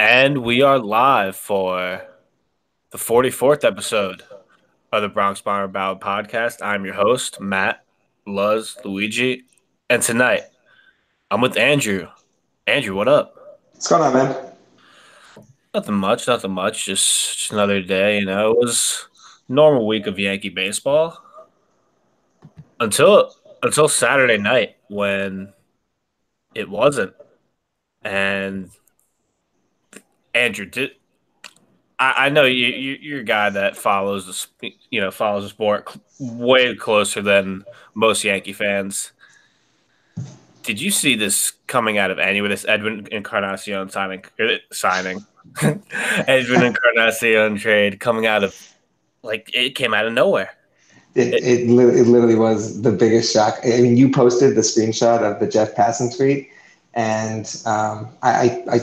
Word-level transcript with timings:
And 0.00 0.38
we 0.38 0.62
are 0.62 0.78
live 0.78 1.36
for 1.36 2.00
the 2.90 2.96
44th 2.96 3.64
episode 3.64 4.22
of 4.90 5.02
the 5.02 5.10
Bronx 5.10 5.42
Bomber 5.42 5.68
Ballad 5.68 6.00
podcast. 6.00 6.62
I'm 6.62 6.86
your 6.86 6.94
host, 6.94 7.38
Matt 7.38 7.84
Luz 8.26 8.78
Luigi. 8.82 9.44
And 9.90 10.02
tonight, 10.02 10.44
I'm 11.30 11.42
with 11.42 11.58
Andrew. 11.58 12.08
Andrew, 12.66 12.94
what 12.94 13.08
up? 13.08 13.60
What's 13.72 13.88
going 13.88 14.00
on, 14.00 14.14
man? 14.14 14.36
Nothing 15.74 15.96
much, 15.96 16.26
nothing 16.26 16.52
much. 16.52 16.86
Just, 16.86 17.36
just 17.36 17.52
another 17.52 17.82
day, 17.82 18.20
you 18.20 18.24
know. 18.24 18.52
It 18.52 18.58
was 18.58 19.06
normal 19.50 19.86
week 19.86 20.06
of 20.06 20.18
Yankee 20.18 20.48
baseball 20.48 21.22
until 22.80 23.34
until 23.62 23.86
Saturday 23.86 24.38
night 24.38 24.76
when 24.88 25.52
it 26.54 26.70
wasn't. 26.70 27.12
And 28.00 28.70
Andrew, 30.34 30.66
did 30.66 30.92
I, 32.00 32.26
I 32.26 32.28
know 32.30 32.44
you, 32.44 32.66
you 32.66 32.98
you're 33.00 33.20
a 33.20 33.24
guy 33.24 33.50
that 33.50 33.76
follows 33.76 34.48
the 34.60 34.74
you 34.90 35.00
know 35.00 35.10
follows 35.10 35.44
the 35.44 35.50
sport 35.50 35.94
way 36.18 36.74
closer 36.74 37.22
than 37.22 37.64
most 37.94 38.24
Yankee 38.24 38.54
fans. 38.54 39.12
Did 40.62 40.80
you 40.80 40.90
see 40.90 41.14
this 41.14 41.52
coming 41.66 41.98
out 41.98 42.10
of 42.10 42.18
anywhere? 42.18 42.48
This 42.48 42.64
Edwin 42.66 43.06
Encarnacion 43.12 43.90
signing 43.90 44.24
er, 44.40 44.58
signing 44.72 45.24
Edwin 45.62 46.62
Encarnacion 46.62 47.56
trade 47.56 48.00
coming 48.00 48.26
out 48.26 48.42
of 48.42 48.56
like 49.22 49.50
it 49.54 49.74
came 49.74 49.94
out 49.94 50.06
of 50.06 50.12
nowhere. 50.12 50.50
It, 51.14 51.34
it, 51.34 51.42
it, 51.42 51.68
it 51.68 52.06
literally 52.06 52.36
was 52.36 52.82
the 52.82 52.92
biggest 52.92 53.32
shock. 53.32 53.58
I 53.64 53.80
mean, 53.80 53.96
you 53.96 54.10
posted 54.10 54.54
the 54.54 54.60
screenshot 54.60 55.22
of 55.22 55.40
the 55.40 55.48
Jeff 55.48 55.74
Passan 55.74 56.16
tweet, 56.16 56.50
and 56.94 57.46
um, 57.66 58.08
I, 58.22 58.30
I, 58.30 58.64
I 58.74 58.78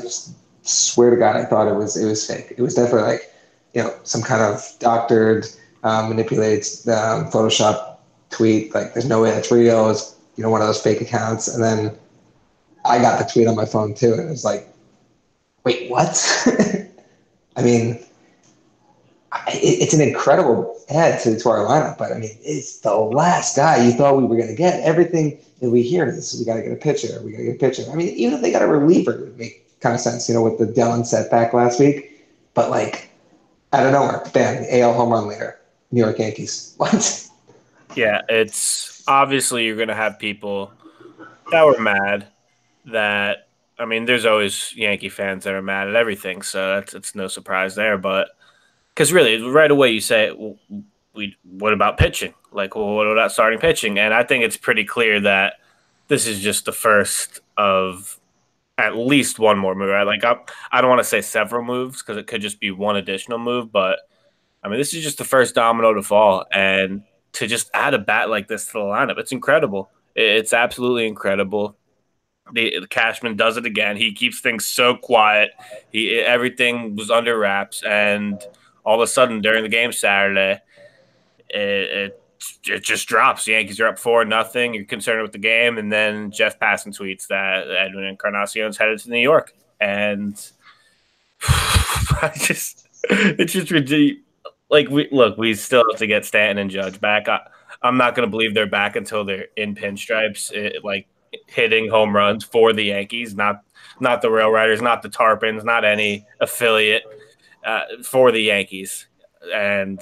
swear 0.67 1.09
to 1.09 1.17
God, 1.17 1.35
I 1.35 1.45
thought 1.45 1.67
it 1.67 1.75
was 1.75 1.97
it 1.97 2.05
was 2.05 2.25
fake. 2.25 2.53
It 2.57 2.61
was 2.61 2.75
definitely 2.75 3.09
like 3.09 3.33
you 3.73 3.83
know 3.83 3.93
some 4.03 4.21
kind 4.21 4.41
of 4.41 4.63
doctored, 4.79 5.47
um, 5.83 6.09
manipulated 6.09 6.63
um, 6.89 7.29
Photoshop 7.31 7.97
tweet. 8.29 8.73
Like 8.73 8.93
there's 8.93 9.07
no 9.07 9.21
way 9.21 9.31
that's 9.31 9.51
real. 9.51 9.89
It's 9.89 10.15
you 10.35 10.43
know 10.43 10.49
one 10.49 10.61
of 10.61 10.67
those 10.67 10.81
fake 10.81 11.01
accounts. 11.01 11.47
And 11.47 11.63
then 11.63 11.97
I 12.85 12.99
got 12.99 13.19
the 13.19 13.25
tweet 13.25 13.47
on 13.47 13.55
my 13.55 13.65
phone 13.65 13.93
too, 13.93 14.13
and 14.13 14.21
it 14.21 14.29
was 14.29 14.45
like, 14.45 14.67
wait, 15.63 15.89
what? 15.89 16.17
I 17.55 17.63
mean, 17.63 17.99
it's 19.47 19.93
an 19.93 20.01
incredible 20.01 20.79
add 20.89 21.19
to, 21.21 21.37
to 21.37 21.49
our 21.49 21.59
lineup, 21.59 21.97
but 21.97 22.11
I 22.11 22.19
mean, 22.19 22.37
it's 22.41 22.79
the 22.79 22.93
last 22.93 23.55
guy 23.55 23.83
you 23.83 23.91
thought 23.91 24.17
we 24.17 24.23
were 24.23 24.37
going 24.37 24.49
to 24.49 24.55
get. 24.55 24.81
Everything 24.83 25.39
that 25.61 25.69
we 25.69 25.81
hear 25.81 26.07
is 26.07 26.35
we 26.37 26.45
got 26.45 26.55
to 26.55 26.61
get 26.61 26.71
a 26.71 26.75
pitcher, 26.75 27.21
we 27.23 27.31
got 27.31 27.39
to 27.39 27.43
get 27.45 27.55
a 27.55 27.59
pitcher. 27.59 27.83
I 27.91 27.95
mean, 27.95 28.09
even 28.09 28.35
if 28.35 28.41
they 28.41 28.51
got 28.51 28.61
a 28.61 28.67
reliever, 28.67 29.13
it 29.13 29.19
would 29.21 29.37
make 29.37 29.66
kind 29.79 29.95
of 29.95 30.01
sense, 30.01 30.27
you 30.27 30.35
know, 30.35 30.41
with 30.41 30.57
the 30.57 30.65
Dellin 30.65 31.05
setback 31.05 31.53
last 31.53 31.79
week. 31.79 32.25
But 32.53 32.69
like 32.69 33.09
out 33.73 33.85
of 33.85 33.91
nowhere, 33.91 34.23
bam, 34.33 34.65
AL 34.69 34.93
home 34.93 35.11
run 35.11 35.27
leader, 35.27 35.59
New 35.91 36.01
York 36.01 36.19
Yankees. 36.19 36.75
What? 36.77 37.27
Yeah, 37.95 38.21
it's 38.29 39.03
obviously 39.07 39.65
you're 39.65 39.85
to 39.87 39.95
have 39.95 40.19
people 40.19 40.71
that 41.51 41.65
were 41.65 41.79
mad. 41.79 42.27
That 42.85 43.47
I 43.79 43.85
mean, 43.85 44.05
there's 44.05 44.25
always 44.25 44.73
Yankee 44.75 45.09
fans 45.09 45.43
that 45.43 45.53
are 45.53 45.61
mad 45.61 45.87
at 45.87 45.95
everything, 45.95 46.41
so 46.41 46.75
that's 46.75 46.93
it's 46.93 47.15
no 47.15 47.27
surprise 47.27 47.75
there. 47.75 47.97
But 47.97 48.29
because 48.93 49.11
really, 49.11 49.41
right 49.41 49.71
away 49.71 49.91
you 49.91 50.01
say, 50.01 50.31
well, 50.31 50.57
"We 51.13 51.35
what 51.43 51.73
about 51.73 51.97
pitching? 51.97 52.33
Like, 52.51 52.75
well, 52.75 52.95
what 52.95 53.07
about 53.07 53.31
starting 53.31 53.59
pitching?" 53.59 53.97
And 53.97 54.13
I 54.13 54.23
think 54.23 54.43
it's 54.43 54.57
pretty 54.57 54.85
clear 54.85 55.19
that 55.21 55.55
this 56.07 56.27
is 56.27 56.39
just 56.39 56.65
the 56.65 56.71
first 56.71 57.39
of 57.57 58.19
at 58.77 58.95
least 58.95 59.39
one 59.39 59.57
more 59.57 59.75
move. 59.75 59.89
Right? 59.89 60.03
Like 60.03 60.23
I, 60.23 60.37
I 60.71 60.81
don't 60.81 60.89
want 60.89 60.99
to 60.99 61.09
say 61.09 61.21
several 61.21 61.63
moves 61.63 62.01
because 62.01 62.17
it 62.17 62.27
could 62.27 62.41
just 62.41 62.59
be 62.59 62.71
one 62.71 62.95
additional 62.95 63.39
move, 63.39 63.71
but 63.71 63.99
I 64.63 64.69
mean 64.69 64.77
this 64.77 64.93
is 64.93 65.03
just 65.03 65.17
the 65.17 65.23
first 65.23 65.55
domino 65.55 65.93
to 65.93 66.03
fall, 66.03 66.45
and 66.51 67.03
to 67.33 67.47
just 67.47 67.69
add 67.73 67.93
a 67.93 67.99
bat 67.99 68.29
like 68.29 68.47
this 68.47 68.65
to 68.67 68.73
the 68.73 68.79
lineup, 68.79 69.17
it's 69.17 69.31
incredible. 69.31 69.89
It's 70.15 70.53
absolutely 70.53 71.07
incredible. 71.07 71.77
The, 72.53 72.79
the 72.79 72.87
Cashman 72.87 73.35
does 73.35 73.57
it 73.57 73.65
again. 73.65 73.97
He 73.97 74.13
keeps 74.13 74.39
things 74.39 74.65
so 74.65 74.95
quiet. 74.95 75.51
He 75.91 76.19
everything 76.19 76.95
was 76.95 77.11
under 77.11 77.37
wraps, 77.37 77.83
and 77.83 78.41
all 78.85 78.95
of 78.95 79.01
a 79.01 79.07
sudden 79.07 79.41
during 79.41 79.63
the 79.63 79.69
game 79.69 79.91
Saturday, 79.91 80.61
it, 81.49 81.59
it 81.59 82.23
it 82.65 82.83
just 82.83 83.07
drops. 83.07 83.45
The 83.45 83.53
Yankees 83.53 83.79
are 83.79 83.87
up 83.87 83.99
four 83.99 84.25
nothing. 84.25 84.73
You're 84.73 84.85
concerned 84.85 85.21
with 85.21 85.31
the 85.31 85.37
game, 85.37 85.77
and 85.77 85.91
then 85.91 86.31
Jeff 86.31 86.59
Passan 86.59 86.97
tweets 86.97 87.27
that 87.27 87.69
Edwin 87.69 88.15
Encarnacion's 88.15 88.77
headed 88.77 88.99
to 88.99 89.09
New 89.09 89.19
York, 89.19 89.53
and 89.79 90.33
I 91.41 92.31
just 92.35 92.87
it's 93.09 93.53
just 93.53 93.71
ridiculous. 93.71 94.23
Like 94.69 94.89
we 94.89 95.07
look, 95.11 95.37
we 95.37 95.53
still 95.55 95.85
have 95.89 95.99
to 95.99 96.07
get 96.07 96.25
Stanton 96.25 96.57
and 96.57 96.69
Judge 96.69 96.99
back. 96.99 97.29
I, 97.29 97.39
am 97.83 97.97
not 97.97 98.15
going 98.15 98.27
to 98.27 98.29
believe 98.29 98.53
they're 98.53 98.67
back 98.67 98.97
until 98.97 99.23
they're 99.23 99.47
in 99.55 99.75
pinstripes, 99.75 100.51
it, 100.51 100.83
like 100.83 101.07
hitting 101.47 101.89
home 101.89 102.13
runs 102.13 102.43
for 102.43 102.73
the 102.73 102.83
Yankees, 102.83 103.35
not 103.35 103.61
not 103.99 104.21
the 104.21 104.29
Rail 104.29 104.51
Riders, 104.51 104.81
not 104.81 105.01
the 105.01 105.09
Tarpons, 105.09 105.63
not 105.63 105.85
any 105.85 106.25
affiliate 106.41 107.03
uh, 107.65 107.81
for 108.03 108.31
the 108.31 108.41
Yankees, 108.41 109.07
and 109.53 110.01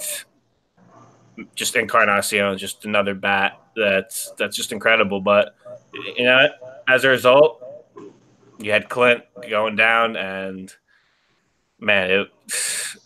just 1.54 1.76
Encarnacion, 1.76 2.56
just 2.58 2.84
another 2.84 3.14
bat 3.14 3.60
that's 3.74 4.32
that's 4.38 4.56
just 4.56 4.72
incredible. 4.72 5.20
But 5.20 5.54
you 6.16 6.24
know, 6.24 6.48
as 6.88 7.04
a 7.04 7.08
result, 7.08 7.62
you 8.58 8.72
had 8.72 8.88
Clint 8.88 9.22
going 9.48 9.76
down, 9.76 10.16
and 10.16 10.72
man, 11.78 12.10
it 12.10 12.28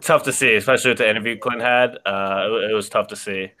tough 0.00 0.24
to 0.24 0.32
see, 0.32 0.54
especially 0.54 0.90
with 0.90 0.98
the 0.98 1.08
interview 1.08 1.38
Clint 1.38 1.60
had. 1.60 1.98
Uh, 2.04 2.48
it, 2.48 2.70
it, 2.70 2.74
was 2.74 2.88
tough 2.88 3.08
to 3.08 3.16
see 3.16 3.52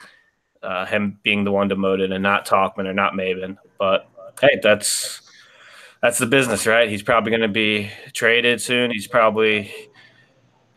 uh, 0.62 0.86
him 0.86 1.18
being 1.22 1.44
the 1.44 1.52
one 1.52 1.68
demoted 1.68 2.12
and 2.12 2.22
not 2.22 2.46
Tauchman 2.46 2.86
or 2.86 2.94
not 2.94 3.14
Maybin. 3.14 3.56
But 3.78 4.08
hey, 4.40 4.58
that's 4.62 5.22
that's 6.02 6.18
the 6.18 6.26
business, 6.26 6.66
right? 6.66 6.88
He's 6.88 7.02
probably 7.02 7.30
going 7.30 7.42
to 7.42 7.48
be 7.48 7.90
traded 8.12 8.60
soon. 8.60 8.90
He's 8.90 9.06
probably 9.06 9.70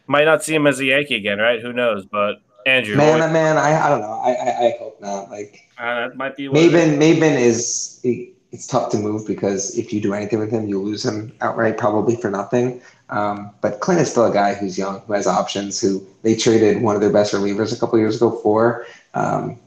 might 0.08 0.26
not 0.26 0.44
see 0.44 0.54
him 0.54 0.68
as 0.68 0.80
a 0.80 0.86
Yankee 0.86 1.16
again, 1.16 1.40
right? 1.40 1.62
Who 1.62 1.74
knows? 1.74 2.06
But 2.06 2.36
Andrew, 2.66 2.96
man, 2.96 3.20
what, 3.20 3.32
man, 3.32 3.58
I, 3.58 3.86
I 3.86 3.90
don't 3.90 4.02
know. 4.02 4.22
I, 4.24 4.32
I, 4.32 4.68
I 4.68 4.76
hope 4.80 5.02
not. 5.02 5.30
Like 5.30 5.68
uh, 5.78 6.08
that 6.08 6.18
might 6.18 6.36
be 6.36 6.48
Maybin. 6.48 6.98
Maybin 6.98 7.40
is 7.40 8.00
it, 8.04 8.30
it's 8.52 8.68
tough 8.68 8.92
to 8.92 8.98
move 8.98 9.26
because 9.26 9.78
if 9.78 9.92
you 9.92 10.00
do 10.00 10.14
anything 10.14 10.40
with 10.40 10.52
him, 10.52 10.68
you 10.68 10.82
lose 10.82 11.06
him 11.06 11.34
outright, 11.42 11.78
probably 11.78 12.16
for 12.16 12.30
nothing. 12.30 12.82
Um, 13.10 13.52
but 13.62 13.80
Clint 13.80 14.02
is 14.02 14.12
still 14.12 14.26
a 14.26 14.34
guy 14.34 14.54
who's 14.54 14.78
young, 14.78 15.02
who 15.02 15.14
has 15.14 15.28
options. 15.28 15.82
Who 15.82 16.06
they 16.22 16.36
traded 16.36 16.82
one 16.82 16.96
of 16.96 17.02
their 17.02 17.12
best 17.12 17.34
relievers 17.34 17.76
a 17.76 17.80
couple 17.80 17.98
years 18.00 18.18
ago 18.18 18.40
for. 18.42 18.86
Um, 19.14 19.60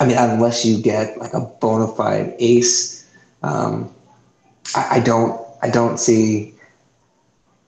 I 0.00 0.06
mean, 0.06 0.16
unless 0.16 0.64
you 0.64 0.80
get 0.80 1.18
like 1.18 1.34
a 1.34 1.40
bona 1.40 1.88
fide 1.88 2.34
ace, 2.38 3.08
um, 3.42 3.92
I, 4.74 4.96
I 4.96 5.00
don't. 5.00 5.40
I 5.62 5.70
don't 5.70 5.98
see 5.98 6.54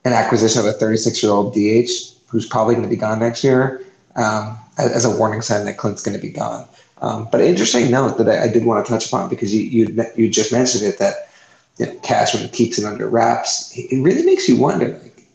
an 0.03 0.11
acquisition 0.11 0.59
of 0.59 0.65
a 0.65 0.73
36 0.73 1.23
year 1.23 1.31
old 1.31 1.53
DH 1.53 1.89
who's 2.27 2.45
probably 2.45 2.75
going 2.75 2.83
to 2.85 2.89
be 2.89 2.97
gone 2.97 3.19
next 3.19 3.43
year 3.43 3.84
um, 4.15 4.57
as 4.77 5.05
a 5.05 5.15
warning 5.15 5.41
sign 5.41 5.65
that 5.65 5.77
Clint's 5.77 6.03
going 6.03 6.15
to 6.15 6.21
be 6.21 6.31
gone. 6.31 6.67
Um, 7.01 7.27
but 7.31 7.41
interesting 7.41 7.91
note 7.91 8.17
that 8.17 8.29
I, 8.29 8.43
I, 8.43 8.47
did 8.47 8.65
want 8.65 8.85
to 8.85 8.91
touch 8.91 9.07
upon 9.07 9.29
because 9.29 9.53
you 9.53 9.63
you, 9.63 10.05
you 10.15 10.29
just 10.29 10.51
mentioned 10.51 10.83
it 10.85 10.97
that 10.99 11.29
you 11.77 11.85
know, 11.85 11.93
Cashman 11.99 12.49
keeps 12.49 12.77
it 12.77 12.85
under 12.85 13.07
wraps. 13.07 13.71
It 13.75 14.01
really 14.01 14.23
makes 14.23 14.47
you 14.47 14.57
wonder. 14.57 14.97
Like, 15.03 15.27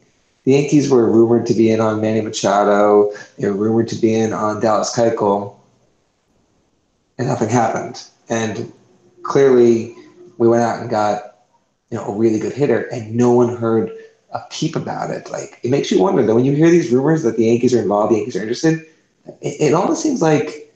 the 0.45 0.53
Yankees 0.53 0.89
were 0.89 1.11
rumored 1.11 1.45
to 1.47 1.55
be 1.55 1.71
in 1.71 1.81
on 1.81 2.01
Manny 2.01 2.23
Machado. 2.23 3.13
They 3.39 3.47
were 3.47 3.57
rumored 3.57 3.89
to 3.89 3.97
be 3.97 4.15
in 4.15 4.33
on 4.33 4.61
Dallas 4.61 4.95
Keuchel, 4.95 5.55
and 7.19 7.29
nothing 7.29 7.51
happened. 7.51 8.03
And 8.31 8.73
clearly, 9.23 9.95
we 10.39 10.49
went 10.49 10.63
out 10.63 10.81
and 10.81 10.89
got 10.89 11.45
you 11.91 11.99
know 11.99 12.07
a 12.07 12.17
really 12.17 12.39
good 12.39 12.55
hitter, 12.55 12.85
and 12.87 13.15
no 13.15 13.33
one 13.33 13.55
heard 13.55 13.93
a 14.33 14.41
peep 14.51 14.77
about 14.77 15.11
it. 15.11 15.31
Like 15.31 15.61
it 15.63 15.71
makes 15.71 15.91
you 15.91 16.01
wonder 16.01 16.25
though 16.25 16.37
when 16.37 16.45
you 16.45 16.53
hear 16.53 16.71
these 16.71 16.91
rumors 16.91 17.23
that 17.23 17.37
the 17.37 17.45
Yankees 17.45 17.75
are 17.75 17.83
involved, 17.83 18.13
the 18.13 18.17
Yankees 18.17 18.37
are 18.37 18.43
interested. 18.43 18.87
It, 19.41 19.61
it 19.61 19.75
almost 19.75 20.03
seems 20.03 20.23
like 20.23 20.73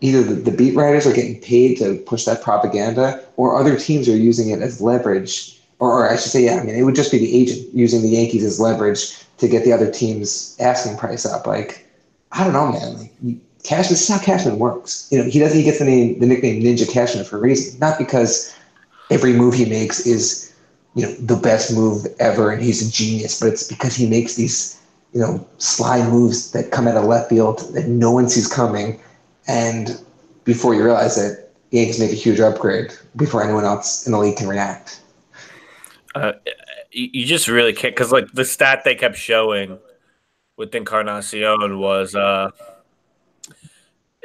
either 0.00 0.22
the, 0.22 0.34
the, 0.34 0.50
beat 0.50 0.74
writers 0.74 1.06
are 1.06 1.12
getting 1.12 1.40
paid 1.40 1.78
to 1.78 1.96
push 2.06 2.24
that 2.24 2.42
propaganda, 2.42 3.22
or 3.36 3.58
other 3.58 3.76
teams 3.76 4.08
are 4.08 4.16
using 4.16 4.50
it 4.50 4.60
as 4.60 4.80
leverage. 4.80 5.60
Or, 5.78 5.92
or 5.92 6.10
I 6.10 6.16
should 6.16 6.32
say, 6.32 6.44
yeah, 6.44 6.58
I 6.60 6.64
mean, 6.64 6.74
it 6.74 6.82
would 6.82 6.94
just 6.94 7.12
be 7.12 7.18
the 7.18 7.36
agent 7.36 7.74
using 7.74 8.02
the 8.02 8.08
Yankees 8.08 8.44
as 8.44 8.60
leverage 8.60 9.16
to 9.38 9.48
get 9.48 9.64
the 9.64 9.72
other 9.72 9.90
team's 9.90 10.56
asking 10.60 10.96
price 10.96 11.26
up. 11.26 11.46
Like, 11.46 11.86
I 12.32 12.44
don't 12.44 12.52
know, 12.52 12.72
man. 12.72 12.98
Like, 12.98 13.36
Cash, 13.62 13.88
this 13.88 14.00
is 14.00 14.08
how 14.08 14.18
Cashman 14.18 14.58
works. 14.58 15.06
You 15.10 15.18
know, 15.18 15.30
he 15.30 15.38
doesn't. 15.38 15.56
He 15.56 15.64
gets 15.64 15.78
the 15.78 15.84
name, 15.84 16.18
the 16.18 16.26
nickname 16.26 16.62
Ninja 16.62 16.90
Cashman 16.90 17.24
for 17.24 17.36
a 17.36 17.40
reason, 17.40 17.78
not 17.78 17.98
because 17.98 18.54
every 19.10 19.34
move 19.34 19.54
he 19.54 19.66
makes 19.66 20.06
is 20.06 20.49
you 20.94 21.06
know 21.06 21.12
the 21.14 21.36
best 21.36 21.72
move 21.74 22.06
ever 22.18 22.50
and 22.50 22.62
he's 22.62 22.86
a 22.86 22.90
genius 22.90 23.38
but 23.38 23.48
it's 23.48 23.66
because 23.66 23.94
he 23.94 24.08
makes 24.08 24.34
these 24.34 24.80
you 25.12 25.20
know 25.20 25.46
slide 25.58 26.08
moves 26.08 26.50
that 26.52 26.70
come 26.70 26.88
out 26.88 26.96
of 26.96 27.04
left 27.04 27.28
field 27.28 27.60
that 27.74 27.86
no 27.86 28.10
one 28.10 28.28
sees 28.28 28.48
coming 28.48 29.00
and 29.46 30.02
before 30.44 30.74
you 30.74 30.82
realize 30.82 31.16
it 31.16 31.50
Yankees 31.70 32.00
make 32.00 32.10
a 32.10 32.14
huge 32.14 32.40
upgrade 32.40 32.92
before 33.16 33.42
anyone 33.42 33.64
else 33.64 34.06
in 34.06 34.12
the 34.12 34.18
league 34.18 34.36
can 34.36 34.48
react. 34.48 35.00
Uh, 36.14 36.32
you 36.90 37.24
just 37.24 37.46
really 37.46 37.72
can't 37.72 37.94
because 37.94 38.10
like 38.10 38.26
the 38.32 38.44
stat 38.44 38.82
they 38.84 38.96
kept 38.96 39.16
showing 39.16 39.78
with 40.56 40.74
Encarnacion 40.74 41.78
was 41.78 42.16
uh 42.16 42.50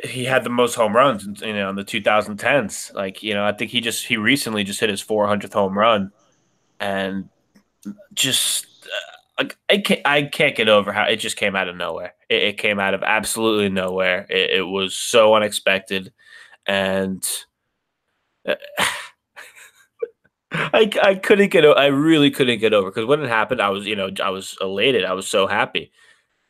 he 0.03 0.25
had 0.25 0.44
the 0.44 0.50
most 0.50 0.73
home 0.73 0.95
runs 0.95 1.41
you 1.41 1.53
know 1.53 1.69
in 1.69 1.75
the 1.75 1.83
2010s 1.83 2.94
like 2.95 3.21
you 3.23 3.33
know 3.33 3.45
i 3.45 3.51
think 3.51 3.71
he 3.71 3.79
just 3.79 4.07
he 4.07 4.17
recently 4.17 4.63
just 4.63 4.79
hit 4.79 4.89
his 4.89 5.03
400th 5.03 5.53
home 5.53 5.77
run 5.77 6.12
and 6.80 7.30
just 8.13 8.68
uh, 9.38 9.45
I 9.69 9.77
can't 9.80 10.01
I 10.06 10.24
can't 10.24 10.56
get 10.56 10.69
over 10.69 10.92
how 10.92 11.04
it 11.04 11.18
just 11.18 11.38
came 11.38 11.56
out 11.56 11.68
of 11.68 11.75
nowhere. 11.75 12.13
It, 12.30 12.44
it 12.44 12.57
came 12.57 12.80
out 12.80 12.94
of 12.94 13.04
absolutely 13.04 13.69
nowhere. 13.69 14.25
It, 14.30 14.51
it 14.51 14.63
was 14.63 14.95
so 14.95 15.36
unexpected, 15.36 16.13
and 16.66 17.27
uh, 18.48 18.56
I 20.51 20.89
I 21.01 21.16
couldn't 21.16 21.51
get 21.51 21.66
I 21.66 21.88
really 21.88 22.31
couldn't 22.31 22.60
get 22.60 22.74
over 22.74 22.89
because 22.89 23.06
when 23.06 23.22
it 23.22 23.30
happened, 23.30 23.62
I 23.62 23.69
was 23.69 23.86
you 23.86 23.95
know 23.95 24.10
I 24.24 24.30
was 24.30 24.57
elated. 24.62 25.04
I 25.06 25.13
was 25.13 25.27
so 25.27 25.48
happy, 25.48 25.92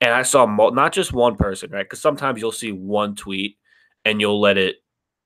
and 0.01 0.13
I 0.13 0.22
saw 0.22 0.45
not 0.45 0.94
just 0.94 1.13
one 1.13 1.36
person 1.36 1.72
right 1.72 1.86
because 1.86 2.01
sometimes 2.01 2.39
you'll 2.39 2.51
see 2.51 2.72
one 2.72 3.16
tweet 3.16 3.57
and 4.04 4.22
you'll 4.22 4.39
let 4.39 4.57
it 4.57 4.77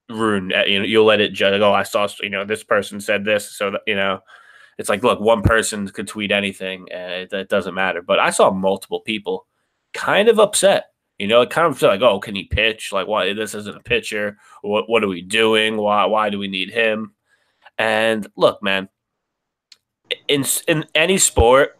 ruin 0.10 0.52
uh, 0.54 0.64
you 0.64 0.80
know 0.80 0.86
you'll 0.86 1.06
let 1.06 1.22
it 1.22 1.34
judge. 1.34 1.60
Oh, 1.62 1.74
I 1.74 1.84
saw 1.84 2.08
you 2.22 2.30
know 2.30 2.46
this 2.46 2.64
person 2.64 3.02
said 3.02 3.26
this, 3.26 3.58
so 3.58 3.72
that 3.72 3.82
you 3.86 3.96
know 3.96 4.22
it's 4.80 4.88
like, 4.88 5.04
look, 5.04 5.20
one 5.20 5.42
person 5.42 5.90
could 5.90 6.08
tweet 6.08 6.32
anything, 6.32 6.88
and 6.90 7.12
it, 7.12 7.34
it 7.34 7.50
doesn't 7.50 7.76
matter. 7.76 8.02
But 8.02 8.18
I 8.18 8.30
saw 8.30 8.50
multiple 8.50 9.02
people 9.02 9.46
kind 9.94 10.30
of 10.30 10.40
upset. 10.40 10.86
You 11.18 11.28
know, 11.28 11.42
it 11.42 11.50
kind 11.50 11.68
of 11.68 11.78
felt 11.78 11.92
like, 11.92 12.02
oh, 12.02 12.22
can 12.22 12.34
he 12.34 12.46
pitch? 12.46 12.94
Like, 12.94 13.06
why 13.06 13.34
this 13.34 13.54
isn't 13.54 13.76
a 13.76 13.82
pitcher? 13.82 14.38
What 14.62 14.90
what 14.90 15.04
are 15.04 15.10
we 15.10 15.22
doing? 15.22 15.76
Why 15.76 16.06
why 16.06 16.30
do 16.30 16.40
we 16.40 16.48
need 16.48 16.72
him? 16.72 17.14
And 17.78 18.26
look, 18.38 18.64
man, 18.64 18.88
in 20.30 20.46
in 20.66 20.86
any 20.96 21.18
sport, 21.18 21.78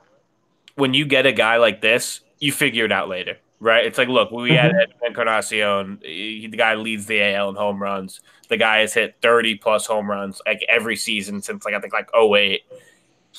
when 0.76 0.94
you 0.94 1.06
get 1.06 1.26
a 1.26 1.32
guy 1.32 1.56
like 1.56 1.80
this, 1.80 2.20
you 2.40 2.52
figure 2.52 2.84
it 2.84 2.92
out 2.92 3.08
later, 3.08 3.38
right? 3.62 3.86
It's 3.86 3.98
like, 3.98 4.10
look, 4.10 4.30
we 4.30 4.52
had 4.52 4.74
mm-hmm. 4.74 5.06
Encarnacion. 5.06 6.00
He, 6.04 6.48
the 6.48 6.58
guy 6.58 6.76
leads 6.76 7.06
the 7.06 7.34
AL 7.34 7.48
in 7.48 7.56
home 7.56 7.82
runs. 7.82 8.20
The 8.50 8.58
guy 8.58 8.80
has 8.80 8.94
hit 8.94 9.16
30 9.22 9.56
plus 9.56 9.86
home 9.86 10.12
runs 10.12 10.42
like 10.46 10.66
every 10.68 10.98
season 10.98 11.42
since 11.42 11.64
like 11.64 11.76
I 11.76 11.80
think 11.80 11.94
like 11.94 12.10
08 12.14 12.64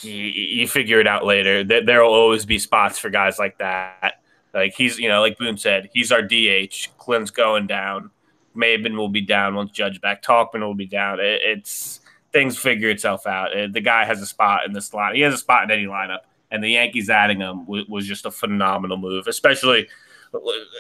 you, 0.02 0.68
figure 0.68 1.00
it 1.00 1.06
out 1.06 1.24
later. 1.24 1.64
There 1.64 2.02
will 2.02 2.14
always 2.14 2.44
be 2.44 2.58
spots 2.58 2.98
for 2.98 3.10
guys 3.10 3.38
like 3.38 3.58
that. 3.58 4.22
Like 4.52 4.74
he's, 4.74 4.98
you 4.98 5.08
know, 5.08 5.20
like 5.20 5.38
Boone 5.38 5.56
said, 5.56 5.90
he's 5.92 6.12
our 6.12 6.22
DH. 6.22 6.88
Clint's 6.98 7.30
going 7.30 7.66
down. 7.66 8.10
Maybin 8.56 8.96
will 8.96 9.08
be 9.08 9.20
down 9.20 9.54
once 9.54 9.70
Judge 9.70 10.00
back. 10.00 10.22
Tauchman 10.22 10.60
will 10.60 10.74
be 10.74 10.86
down. 10.86 11.20
It, 11.20 11.40
it's 11.44 12.00
things 12.32 12.58
figure 12.58 12.90
itself 12.90 13.26
out. 13.26 13.56
It, 13.56 13.72
the 13.72 13.80
guy 13.80 14.04
has 14.04 14.20
a 14.20 14.26
spot 14.26 14.66
in 14.66 14.72
this 14.72 14.92
line. 14.92 15.14
He 15.14 15.20
has 15.20 15.34
a 15.34 15.38
spot 15.38 15.64
in 15.64 15.70
any 15.70 15.86
lineup, 15.86 16.20
and 16.50 16.62
the 16.62 16.70
Yankees 16.70 17.10
adding 17.10 17.40
him 17.40 17.66
was, 17.66 17.86
was 17.86 18.06
just 18.06 18.26
a 18.26 18.30
phenomenal 18.30 18.96
move, 18.96 19.28
especially 19.28 19.86
uh, 20.34 20.38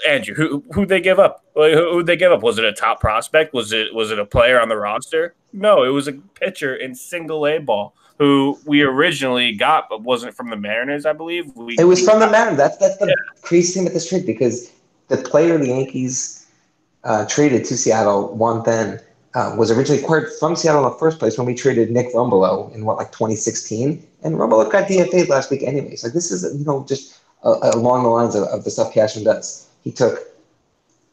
Andrew, 0.08 0.34
who 0.34 0.64
who 0.72 0.84
they 0.84 1.00
give 1.00 1.20
up? 1.20 1.44
Who 1.54 2.02
they 2.02 2.16
give 2.16 2.32
up? 2.32 2.42
Was 2.42 2.58
it 2.58 2.64
a 2.64 2.72
top 2.72 3.00
prospect? 3.00 3.54
Was 3.54 3.72
it 3.72 3.94
was 3.94 4.10
it 4.10 4.18
a 4.18 4.26
player 4.26 4.60
on 4.60 4.68
the 4.68 4.76
roster? 4.76 5.34
No, 5.52 5.84
it 5.84 5.88
was 5.88 6.08
a 6.08 6.12
pitcher 6.12 6.74
in 6.74 6.94
single 6.94 7.46
A 7.46 7.58
ball 7.58 7.94
who 8.20 8.58
we 8.66 8.82
originally 8.82 9.52
got, 9.52 9.88
but 9.88 10.02
wasn't 10.02 10.34
from 10.34 10.50
the 10.50 10.56
Mariners, 10.56 11.06
I 11.06 11.14
believe. 11.14 11.56
We, 11.56 11.76
it 11.78 11.84
was 11.84 12.04
from 12.04 12.20
the 12.20 12.30
Mariners. 12.30 12.58
That's 12.58 12.76
that's 12.76 12.98
the 12.98 13.06
yeah. 13.06 13.14
crazy 13.40 13.72
thing 13.72 13.84
with 13.84 13.94
this 13.94 14.08
trade 14.08 14.26
because 14.26 14.70
the 15.08 15.16
player 15.16 15.56
the 15.56 15.68
Yankees 15.68 16.46
uh, 17.02 17.24
traded 17.24 17.64
to 17.64 17.78
Seattle, 17.78 18.36
Juan 18.36 18.62
Then, 18.64 19.00
uh, 19.34 19.54
was 19.56 19.70
originally 19.70 20.02
acquired 20.02 20.28
from 20.38 20.54
Seattle 20.54 20.84
in 20.84 20.92
the 20.92 20.98
first 20.98 21.18
place 21.18 21.38
when 21.38 21.46
we 21.46 21.54
traded 21.54 21.90
Nick 21.90 22.12
Rumbelow 22.12 22.74
in 22.74 22.84
what 22.84 22.98
like 22.98 23.10
2016, 23.10 24.06
and 24.22 24.34
Rumbelow 24.34 24.70
got 24.70 24.86
DFA'd 24.86 25.30
last 25.30 25.50
week 25.50 25.62
anyways. 25.62 26.04
Like 26.04 26.12
this 26.12 26.30
is 26.30 26.44
you 26.58 26.66
know 26.66 26.84
just 26.86 27.18
uh, 27.42 27.56
along 27.72 28.02
the 28.02 28.10
lines 28.10 28.34
of, 28.34 28.42
of 28.48 28.64
the 28.64 28.70
stuff 28.70 28.92
Cashman 28.92 29.24
does. 29.24 29.66
He 29.82 29.90
took 29.90 30.18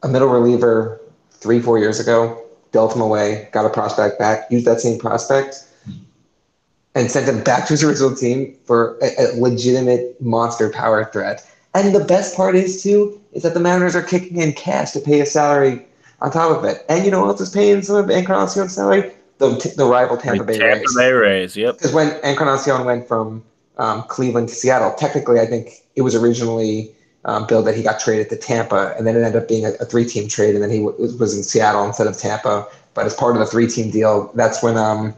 a 0.03 0.09
middle 0.09 0.27
reliever 0.27 0.99
three 1.31 1.61
four 1.61 1.79
years 1.79 2.01
ago, 2.01 2.43
dealt 2.73 2.93
him 2.93 3.01
away, 3.01 3.47
got 3.53 3.65
a 3.65 3.69
prospect 3.69 4.19
back, 4.19 4.51
used 4.51 4.65
that 4.65 4.81
same 4.81 4.99
prospect 4.99 5.66
and 6.97 7.11
sent 7.11 7.29
him 7.29 7.43
back 7.43 7.67
to 7.67 7.73
his 7.73 7.83
original 7.83 8.15
team 8.15 8.57
for 8.65 8.97
a, 9.03 9.11
a, 9.19 9.39
legitimate 9.39 10.19
monster 10.19 10.71
power 10.71 11.05
threat. 11.05 11.47
And 11.75 11.93
the 11.93 12.03
best 12.03 12.35
part 12.35 12.55
is 12.55 12.81
too 12.81 13.21
is 13.33 13.43
that 13.43 13.53
the 13.53 13.59
Mariners 13.59 13.95
are 13.95 14.01
kicking 14.01 14.37
in 14.37 14.53
cash 14.53 14.91
to 14.91 14.99
pay 14.99 15.19
his 15.19 15.31
salary 15.31 15.85
on 16.21 16.31
top 16.31 16.57
of 16.57 16.65
it. 16.65 16.83
And 16.89 17.05
you 17.05 17.11
know 17.11 17.21
what 17.21 17.27
else 17.27 17.41
is 17.41 17.51
paying 17.51 17.83
some 17.83 17.97
of 17.97 18.09
Encarnacion's 18.09 18.73
salary? 18.73 19.11
The, 19.37 19.73
the 19.77 19.85
rival 19.85 20.17
Tampa 20.17 20.43
Bay 20.43 20.57
Tampa 20.57 20.79
Rays. 20.79 20.95
Bay 20.95 21.11
Rays, 21.11 21.55
yep. 21.55 21.77
Because 21.77 21.93
when 21.93 22.19
Encarnacion 22.23 22.83
went 22.83 23.07
from 23.07 23.43
um, 23.77 24.01
Cleveland 24.03 24.49
to 24.49 24.55
Seattle, 24.55 24.91
technically 24.95 25.39
I 25.39 25.45
think 25.45 25.69
it 25.95 26.01
was 26.01 26.15
originally 26.15 26.91
um, 27.25 27.45
billed 27.45 27.67
that 27.67 27.75
he 27.75 27.83
got 27.83 27.99
traded 27.99 28.31
to 28.31 28.37
Tampa, 28.37 28.95
and 28.97 29.05
then 29.05 29.15
it 29.15 29.21
ended 29.21 29.39
up 29.39 29.47
being 29.47 29.65
a, 29.65 29.73
a 29.73 29.85
three-team 29.85 30.29
trade, 30.29 30.55
and 30.55 30.63
then 30.63 30.71
he 30.71 30.79
w- 30.79 31.17
was 31.19 31.37
in 31.37 31.43
Seattle 31.43 31.85
instead 31.85 32.07
of 32.07 32.17
Tampa. 32.17 32.67
But 32.95 33.05
as 33.05 33.13
part 33.13 33.35
of 33.35 33.39
the 33.39 33.45
three-team 33.45 33.91
deal, 33.91 34.31
that's 34.33 34.63
when 34.63 34.77
um, 34.77 35.13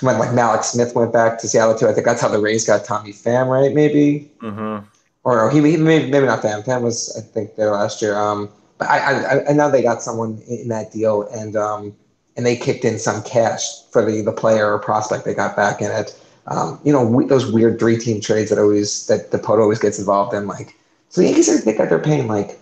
when 0.00 0.18
like 0.18 0.30
Mallex 0.30 0.64
Smith 0.64 0.94
went 0.94 1.12
back 1.12 1.38
to 1.38 1.48
Seattle 1.48 1.74
too. 1.74 1.88
I 1.88 1.92
think 1.92 2.06
that's 2.06 2.20
how 2.20 2.28
the 2.28 2.38
Rays 2.38 2.66
got 2.66 2.84
Tommy 2.84 3.12
Pham, 3.12 3.48
right? 3.48 3.74
Maybe. 3.74 4.30
Mm-hmm. 4.42 4.86
Or 5.24 5.50
he, 5.50 5.58
he 5.58 5.76
maybe, 5.76 6.10
maybe 6.10 6.26
not 6.26 6.42
Pham. 6.42 6.64
Pham 6.64 6.82
was 6.82 7.16
I 7.16 7.20
think 7.20 7.56
there 7.56 7.70
last 7.72 8.00
year. 8.00 8.16
Um, 8.16 8.48
but 8.78 8.88
I, 8.88 8.98
I 8.98 9.50
I 9.50 9.52
know 9.52 9.70
they 9.70 9.82
got 9.82 10.02
someone 10.02 10.40
in 10.48 10.68
that 10.68 10.92
deal, 10.92 11.22
and 11.32 11.56
um, 11.56 11.96
and 12.36 12.44
they 12.44 12.56
kicked 12.56 12.84
in 12.84 12.98
some 12.98 13.22
cash 13.22 13.82
for 13.90 14.04
the 14.04 14.20
the 14.22 14.32
player 14.32 14.72
or 14.72 14.78
prospect 14.78 15.24
they 15.24 15.34
got 15.34 15.56
back 15.56 15.80
in 15.80 15.90
it. 15.90 16.18
Um, 16.46 16.78
you 16.84 16.92
know 16.92 17.04
we, 17.04 17.24
those 17.24 17.50
weird 17.50 17.78
three 17.78 17.98
team 17.98 18.20
trades 18.20 18.50
that 18.50 18.58
always 18.58 19.06
that 19.06 19.30
the 19.30 19.38
Pot 19.38 19.58
always 19.58 19.78
gets 19.78 19.98
involved 19.98 20.34
in. 20.34 20.46
Like 20.46 20.76
so, 21.08 21.22
the 21.22 21.28
Yankees 21.28 21.48
I 21.48 21.56
think 21.56 21.78
that 21.78 21.88
they're 21.88 21.98
paying 21.98 22.28
like 22.28 22.58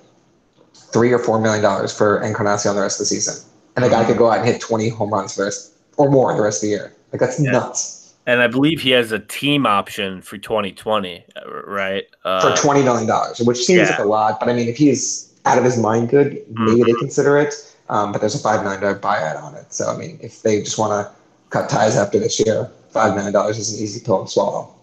three 0.74 1.12
or 1.12 1.18
four 1.18 1.40
million 1.40 1.62
dollars 1.62 1.96
for 1.96 2.22
Encarnacion 2.22 2.74
the 2.76 2.80
rest 2.80 3.00
of 3.00 3.04
the 3.04 3.06
season, 3.06 3.44
and 3.76 3.84
the 3.84 3.90
guy 3.90 3.98
mm-hmm. 3.98 4.12
could 4.12 4.18
go 4.18 4.30
out 4.30 4.38
and 4.38 4.46
hit 4.46 4.60
twenty 4.60 4.88
home 4.88 5.10
runs 5.10 5.34
for 5.34 5.40
the 5.40 5.46
rest, 5.46 5.72
or 5.98 6.10
more 6.10 6.34
the 6.34 6.42
rest 6.42 6.62
of 6.62 6.68
the 6.68 6.76
year. 6.76 6.93
Like 7.14 7.20
that's 7.20 7.40
yeah. 7.40 7.52
nuts. 7.52 8.14
And 8.26 8.40
I 8.40 8.48
believe 8.48 8.80
he 8.80 8.90
has 8.90 9.12
a 9.12 9.20
team 9.20 9.66
option 9.66 10.20
for 10.20 10.36
2020, 10.36 11.24
right? 11.64 12.04
Uh, 12.24 12.56
for 12.56 12.60
twenty 12.60 12.82
million 12.82 13.06
dollars, 13.06 13.38
which 13.38 13.58
seems 13.58 13.88
yeah. 13.88 13.90
like 13.90 14.00
a 14.00 14.04
lot, 14.04 14.40
but 14.40 14.48
I 14.48 14.52
mean, 14.52 14.66
if 14.66 14.76
he's 14.76 15.32
out 15.44 15.56
of 15.56 15.62
his 15.62 15.78
mind, 15.78 16.08
good, 16.08 16.42
maybe 16.50 16.80
mm-hmm. 16.80 16.82
they 16.82 16.92
consider 16.94 17.38
it. 17.38 17.54
Um, 17.88 18.10
but 18.10 18.20
there's 18.20 18.34
a 18.34 18.40
five 18.40 18.64
million 18.64 18.82
dollar 18.82 18.98
buyout 18.98 19.40
on 19.40 19.54
it, 19.54 19.72
so 19.72 19.86
I 19.86 19.96
mean, 19.96 20.18
if 20.20 20.42
they 20.42 20.58
just 20.58 20.76
want 20.76 20.90
to 20.90 21.14
cut 21.50 21.70
ties 21.70 21.96
after 21.96 22.18
this 22.18 22.44
year, 22.44 22.68
five 22.90 23.14
million 23.14 23.32
dollars 23.32 23.58
is 23.58 23.72
an 23.72 23.80
easy 23.80 24.04
pill 24.04 24.24
to 24.24 24.28
swallow. 24.28 24.74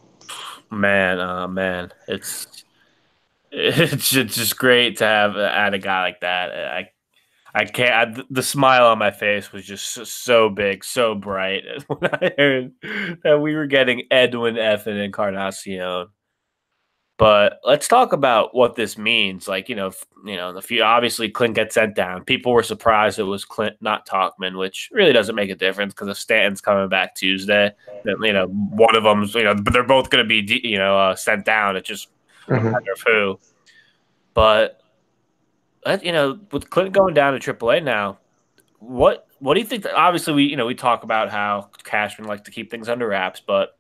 Man, 0.69 1.19
uh, 1.19 1.50
man, 1.50 1.92
it's 2.07 2.64
it's 3.52 4.09
just 4.09 4.57
great 4.57 5.00
to 5.00 5.06
have 5.06 5.35
add 5.35 5.73
a 5.73 5.80
guy 5.80 6.02
like 6.04 6.21
that. 6.21 6.73
I 6.73 6.92
I 7.54 7.66
can't. 7.66 8.20
I, 8.20 8.24
the 8.30 8.44
smile 8.44 8.88
on 8.88 8.98
my 8.98 9.12
face 9.12 9.52
was 9.52 9.66
just 9.66 9.90
so, 9.90 10.04
so, 10.04 10.50
big, 10.50 10.84
so 10.84 11.16
bright 11.16 11.64
when 11.88 12.10
I 12.14 12.31
heard 12.38 12.72
that 13.24 13.42
we 13.42 13.56
were 13.56 13.68
getting 13.68 14.04
Edwin 14.10 14.58
F. 14.58 14.88
and 14.88 14.98
Encarnacion. 14.98 16.08
But 17.18 17.60
let's 17.64 17.88
talk 17.88 18.14
about 18.14 18.56
what 18.56 18.76
this 18.76 18.98
means. 18.98 19.48
Like 19.48 19.70
you 19.70 19.76
know, 19.76 19.92
you 20.26 20.38
know, 20.38 20.54
the 20.54 20.62
few 20.62 20.81
obviously 20.81 21.30
Clint 21.30 21.54
gets 21.54 21.76
sent 21.76 21.94
down. 21.96 22.24
People 22.24 22.52
were 22.52 22.64
surprised 22.64 23.20
it 23.20 23.24
was 23.24 23.46
Clint, 23.46 23.76
not 23.80 24.08
Tauchman, 24.08 24.58
which 24.58 24.90
really 24.92 25.14
doesn't 25.14 25.36
make 25.36 25.52
a 25.52 25.56
difference 25.56 25.94
because 25.94 26.08
if 26.08 26.18
Stanton's 26.18 26.62
coming 26.62 26.90
back 26.90 27.14
Tuesday, 27.14 27.72
then 28.06 28.16
you 28.24 28.34
know 28.34 28.48
one 28.48 28.96
of 28.96 29.04
them's 29.04 29.36
you 29.36 29.44
know, 29.44 29.54
but 29.54 29.72
they're 29.72 29.84
both 29.84 30.10
going 30.10 30.28
to 30.28 30.28
be 30.28 30.62
you 30.68 30.80
know 30.80 30.98
uh, 30.98 31.16
sent 31.16 31.46
down. 31.46 31.76
It 31.76 31.86
just 31.86 32.08
mm-hmm. 32.48 32.72
matter 32.72 32.92
of 32.92 33.02
who. 33.06 33.40
But 34.34 34.81
you 36.02 36.11
know, 36.11 36.40
with 36.52 36.69
Clinton 36.69 36.94
going 36.94 37.14
down 37.14 37.40
to 37.40 37.54
AAA 37.54 37.83
now, 37.83 38.19
what 38.80 39.28
what 39.40 39.56
do 39.56 39.59
you 39.59 39.66
think? 39.66 39.83
That, 39.83 39.95
obviously, 39.95 40.33
we 40.33 40.44
you 40.45 40.56
know 40.56 40.66
we 40.66 40.76
talk 40.76 41.04
about 41.04 41.30
how 41.30 41.69
Cashman 41.83 42.28
likes 42.28 42.44
to 42.44 42.52
keep 42.52 42.69
things 42.69 42.90
under 42.90 43.07
wraps, 43.07 43.42
but 43.45 43.78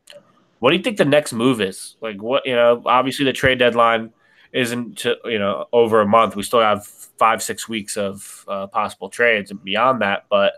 what 0.59 0.71
do 0.71 0.77
you 0.77 0.83
think 0.83 0.97
the 0.97 1.05
next 1.05 1.33
move 1.33 1.59
is? 1.59 1.95
Like, 2.01 2.21
what 2.21 2.45
you 2.45 2.55
know, 2.55 2.81
obviously 2.85 3.25
the 3.25 3.33
trade 3.33 3.59
deadline 3.59 4.11
isn't 4.53 4.99
to, 4.99 5.15
you 5.25 5.39
know 5.39 5.65
over 5.71 6.01
a 6.01 6.07
month. 6.07 6.35
We 6.35 6.43
still 6.43 6.61
have 6.61 6.85
five 6.85 7.41
six 7.41 7.67
weeks 7.69 7.97
of 7.97 8.45
uh, 8.47 8.67
possible 8.67 9.09
trades 9.09 9.51
and 9.51 9.63
beyond 9.63 10.01
that. 10.01 10.25
But 10.29 10.53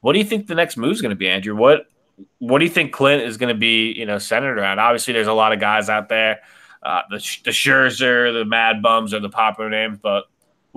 what 0.00 0.12
do 0.12 0.18
you 0.18 0.24
think 0.24 0.46
the 0.46 0.54
next 0.54 0.76
move 0.76 0.92
is 0.92 1.02
going 1.02 1.10
to 1.10 1.16
be, 1.16 1.28
Andrew? 1.28 1.56
What 1.56 1.86
what 2.38 2.58
do 2.58 2.64
you 2.64 2.70
think 2.70 2.92
Clint 2.92 3.22
is 3.22 3.36
going 3.36 3.54
to 3.54 3.58
be 3.58 3.92
you 3.92 4.06
know 4.06 4.18
centered 4.18 4.58
around? 4.58 4.78
Obviously, 4.80 5.12
there's 5.12 5.26
a 5.26 5.32
lot 5.32 5.52
of 5.52 5.60
guys 5.60 5.88
out 5.88 6.08
there. 6.08 6.40
Uh, 6.82 7.02
the 7.10 7.16
the 7.44 7.50
Scherzer, 7.50 8.32
the 8.32 8.44
Mad 8.44 8.82
Bums 8.82 9.12
are 9.14 9.20
the 9.20 9.28
popular 9.28 9.70
names, 9.70 9.98
but 10.02 10.24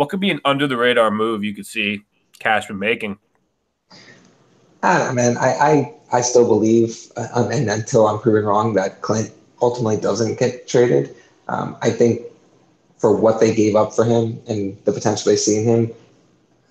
what 0.01 0.09
could 0.09 0.19
be 0.19 0.31
an 0.31 0.41
under 0.45 0.65
the 0.65 0.75
radar 0.75 1.11
move 1.11 1.43
you 1.43 1.53
could 1.53 1.67
see 1.67 2.01
Cashman 2.39 2.79
making? 2.79 3.19
I 4.81 4.97
don't 4.97 5.09
know, 5.09 5.13
man. 5.13 5.37
I, 5.37 5.49
I, 5.51 5.93
I 6.11 6.21
still 6.21 6.47
believe, 6.47 6.97
uh, 7.15 7.47
and 7.51 7.69
until 7.69 8.07
I'm 8.07 8.17
proven 8.19 8.45
wrong, 8.45 8.73
that 8.73 9.01
Clint 9.01 9.31
ultimately 9.61 9.97
doesn't 9.97 10.39
get 10.39 10.67
traded. 10.67 11.15
Um, 11.49 11.77
I 11.83 11.91
think 11.91 12.21
for 12.97 13.15
what 13.15 13.39
they 13.39 13.53
gave 13.53 13.75
up 13.75 13.93
for 13.93 14.03
him 14.03 14.41
and 14.47 14.75
the 14.85 14.91
potential 14.91 15.29
they 15.29 15.35
see 15.35 15.59
in 15.59 15.65
him, 15.65 15.91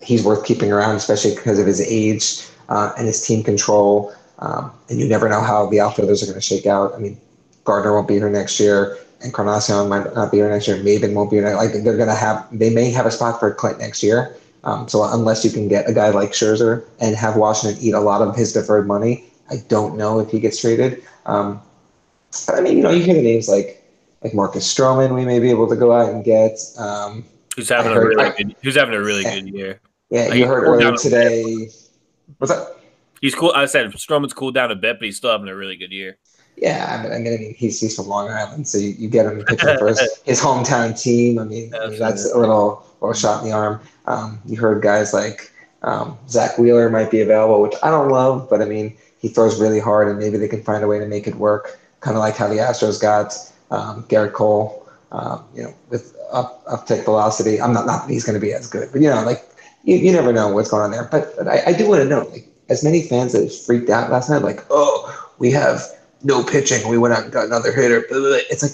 he's 0.02 0.24
worth 0.24 0.44
keeping 0.44 0.72
around, 0.72 0.96
especially 0.96 1.36
because 1.36 1.60
of 1.60 1.68
his 1.68 1.80
age 1.80 2.44
uh, 2.68 2.92
and 2.98 3.06
his 3.06 3.24
team 3.24 3.44
control. 3.44 4.12
Um, 4.40 4.72
and 4.88 4.98
you 4.98 5.06
never 5.06 5.28
know 5.28 5.40
how 5.40 5.66
the 5.66 5.78
outfielders 5.78 6.20
are 6.24 6.26
going 6.26 6.34
to 6.34 6.40
shake 6.40 6.66
out. 6.66 6.94
I 6.96 6.98
mean, 6.98 7.16
Gardner 7.62 7.92
won't 7.92 8.08
be 8.08 8.14
here 8.14 8.28
next 8.28 8.58
year, 8.58 8.98
Encarnacion 9.22 9.88
might 9.88 10.14
not 10.14 10.30
be 10.30 10.38
here 10.38 10.48
next 10.48 10.68
year. 10.68 10.76
Maybin 10.78 11.14
won't 11.14 11.30
be 11.30 11.36
here. 11.36 11.56
I 11.56 11.68
think 11.68 11.84
they're 11.84 11.96
going 11.96 12.08
to 12.08 12.14
have, 12.14 12.46
they 12.50 12.70
may 12.70 12.90
have 12.90 13.06
a 13.06 13.10
spot 13.10 13.38
for 13.38 13.52
Clint 13.54 13.78
next 13.78 14.02
year. 14.02 14.36
Um, 14.64 14.88
so 14.88 15.02
unless 15.04 15.44
you 15.44 15.50
can 15.50 15.68
get 15.68 15.88
a 15.88 15.92
guy 15.92 16.10
like 16.10 16.32
Scherzer 16.32 16.84
and 17.00 17.16
have 17.16 17.36
Washington 17.36 17.82
eat 17.82 17.94
a 17.94 18.00
lot 18.00 18.22
of 18.22 18.36
his 18.36 18.52
deferred 18.52 18.86
money, 18.86 19.24
I 19.50 19.56
don't 19.68 19.96
know 19.96 20.20
if 20.20 20.30
he 20.30 20.38
gets 20.38 20.60
traded. 20.60 21.02
Um, 21.26 21.60
but 22.46 22.56
I 22.56 22.60
mean, 22.60 22.76
you 22.76 22.82
know, 22.82 22.90
you 22.90 23.02
hear 23.02 23.14
the 23.14 23.22
names 23.22 23.48
like 23.48 23.82
like 24.22 24.34
Marcus 24.34 24.72
Stroman, 24.72 25.14
we 25.14 25.24
may 25.24 25.38
be 25.38 25.50
able 25.50 25.68
to 25.68 25.76
go 25.76 25.92
out 25.92 26.10
and 26.10 26.24
get. 26.24 26.58
Um, 26.76 27.24
who's 27.56 27.68
having 27.68 27.92
heard, 27.92 28.04
a 28.04 28.08
really 28.08 28.24
I, 28.24 28.36
good, 28.36 28.56
Who's 28.62 28.76
having 28.76 28.94
a 28.94 29.00
really 29.00 29.24
good 29.24 29.48
year? 29.48 29.80
Yeah, 30.10 30.26
like, 30.26 30.38
you 30.38 30.46
heard 30.46 30.64
earlier 30.64 30.96
today. 30.96 31.68
What's 32.38 32.52
that? 32.52 32.76
He's 33.20 33.34
cool. 33.34 33.52
I 33.54 33.66
said 33.66 33.90
Stroman's 33.92 34.32
cooled 34.32 34.54
down 34.54 34.70
a 34.70 34.76
bit, 34.76 34.98
but 34.98 35.06
he's 35.06 35.16
still 35.16 35.30
having 35.30 35.48
a 35.48 35.56
really 35.56 35.76
good 35.76 35.92
year. 35.92 36.18
Yeah, 36.60 36.98
I 36.98 37.02
mean, 37.02 37.12
I 37.12 37.18
mean 37.18 37.54
he's, 37.54 37.80
he's 37.80 37.96
from 37.96 38.06
Long 38.06 38.28
Island, 38.28 38.68
so 38.68 38.76
you, 38.76 38.90
you 38.90 39.08
get 39.08 39.26
him 39.26 39.42
pitching 39.44 39.78
for 39.78 39.88
his, 39.88 40.00
his 40.24 40.40
hometown 40.40 41.00
team. 41.00 41.38
I 41.38 41.44
mean, 41.44 41.74
I 41.74 41.88
mean, 41.88 41.98
that's 41.98 42.30
a 42.30 42.38
little 42.38 42.84
little 43.00 43.14
shot 43.14 43.42
in 43.42 43.48
the 43.48 43.56
arm. 43.56 43.80
Um, 44.06 44.40
you 44.44 44.58
heard 44.58 44.82
guys 44.82 45.14
like 45.14 45.50
um, 45.82 46.18
Zack 46.28 46.58
Wheeler 46.58 46.90
might 46.90 47.10
be 47.10 47.22
available, 47.22 47.62
which 47.62 47.74
I 47.82 47.90
don't 47.90 48.10
love, 48.10 48.48
but 48.50 48.60
I 48.60 48.66
mean, 48.66 48.94
he 49.18 49.28
throws 49.28 49.58
really 49.58 49.80
hard, 49.80 50.08
and 50.08 50.18
maybe 50.18 50.36
they 50.36 50.48
can 50.48 50.62
find 50.62 50.84
a 50.84 50.86
way 50.86 50.98
to 50.98 51.06
make 51.06 51.26
it 51.26 51.34
work. 51.36 51.78
Kind 52.00 52.16
of 52.16 52.20
like 52.20 52.36
how 52.36 52.48
the 52.48 52.56
Astros 52.56 53.00
got 53.00 53.34
um, 53.70 54.04
Gerrit 54.04 54.34
Cole, 54.34 54.86
um, 55.12 55.44
you 55.54 55.62
know, 55.62 55.74
with 55.88 56.14
up 56.30 56.64
uptick 56.66 57.04
velocity. 57.04 57.60
I'm 57.60 57.72
not 57.72 57.86
not 57.86 58.06
that 58.06 58.12
he's 58.12 58.24
going 58.24 58.38
to 58.38 58.40
be 58.40 58.52
as 58.52 58.66
good, 58.66 58.90
but 58.92 59.00
you 59.00 59.08
know, 59.08 59.22
like 59.24 59.50
you, 59.84 59.96
you 59.96 60.12
never 60.12 60.32
know 60.32 60.48
what's 60.48 60.70
going 60.70 60.82
on 60.82 60.90
there. 60.90 61.08
But, 61.10 61.34
but 61.36 61.48
I, 61.48 61.62
I 61.68 61.72
do 61.72 61.88
want 61.88 62.02
to 62.02 62.08
know, 62.08 62.28
like, 62.28 62.46
as 62.68 62.84
many 62.84 63.02
fans 63.02 63.32
that 63.32 63.50
freaked 63.52 63.90
out 63.90 64.10
last 64.10 64.30
night, 64.30 64.42
like, 64.42 64.64
oh, 64.70 65.30
we 65.38 65.50
have 65.52 65.82
no 66.22 66.42
pitching, 66.42 66.86
we 66.88 66.98
went 66.98 67.14
out 67.14 67.24
and 67.24 67.32
got 67.32 67.46
another 67.46 67.72
hitter. 67.72 68.04
It's 68.10 68.62
like, 68.62 68.72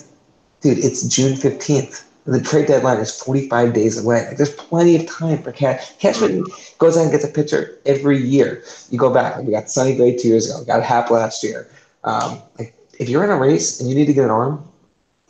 dude, 0.60 0.78
it's 0.78 1.02
June 1.06 1.34
15th. 1.34 2.04
The 2.24 2.40
trade 2.40 2.66
deadline 2.66 2.98
is 2.98 3.16
45 3.22 3.72
days 3.72 4.02
away. 4.02 4.26
Like, 4.26 4.36
there's 4.36 4.54
plenty 4.54 4.96
of 4.96 5.06
time 5.06 5.42
for 5.42 5.52
Cash. 5.52 5.92
Cashman 5.98 6.44
goes 6.78 6.96
out 6.96 7.02
and 7.02 7.12
gets 7.12 7.24
a 7.24 7.28
pitcher 7.28 7.78
every 7.86 8.20
year. 8.20 8.64
You 8.90 8.98
go 8.98 9.14
back. 9.14 9.36
Like 9.36 9.46
we 9.46 9.52
got 9.52 9.70
Sonny 9.70 9.96
Gray 9.96 10.16
two 10.16 10.28
years 10.28 10.50
ago. 10.50 10.58
We 10.58 10.66
got 10.66 10.82
Happ 10.82 11.10
last 11.10 11.44
year. 11.44 11.70
Um, 12.02 12.42
like, 12.58 12.74
if 12.98 13.08
you're 13.08 13.22
in 13.22 13.30
a 13.30 13.36
race 13.36 13.78
and 13.78 13.88
you 13.88 13.94
need 13.94 14.06
to 14.06 14.12
get 14.12 14.24
an 14.24 14.30
arm, 14.30 14.66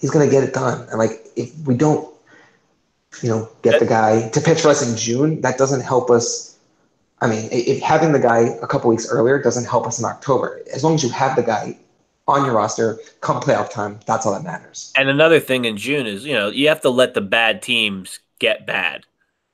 he's 0.01 0.11
going 0.11 0.27
to 0.27 0.31
get 0.31 0.43
it 0.43 0.55
done. 0.55 0.89
And 0.89 0.99
like, 0.99 1.27
if 1.37 1.55
we 1.67 1.77
don't, 1.77 2.09
you 3.23 3.29
know, 3.29 3.49
get 3.61 3.79
the 3.79 3.87
guy 3.87 4.29
to 4.31 4.41
pitch 4.41 4.63
for 4.63 4.69
us 4.69 4.89
in 4.89 4.97
June, 4.97 5.43
that 5.43 5.59
doesn't 5.59 5.83
help 5.83 6.11
us. 6.11 6.59
I 7.21 7.27
mean, 7.27 7.49
if 7.51 7.83
having 7.83 8.13
the 8.13 8.19
guy 8.19 8.41
a 8.63 8.67
couple 8.67 8.89
weeks 8.89 9.09
earlier 9.11 9.43
doesn't 9.43 9.65
help 9.65 9.87
us 9.87 9.99
in 9.99 10.05
October, 10.05 10.61
as 10.75 10.83
long 10.83 10.95
as 10.95 11.03
you 11.03 11.11
have 11.11 11.37
the 11.37 11.43
guy 11.43 11.77
on 12.29 12.45
your 12.45 12.55
roster 12.55 12.99
come 13.21 13.41
playoff 13.41 13.71
time, 13.71 14.01
that's 14.07 14.27
all 14.27 14.33
that 14.33 14.43
matters. 14.43 14.93
And 14.97 15.09
another 15.09 15.41
thing 15.41 15.65
in 15.65 15.77
June 15.77 16.07
is, 16.07 16.25
you 16.25 16.35
know, 16.35 16.49
you 16.49 16.69
have 16.69 16.81
to 16.83 16.91
let 16.91 17.15
the 17.15 17.21
bad 17.21 17.63
teams 17.63 18.19
get 18.39 18.67
bad. 18.67 19.05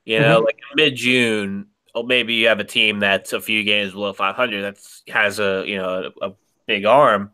You 0.05 0.19
know, 0.19 0.38
mm-hmm. 0.38 0.47
like 0.47 0.59
mid 0.75 0.97
June, 0.97 1.67
or 1.95 2.05
maybe 2.05 2.35
you 2.35 2.49
have 2.49 2.59
a 2.59 2.64
team 2.64 2.99
that's 2.99 3.33
a 3.33 3.41
few 3.41 3.62
games 3.62 3.93
below 3.93 4.12
500 4.12 4.62
that 4.62 4.79
has 5.12 5.38
a, 5.38 5.64
you 5.67 5.76
know, 5.76 6.11
a, 6.21 6.31
a 6.31 6.35
big 6.67 6.85
arm 6.85 7.31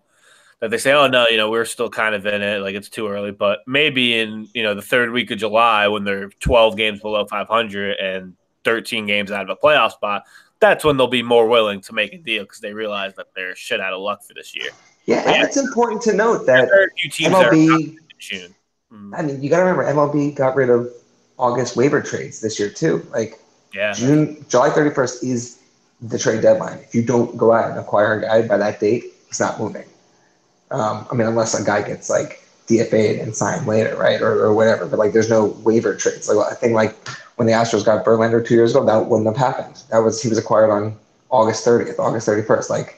that 0.61 0.71
they 0.71 0.78
say, 0.78 0.92
oh 0.92 1.07
no, 1.07 1.26
you 1.28 1.37
know, 1.37 1.50
we're 1.50 1.64
still 1.64 1.88
kind 1.88 2.14
of 2.14 2.26
in 2.26 2.42
it, 2.42 2.59
like 2.61 2.75
it's 2.75 2.88
too 2.88 3.09
early. 3.09 3.30
But 3.30 3.61
maybe 3.66 4.18
in 4.18 4.49
you 4.54 4.62
know 4.62 4.75
the 4.75 4.83
third 4.83 5.11
week 5.11 5.30
of 5.30 5.38
July, 5.38 5.88
when 5.88 6.04
they're 6.04 6.28
12 6.40 6.76
games 6.76 7.00
below 7.00 7.25
500 7.25 7.97
and 7.97 8.35
13 8.64 9.07
games 9.07 9.30
out 9.30 9.49
of 9.49 9.50
a 9.50 9.57
playoff 9.57 9.92
spot, 9.92 10.25
that's 10.61 10.85
when 10.85 10.97
they'll 10.97 11.07
be 11.07 11.23
more 11.23 11.49
willing 11.49 11.80
to 11.83 11.92
make 11.92 12.12
a 12.12 12.18
deal 12.18 12.42
because 12.42 12.61
they 12.61 12.73
realize 12.73 13.14
that 13.14 13.26
they're 13.35 13.54
shit 13.54 13.80
out 13.80 13.92
of 13.92 14.00
luck 14.00 14.23
for 14.25 14.35
this 14.35 14.54
year. 14.54 14.71
Yeah, 15.09 15.23
and 15.25 15.37
yeah. 15.37 15.45
it's 15.45 15.57
important 15.57 16.03
to 16.03 16.12
note 16.12 16.45
that 16.45 16.69
MLB. 16.99 17.97
June. 18.19 18.55
Mm. 18.93 19.19
I 19.19 19.23
mean, 19.23 19.43
you 19.43 19.49
got 19.49 19.57
to 19.57 19.62
remember 19.62 19.83
MLB 19.85 20.35
got 20.35 20.55
rid 20.55 20.69
of 20.69 20.93
August 21.38 21.77
waiver 21.77 22.03
trades 22.03 22.43
this 22.43 22.59
year 22.59 22.69
too. 22.69 23.07
Like, 23.11 23.41
yeah, 23.73 23.95
June, 23.95 24.45
July 24.50 24.69
31st 24.69 25.25
is 25.25 25.61
the 26.03 26.19
trade 26.19 26.43
deadline. 26.43 26.79
If 26.81 26.95
you 26.95 27.03
don't 27.03 27.38
go 27.38 27.55
out 27.55 27.71
and 27.71 27.79
acquire 27.79 28.19
a 28.19 28.21
guy 28.21 28.47
by 28.47 28.59
that 28.59 28.81
date, 28.81 29.05
he's 29.29 29.41
not 29.41 29.59
moving. 29.59 29.87
Um, 30.71 31.07
I 31.11 31.15
mean, 31.15 31.27
unless 31.27 31.59
a 31.59 31.65
guy 31.65 31.81
gets 31.81 32.11
like 32.11 32.43
DFA'd 32.67 33.19
and 33.19 33.35
signed 33.35 33.67
later, 33.67 33.97
right, 33.97 34.21
or, 34.21 34.45
or 34.45 34.53
whatever. 34.53 34.85
But 34.85 34.99
like, 34.99 35.15
there's 35.15 35.31
no 35.31 35.47
waiver 35.65 35.95
trades. 35.95 36.29
Like 36.29 36.53
I 36.53 36.55
think 36.55 36.75
like 36.75 36.95
when 37.37 37.47
the 37.47 37.55
Astros 37.55 37.83
got 37.83 38.05
Verlander 38.05 38.47
two 38.47 38.57
years 38.57 38.73
ago, 38.73 38.85
that 38.85 39.07
wouldn't 39.07 39.27
have 39.27 39.38
happened. 39.38 39.83
That 39.91 40.00
was 40.00 40.23
he 40.23 40.29
was 40.29 40.37
acquired 40.37 40.69
on 40.69 40.99
August 41.31 41.65
30th, 41.65 41.99
August 41.99 42.29
31st. 42.29 42.69
Like 42.69 42.98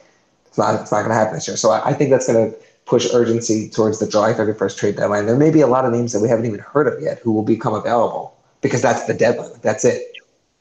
not 0.60 0.80
it's 0.80 0.92
not 0.92 0.98
going 0.98 1.10
to 1.10 1.14
happen 1.14 1.34
this 1.34 1.48
year. 1.48 1.56
So 1.56 1.70
I, 1.70 1.88
I 1.90 1.92
think 1.92 2.10
that's 2.10 2.26
going 2.26 2.52
to 2.52 2.56
push 2.86 3.12
urgency 3.12 3.68
towards 3.68 3.98
the 3.98 4.08
July 4.08 4.32
31st 4.32 4.76
trade 4.76 4.96
deadline. 4.96 5.26
There 5.26 5.36
may 5.36 5.50
be 5.50 5.60
a 5.60 5.66
lot 5.66 5.84
of 5.84 5.92
names 5.92 6.12
that 6.12 6.20
we 6.20 6.28
haven't 6.28 6.46
even 6.46 6.60
heard 6.60 6.86
of 6.86 7.00
yet 7.00 7.18
who 7.20 7.32
will 7.32 7.44
become 7.44 7.74
available 7.74 8.36
because 8.60 8.82
that's 8.82 9.06
the 9.06 9.14
deadline. 9.14 9.58
That's 9.62 9.84
it. 9.84 10.12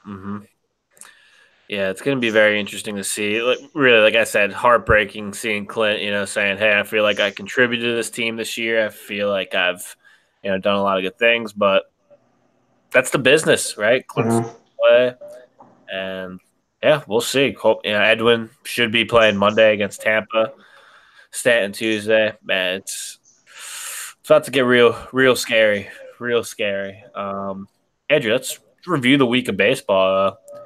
Mm-hmm. 0.07 0.39
Yeah, 1.67 1.91
it's 1.91 2.01
going 2.01 2.17
to 2.17 2.21
be 2.21 2.31
very 2.31 2.59
interesting 2.59 2.95
to 2.95 3.03
see. 3.03 3.43
Like, 3.43 3.59
really, 3.75 4.01
like 4.01 4.15
I 4.15 4.23
said, 4.23 4.51
heartbreaking 4.51 5.33
seeing 5.33 5.67
Clint, 5.67 6.01
you 6.01 6.09
know, 6.09 6.25
saying, 6.25 6.57
"Hey, 6.57 6.79
I 6.79 6.81
feel 6.81 7.03
like 7.03 7.19
I 7.19 7.29
contributed 7.29 7.85
to 7.85 7.95
this 7.95 8.09
team 8.09 8.37
this 8.37 8.57
year. 8.57 8.85
I 8.85 8.89
feel 8.89 9.29
like 9.29 9.53
I've, 9.53 9.95
you 10.43 10.49
know, 10.49 10.57
done 10.57 10.75
a 10.75 10.81
lot 10.81 10.97
of 10.97 11.03
good 11.03 11.19
things." 11.19 11.53
But 11.53 11.83
that's 12.91 13.11
the 13.11 13.19
business, 13.19 13.77
right? 13.77 14.05
Clint's 14.07 14.33
mm-hmm. 14.33 14.49
play, 14.79 15.13
and 15.93 16.39
yeah, 16.81 17.03
we'll 17.07 17.21
see. 17.21 17.53
Hope 17.53 17.81
you 17.83 17.91
know 17.91 18.01
Edwin 18.01 18.49
should 18.63 18.91
be 18.91 19.05
playing 19.05 19.37
Monday 19.37 19.73
against 19.73 20.01
Tampa. 20.01 20.53
Stanton 21.31 21.73
Tuesday. 21.73 22.33
Man, 22.43 22.77
it's 22.77 23.19
it's 24.19 24.29
about 24.29 24.45
to 24.45 24.51
get 24.51 24.61
real, 24.61 24.97
real 25.11 25.35
scary, 25.35 25.89
real 26.19 26.43
scary. 26.43 27.03
Um, 27.15 27.67
Andrew, 28.09 28.31
let's 28.31 28.59
review 28.85 29.17
the 29.17 29.25
week 29.25 29.47
of 29.47 29.57
baseball. 29.57 30.27
Uh, 30.27 30.59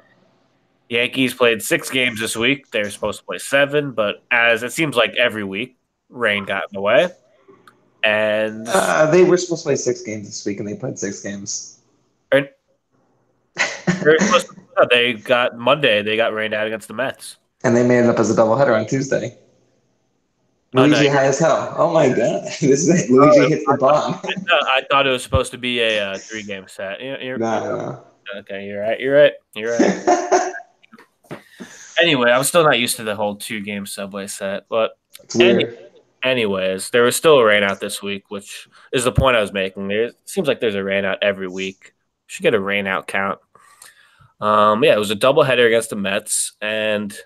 Yankees 0.88 1.34
played 1.34 1.62
six 1.62 1.90
games 1.90 2.20
this 2.20 2.36
week. 2.36 2.70
They 2.70 2.82
were 2.82 2.90
supposed 2.90 3.20
to 3.20 3.24
play 3.24 3.38
seven, 3.38 3.92
but 3.92 4.22
as 4.30 4.62
it 4.62 4.72
seems 4.72 4.96
like 4.96 5.14
every 5.16 5.44
week, 5.44 5.76
rain 6.08 6.44
got 6.44 6.64
in 6.64 6.70
the 6.72 6.80
way. 6.80 7.08
And 8.02 8.68
uh, 8.68 9.10
they 9.10 9.24
were 9.24 9.38
supposed 9.38 9.62
to 9.62 9.68
play 9.68 9.76
six 9.76 10.02
games 10.02 10.26
this 10.26 10.44
week, 10.44 10.60
and 10.60 10.68
they 10.68 10.76
played 10.76 10.98
six 10.98 11.22
games. 11.22 11.80
They 14.90 15.14
got 15.14 15.58
Monday. 15.58 16.02
They 16.02 16.16
got 16.16 16.32
rained 16.32 16.54
out 16.54 16.66
against 16.66 16.88
the 16.88 16.94
Mets, 16.94 17.36
and 17.62 17.76
they 17.76 17.86
made 17.86 18.00
it 18.00 18.06
up 18.06 18.18
as 18.18 18.30
a 18.30 18.34
doubleheader 18.34 18.78
on 18.78 18.86
Tuesday. 18.86 19.38
Luigi 20.72 20.94
oh, 20.94 21.02
no, 21.02 21.12
high 21.12 21.24
as 21.26 21.38
hell. 21.38 21.74
Oh 21.78 21.92
my 21.92 22.08
god, 22.08 22.44
this 22.60 22.88
is 22.88 23.08
Luigi 23.10 23.40
oh, 23.40 23.48
hits 23.48 23.64
the 23.64 23.76
bomb. 23.78 24.20
No, 24.24 24.58
I 24.62 24.82
thought 24.90 25.06
it 25.06 25.10
was 25.10 25.22
supposed 25.22 25.52
to 25.52 25.58
be 25.58 25.80
a 25.80 26.10
uh, 26.10 26.18
three-game 26.18 26.66
set. 26.68 27.00
You're, 27.00 27.20
you're. 27.20 28.04
Okay, 28.38 28.64
you're 28.64 28.80
right. 28.80 28.98
You're 28.98 29.14
right. 29.14 29.32
You're 29.54 29.76
right. 29.78 30.52
Anyway, 32.00 32.30
I'm 32.30 32.42
still 32.42 32.64
not 32.64 32.78
used 32.78 32.96
to 32.96 33.04
the 33.04 33.14
whole 33.14 33.36
two 33.36 33.60
game 33.60 33.86
subway 33.86 34.26
set, 34.26 34.64
but 34.68 34.98
any, 35.38 35.66
anyways, 36.22 36.90
there 36.90 37.02
was 37.02 37.16
still 37.16 37.38
a 37.38 37.44
rain 37.44 37.62
out 37.62 37.80
this 37.80 38.02
week, 38.02 38.30
which 38.30 38.68
is 38.92 39.04
the 39.04 39.12
point 39.12 39.36
I 39.36 39.40
was 39.40 39.52
making. 39.52 39.88
There 39.88 40.04
it 40.04 40.16
seems 40.24 40.48
like 40.48 40.60
there's 40.60 40.74
a 40.74 40.82
rain 40.82 41.04
out 41.04 41.18
every 41.22 41.48
week. 41.48 41.94
should 42.26 42.42
get 42.42 42.54
a 42.54 42.60
rain 42.60 42.86
out 42.86 43.06
count. 43.06 43.38
Um, 44.40 44.84
yeah, 44.84 44.94
it 44.94 44.98
was 44.98 45.10
a 45.10 45.16
doubleheader 45.16 45.66
against 45.66 45.90
the 45.90 45.96
Mets, 45.96 46.54
and 46.60 47.16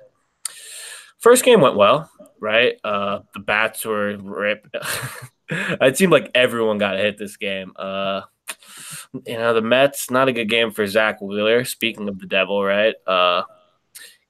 first 1.18 1.44
game 1.44 1.60
went 1.60 1.76
well, 1.76 2.10
right? 2.40 2.74
Uh, 2.84 3.20
the 3.34 3.40
bats 3.40 3.84
were 3.84 4.16
rip. 4.16 4.66
it 5.48 5.96
seemed 5.96 6.12
like 6.12 6.30
everyone 6.34 6.78
got 6.78 6.96
hit 6.96 7.18
this 7.18 7.36
game. 7.36 7.72
Uh, 7.76 8.22
you 9.26 9.38
know, 9.38 9.54
the 9.54 9.62
Mets 9.62 10.10
not 10.10 10.28
a 10.28 10.32
good 10.32 10.48
game 10.48 10.70
for 10.70 10.86
Zack 10.86 11.20
Wheeler. 11.20 11.64
Speaking 11.64 12.08
of 12.08 12.18
the 12.18 12.26
devil, 12.26 12.62
right? 12.62 12.94
Uh, 13.06 13.42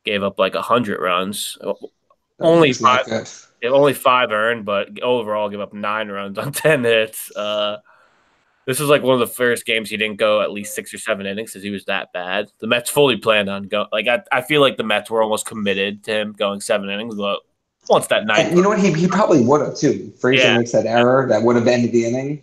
gave 0.04 0.22
up 0.22 0.38
like 0.38 0.54
hundred 0.54 1.00
runs. 1.00 1.58
Only 2.40 2.72
five, 2.72 3.06
only 3.64 3.94
five 3.94 4.30
earned, 4.30 4.64
but 4.64 5.02
overall 5.02 5.48
give 5.48 5.60
up 5.60 5.72
nine 5.72 6.08
runs 6.08 6.38
on 6.38 6.52
ten 6.52 6.84
hits. 6.84 7.34
Uh, 7.36 7.78
this 8.68 8.78
was 8.78 8.88
like 8.88 9.02
one 9.02 9.14
of 9.14 9.20
the 9.20 9.34
first 9.34 9.66
games 9.66 9.90
he 9.90 9.96
didn't 9.96 10.18
go 10.18 10.40
at 10.42 10.52
least 10.52 10.74
six 10.74 10.92
or 10.92 10.98
seven 10.98 11.26
innings 11.26 11.50
because 11.50 11.64
he 11.64 11.70
was 11.70 11.86
that 11.86 12.12
bad. 12.12 12.52
The 12.58 12.68
Mets 12.68 12.90
fully 12.90 13.16
planned 13.16 13.48
on 13.48 13.64
going. 13.64 13.88
Like 13.90 14.06
I, 14.06 14.22
I 14.30 14.42
feel 14.42 14.60
like 14.60 14.76
the 14.76 14.84
Mets 14.84 15.10
were 15.10 15.22
almost 15.22 15.46
committed 15.46 16.04
to 16.04 16.12
him 16.12 16.32
going 16.32 16.60
seven 16.60 16.88
innings, 16.88 17.16
but 17.16 17.40
once 17.88 18.06
that 18.08 18.26
night, 18.26 18.52
you 18.54 18.62
know 18.62 18.68
what? 18.68 18.78
He, 18.78 18.92
he 18.92 19.08
probably 19.08 19.42
would 19.42 19.62
have 19.62 19.76
too. 19.76 20.12
Frazier 20.20 20.44
yeah. 20.44 20.58
makes 20.58 20.72
that 20.72 20.86
error 20.86 21.26
that 21.28 21.42
would 21.42 21.56
have 21.56 21.66
ended 21.66 21.92
the 21.92 22.04
inning, 22.04 22.42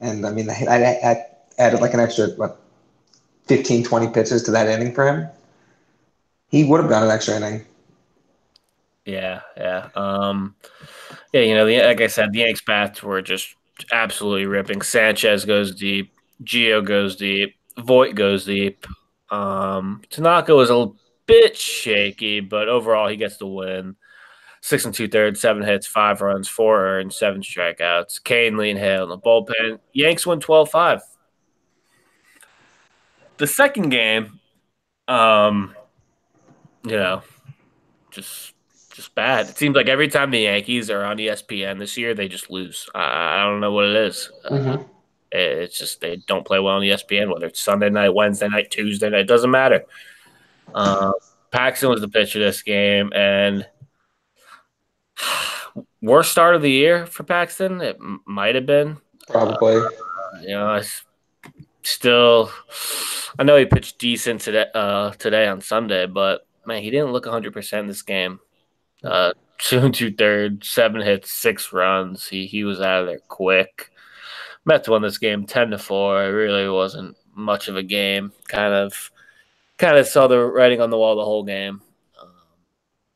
and 0.00 0.24
I 0.24 0.30
mean, 0.30 0.48
I, 0.48 0.64
I, 0.68 1.10
I 1.10 1.26
added 1.58 1.80
like 1.80 1.92
an 1.92 2.00
extra 2.00 2.28
what 2.36 2.60
15, 3.46 3.84
20 3.84 4.08
pitches 4.12 4.44
to 4.44 4.52
that 4.52 4.68
inning 4.68 4.94
for 4.94 5.06
him 5.06 5.28
he 6.48 6.64
would 6.64 6.80
have 6.80 6.88
got 6.88 7.02
an 7.02 7.10
extra 7.10 7.36
inning. 7.36 7.64
Yeah, 9.04 9.42
yeah, 9.56 9.88
um, 9.94 10.54
yeah. 11.32 11.42
You 11.42 11.54
know, 11.54 11.66
the, 11.66 11.82
like 11.82 12.00
I 12.00 12.08
said, 12.08 12.32
the 12.32 12.40
Yanks 12.40 12.60
bats 12.60 13.02
were 13.02 13.22
just 13.22 13.54
absolutely 13.92 14.46
ripping. 14.46 14.82
Sanchez 14.82 15.44
goes 15.44 15.74
deep, 15.74 16.12
Gio 16.42 16.84
goes 16.84 17.16
deep, 17.16 17.56
Voit 17.78 18.14
goes 18.14 18.44
deep. 18.44 18.86
Um, 19.30 20.02
Tanaka 20.10 20.54
was 20.54 20.70
a 20.70 20.88
bit 21.26 21.56
shaky, 21.56 22.40
but 22.40 22.68
overall 22.68 23.08
he 23.08 23.16
gets 23.16 23.36
the 23.36 23.46
win. 23.46 23.96
six 24.60 24.84
and 24.84 24.94
two 24.94 25.08
thirds, 25.08 25.40
seven 25.40 25.62
hits, 25.62 25.86
five 25.86 26.20
runs, 26.20 26.48
four 26.48 26.84
earned, 26.86 27.12
seven 27.12 27.40
strikeouts. 27.42 28.22
Kahnle 28.22 28.70
and 28.70 28.78
Hale 28.78 29.04
in 29.04 29.08
the 29.08 29.18
bullpen. 29.18 29.78
Yanks 29.92 30.26
win 30.26 30.40
12 30.40 30.70
5. 30.70 31.02
The 33.38 33.46
second 33.46 33.90
game, 33.90 34.40
um, 35.08 35.74
you 36.84 36.96
know, 36.96 37.22
just 38.10 38.54
just 38.96 39.14
bad. 39.14 39.48
It 39.48 39.58
seems 39.58 39.76
like 39.76 39.88
every 39.88 40.08
time 40.08 40.30
the 40.30 40.40
Yankees 40.40 40.90
are 40.90 41.04
on 41.04 41.18
ESPN 41.18 41.78
this 41.78 41.96
year, 41.96 42.14
they 42.14 42.28
just 42.28 42.50
lose. 42.50 42.88
I, 42.94 43.40
I 43.40 43.44
don't 43.44 43.60
know 43.60 43.72
what 43.72 43.84
it 43.84 43.96
is. 43.96 44.30
Mm-hmm. 44.50 44.82
Uh, 44.82 44.84
it's 45.32 45.78
just 45.78 46.00
they 46.00 46.16
don't 46.26 46.46
play 46.46 46.58
well 46.58 46.76
on 46.76 46.82
ESPN, 46.82 47.30
whether 47.32 47.46
it's 47.46 47.60
Sunday 47.60 47.90
night, 47.90 48.14
Wednesday 48.14 48.48
night, 48.48 48.70
Tuesday 48.70 49.10
night, 49.10 49.20
it 49.20 49.28
doesn't 49.28 49.50
matter. 49.50 49.84
Uh, 50.74 51.12
Paxton 51.50 51.90
was 51.90 52.00
the 52.00 52.08
pitcher 52.08 52.38
this 52.38 52.62
game, 52.62 53.12
and 53.14 53.66
worst 56.00 56.32
start 56.32 56.54
of 56.54 56.62
the 56.62 56.70
year 56.70 57.04
for 57.06 57.22
Paxton. 57.22 57.82
It 57.82 57.96
m- 58.00 58.22
might 58.24 58.54
have 58.54 58.66
been 58.66 58.96
probably. 59.28 59.76
Uh, 59.76 59.90
you 60.40 60.48
know, 60.48 60.68
I 60.68 60.82
still, 61.82 62.50
I 63.38 63.42
know 63.42 63.56
he 63.56 63.66
pitched 63.66 63.98
decent 63.98 64.40
today. 64.40 64.66
Uh, 64.74 65.10
today 65.10 65.48
on 65.48 65.60
Sunday, 65.60 66.06
but 66.06 66.46
man, 66.64 66.82
he 66.82 66.90
didn't 66.90 67.12
look 67.12 67.26
100 67.26 67.52
percent 67.52 67.88
this 67.88 68.02
game. 68.02 68.40
Uh, 69.06 69.32
two 69.58 69.78
and 69.78 69.94
two 69.94 70.12
thirds, 70.12 70.68
seven 70.68 71.00
hits, 71.00 71.32
six 71.32 71.72
runs. 71.72 72.28
He 72.28 72.46
he 72.46 72.64
was 72.64 72.80
out 72.80 73.02
of 73.02 73.06
there 73.06 73.20
quick. 73.28 73.90
Mets 74.64 74.88
won 74.88 75.02
this 75.02 75.18
game 75.18 75.46
ten 75.46 75.70
to 75.70 75.78
four. 75.78 76.22
It 76.22 76.28
really 76.28 76.68
wasn't 76.68 77.16
much 77.34 77.68
of 77.68 77.76
a 77.76 77.82
game. 77.82 78.32
Kind 78.48 78.74
of, 78.74 79.10
kind 79.78 79.96
of 79.96 80.06
saw 80.06 80.26
the 80.26 80.40
writing 80.40 80.80
on 80.80 80.90
the 80.90 80.98
wall 80.98 81.16
the 81.16 81.24
whole 81.24 81.44
game. 81.44 81.80
Um, 82.20 82.30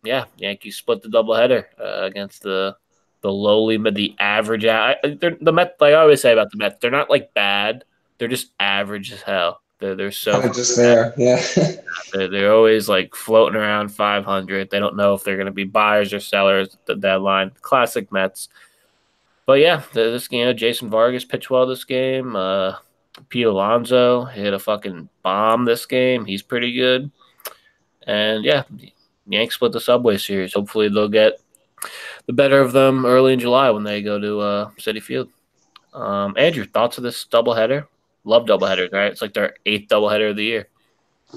yeah, 0.05 0.27
Yankees 0.39 0.77
split 0.77 1.03
the 1.03 1.09
doubleheader 1.09 1.65
uh, 1.79 2.05
against 2.05 2.43
the 2.43 2.77
the 3.23 3.33
lowly, 3.33 3.77
but 3.77 3.95
the 3.95 4.15
average. 4.19 4.63
the 4.63 5.53
Mets, 5.53 5.81
like 5.81 5.93
I 5.93 6.01
always 6.01 6.23
say 6.23 6.33
about 6.33 6.51
the 6.51 6.57
Mets, 6.57 6.79
they're 6.81 6.91
not 6.91 7.11
like 7.11 7.35
bad. 7.35 7.85
They're 8.19 8.29
just 8.29 8.53
average 8.59 9.13
as 9.13 9.23
hell. 9.23 9.61
They're, 9.81 9.95
they're 9.95 10.13
so 10.13 10.43
just 10.53 10.77
there, 10.77 11.15
yeah. 11.17 11.43
they're, 12.13 12.29
they're 12.29 12.53
always 12.53 12.89
like 12.89 13.15
floating 13.15 13.59
around 13.59 13.89
500. 13.89 14.71
They 14.71 14.79
don't 14.79 14.97
know 14.97 15.15
if 15.15 15.25
they're 15.25 15.37
going 15.37 15.47
to 15.47 15.53
be 15.53 15.65
buyers 15.65 16.13
or 16.13 16.21
sellers 16.21 16.75
at 16.75 16.87
the 16.87 16.97
deadline. 16.97 17.53
Classic 17.63 18.11
Mets. 18.13 18.51
But 19.47 19.61
yeah, 19.61 19.83
this 19.95 20.29
game, 20.29 20.41
you 20.41 20.45
know, 20.47 20.53
Jason 20.53 20.91
Vargas 20.91 21.25
pitched 21.25 21.51
well 21.51 21.67
this 21.67 21.85
game. 21.85 22.37
Uh, 22.37 22.75
Pete 23.31 23.47
Alonso 23.47 24.25
hit 24.27 24.53
a 24.53 24.59
fucking 24.59 25.09
bomb 25.23 25.65
this 25.65 25.87
game. 25.87 26.27
He's 26.27 26.43
pretty 26.43 26.75
good. 26.75 27.11
And 28.07 28.45
yeah, 28.45 28.65
Yanks 29.27 29.55
split 29.55 29.73
the 29.73 29.81
Subway 29.81 30.19
Series. 30.19 30.55
Hopefully 30.55 30.89
they'll 30.89 31.09
get 31.09 31.41
the 32.27 32.33
better 32.33 32.61
of 32.61 32.73
them 32.73 33.07
early 33.07 33.33
in 33.33 33.41
July 33.41 33.71
when 33.71 33.83
they 33.83 34.03
go 34.03 34.19
to 34.19 34.41
uh, 34.41 34.71
Citi 34.79 35.03
Field. 35.03 35.31
Um, 35.95 36.35
Andrew, 36.37 36.65
thoughts 36.65 36.99
of 36.99 37.05
this 37.05 37.25
doubleheader? 37.25 37.87
Love 38.25 38.47
doubleheaders, 38.47 38.93
right? 38.93 39.13
It's 39.13 39.23
like 39.23 39.35
their 39.35 39.55
eighth 39.67 39.89
doubleheader 39.89 40.31
of 40.31 40.37
the 40.37 40.45
year. 40.45 40.69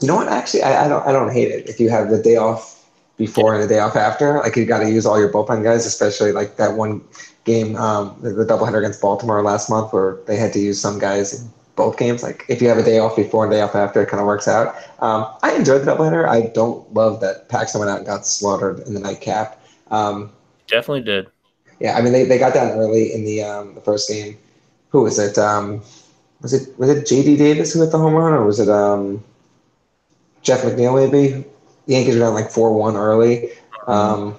You 0.02 0.08
know 0.08 0.16
what? 0.16 0.28
Actually, 0.28 0.64
I, 0.64 0.86
I 0.86 0.88
don't. 0.88 1.06
I 1.08 1.12
don't 1.12 1.32
hate 1.32 1.52
it 1.52 1.70
if 1.70 1.80
you 1.80 1.90
have 1.90 2.10
the 2.10 2.22
day 2.22 2.36
off 2.36 2.84
before 3.18 3.54
yeah. 3.54 3.62
and 3.62 3.70
the 3.70 3.74
day 3.74 3.80
off 3.80 3.96
after. 3.96 4.40
Like 4.40 4.56
you 4.56 4.66
got 4.66 4.80
to 4.80 4.90
use 4.90 5.06
all 5.06 5.20
your 5.20 5.32
bullpen 5.32 5.64
guys, 5.64 5.86
especially 5.86 6.32
like 6.32 6.58
that 6.58 6.76
one 6.76 7.02
game, 7.44 7.76
um, 7.76 8.16
the, 8.22 8.32
the 8.32 8.46
doubleheader 8.46 8.80
against 8.80 9.02
Baltimore 9.02 9.42
last 9.44 9.70
month, 9.70 9.94
where 9.94 10.18
they 10.26 10.36
had 10.36 10.54
to 10.54 10.60
use 10.60 10.80
some 10.80 10.98
guys 10.98 11.40
in 11.40 11.50
both 11.76 11.98
games. 11.98 12.24
Like 12.24 12.46
if 12.50 12.62
you 12.62 12.68
have 12.70 12.78
a 12.78 12.84
day 12.84 13.00
off 13.00 13.16
before 13.16 13.44
and 13.44 13.52
day 13.52 13.62
off 13.62 13.76
after, 13.76 14.02
it 14.02 14.10
kind 14.10 14.20
of 14.20 14.28
works 14.28 14.48
out. 14.48 14.76
Um, 15.00 15.28
I 15.44 15.54
enjoyed 15.54 15.82
the 15.82 15.92
doubleheader. 15.92 16.28
I 16.28 16.48
don't 16.54 16.92
love 16.94 17.22
that 17.22 17.50
Paxton 17.50 17.80
went 17.80 17.92
out 17.92 17.98
and 17.98 18.08
got 18.08 18.26
slaughtered 18.26 18.80
in 18.88 18.94
the 18.94 19.00
nightcap. 19.00 19.62
Um, 19.92 20.32
Definitely 20.68 21.02
did. 21.02 21.28
Yeah, 21.80 21.98
I 21.98 22.02
mean 22.02 22.14
they, 22.14 22.24
they 22.26 22.38
got 22.38 22.54
down 22.54 22.72
early 22.72 23.14
in 23.14 23.26
the 23.26 23.44
um, 23.44 23.76
the 23.76 23.82
first 23.82 24.10
game. 24.10 24.38
Who 24.90 25.04
was 25.04 25.20
it? 25.20 25.38
Um, 25.38 25.82
was 26.44 26.54
it 26.54 26.78
was 26.78 26.90
it 26.90 27.08
J.D. 27.08 27.38
Davis 27.38 27.74
who 27.74 27.82
hit 27.82 27.92
the 27.92 27.98
home 27.98 28.14
run, 28.14 28.34
or 28.34 28.46
was 28.46 28.60
it 28.60 28.70
um, 28.70 29.24
Jeff 30.44 30.62
McNeil? 30.62 31.10
Maybe 31.10 31.46
the 31.88 31.94
Yankees 31.94 32.16
were 32.16 32.20
down 32.22 32.36
like 32.36 32.52
four 32.52 32.78
one 32.78 32.96
early. 32.96 33.50
Um, 33.88 34.36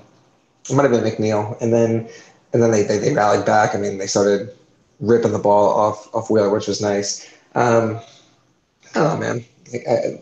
it 0.71 0.75
might 0.75 0.83
have 0.83 0.93
been 0.93 1.03
McNeil, 1.03 1.61
and 1.61 1.73
then 1.73 2.09
and 2.53 2.63
then 2.63 2.71
they, 2.71 2.83
they, 2.83 2.99
they 2.99 3.15
rallied 3.15 3.47
back. 3.47 3.75
I 3.75 3.79
mean, 3.79 3.99
they 3.99 4.07
started 4.07 4.55
ripping 5.01 5.33
the 5.33 5.39
ball 5.39 5.71
off 5.71 6.15
off 6.15 6.31
Wheeler, 6.31 6.51
which 6.51 6.69
was 6.69 6.81
nice. 6.81 7.29
Um, 7.55 7.99
I 8.95 9.01
don't 9.01 9.21
know, 9.21 9.27
man. 9.27 9.45
Like, 9.73 9.89
I, 9.89 10.21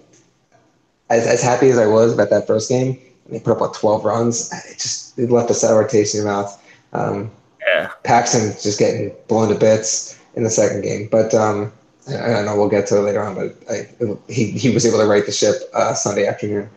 as 1.11 1.27
as 1.27 1.43
happy 1.43 1.69
as 1.69 1.79
I 1.79 1.87
was 1.87 2.15
about 2.15 2.31
that 2.31 2.47
first 2.47 2.69
game, 2.69 2.97
they 3.29 3.41
put 3.41 3.53
up 3.53 3.61
like 3.61 3.73
twelve 3.73 4.05
runs. 4.05 4.53
It 4.71 4.79
just 4.79 5.19
it 5.19 5.33
left 5.33 5.51
a 5.51 5.55
sour 5.55 5.87
taste 5.87 6.15
in 6.15 6.23
your 6.23 6.31
mouth. 6.31 6.63
Um, 6.93 7.29
yeah, 7.67 7.91
Paxton 8.05 8.53
just 8.63 8.79
getting 8.79 9.13
blown 9.27 9.49
to 9.49 9.57
bits 9.57 10.22
in 10.35 10.45
the 10.45 10.51
second 10.51 10.83
game. 10.83 11.09
But 11.11 11.35
um, 11.35 11.73
I, 12.09 12.17
I 12.17 12.45
know 12.45 12.57
we'll 12.57 12.69
get 12.69 12.87
to 12.89 12.99
it 12.99 13.03
later 13.03 13.23
on. 13.23 13.35
But 13.35 13.57
I, 13.71 13.89
he 14.29 14.51
he 14.51 14.71
was 14.71 14.87
able 14.87 14.99
to 14.99 15.07
right 15.07 15.25
the 15.25 15.33
ship 15.33 15.55
uh, 15.75 15.95
Sunday 15.95 16.27
afternoon. 16.27 16.69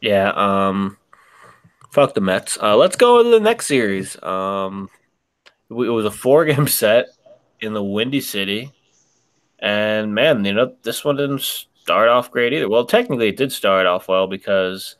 Yeah. 0.00 0.32
Um, 0.34 0.96
fuck 1.90 2.14
the 2.14 2.20
Mets. 2.20 2.58
Uh, 2.60 2.76
let's 2.76 2.96
go 2.96 3.22
to 3.22 3.30
the 3.30 3.40
next 3.40 3.66
series. 3.66 4.20
Um, 4.22 4.90
it 5.70 5.74
was 5.74 6.04
a 6.04 6.10
four 6.10 6.44
game 6.46 6.66
set 6.66 7.06
in 7.60 7.72
the 7.72 7.84
Windy 7.84 8.20
City, 8.20 8.72
and 9.60 10.14
man, 10.14 10.44
you 10.44 10.52
know 10.52 10.74
this 10.82 11.04
one 11.04 11.16
didn't 11.16 11.42
start 11.42 12.08
off 12.08 12.30
great 12.30 12.52
either. 12.52 12.68
Well, 12.68 12.84
technically, 12.84 13.28
it 13.28 13.36
did 13.36 13.52
start 13.52 13.86
off 13.86 14.08
well 14.08 14.26
because 14.26 14.96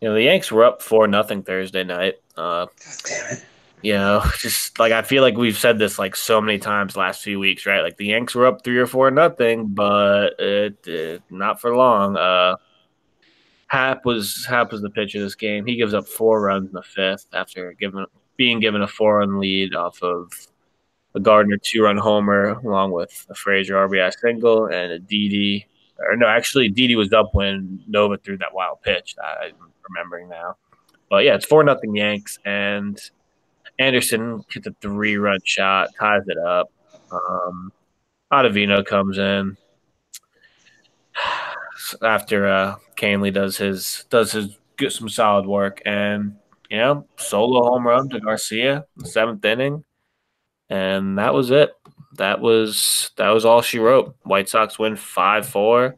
you 0.00 0.08
know 0.08 0.14
the 0.14 0.22
Yanks 0.22 0.50
were 0.50 0.64
up 0.64 0.80
four 0.80 1.06
nothing 1.06 1.42
Thursday 1.42 1.84
night. 1.84 2.14
Uh, 2.36 2.66
God 2.66 2.96
damn 3.04 3.32
it! 3.36 3.44
You 3.82 3.94
know, 3.94 4.24
just 4.38 4.78
like 4.78 4.92
I 4.92 5.02
feel 5.02 5.22
like 5.22 5.36
we've 5.36 5.58
said 5.58 5.78
this 5.78 5.98
like 5.98 6.16
so 6.16 6.40
many 6.40 6.58
times 6.58 6.96
last 6.96 7.22
few 7.22 7.38
weeks, 7.38 7.66
right? 7.66 7.82
Like 7.82 7.96
the 7.96 8.06
Yanks 8.06 8.34
were 8.34 8.46
up 8.46 8.64
three 8.64 8.78
or 8.78 8.86
four 8.86 9.10
nothing, 9.10 9.68
but 9.68 10.38
it, 10.38 10.86
it 10.86 11.22
not 11.30 11.60
for 11.60 11.76
long. 11.76 12.16
Uh, 12.16 12.56
Happ 13.68 14.04
was 14.04 14.46
Happ 14.48 14.72
was 14.72 14.82
the 14.82 14.90
pitcher 14.90 15.18
of 15.18 15.24
this 15.24 15.34
game. 15.34 15.66
He 15.66 15.76
gives 15.76 15.94
up 15.94 16.06
four 16.06 16.40
runs 16.40 16.68
in 16.68 16.72
the 16.72 16.82
fifth 16.82 17.26
after 17.32 17.72
giving 17.74 18.06
being 18.36 18.60
given 18.60 18.82
a 18.82 18.88
four 18.88 19.18
run 19.18 19.38
lead 19.38 19.74
off 19.74 20.02
of 20.02 20.32
a 21.14 21.20
Gardner 21.20 21.58
two 21.58 21.82
run 21.82 21.98
homer 21.98 22.50
along 22.64 22.92
with 22.92 23.26
a 23.28 23.34
Frazier 23.34 23.74
RBI 23.74 24.12
single 24.18 24.66
and 24.66 24.92
a 24.92 24.98
Didi. 24.98 25.66
Or 25.98 26.16
no, 26.16 26.26
actually 26.26 26.68
Didi 26.68 26.96
was 26.96 27.12
up 27.12 27.34
when 27.34 27.82
Nova 27.86 28.16
threw 28.16 28.38
that 28.38 28.54
wild 28.54 28.80
pitch. 28.82 29.16
I'm 29.22 29.52
remembering 29.88 30.28
now. 30.28 30.56
But 31.10 31.24
yeah, 31.24 31.34
it's 31.34 31.46
four 31.46 31.64
nothing 31.64 31.94
Yanks 31.96 32.38
and 32.44 32.98
Anderson 33.78 34.42
hits 34.52 34.66
a 34.66 34.74
three 34.80 35.16
run 35.16 35.38
shot, 35.44 35.90
ties 35.98 36.22
it 36.26 36.38
up. 36.38 36.70
Um, 37.10 37.72
Ottavino 38.32 38.84
comes 38.84 39.18
in 39.18 39.56
after 42.02 42.46
uh, 42.46 42.76
Kahnle 42.96 43.32
does 43.32 43.56
his 43.56 44.04
does 44.10 44.32
his 44.32 44.56
get 44.76 44.92
some 44.92 45.08
solid 45.08 45.46
work, 45.46 45.80
and 45.86 46.36
you 46.70 46.78
know 46.78 47.06
solo 47.16 47.64
home 47.64 47.86
run 47.86 48.08
to 48.10 48.20
Garcia, 48.20 48.84
seventh 49.04 49.44
inning, 49.44 49.84
and 50.68 51.18
that 51.18 51.34
was 51.34 51.50
it. 51.50 51.70
That 52.16 52.40
was 52.40 53.10
that 53.16 53.30
was 53.30 53.44
all 53.44 53.62
she 53.62 53.78
wrote. 53.78 54.16
White 54.22 54.48
Sox 54.48 54.78
win 54.78 54.96
five 54.96 55.46
four. 55.46 55.96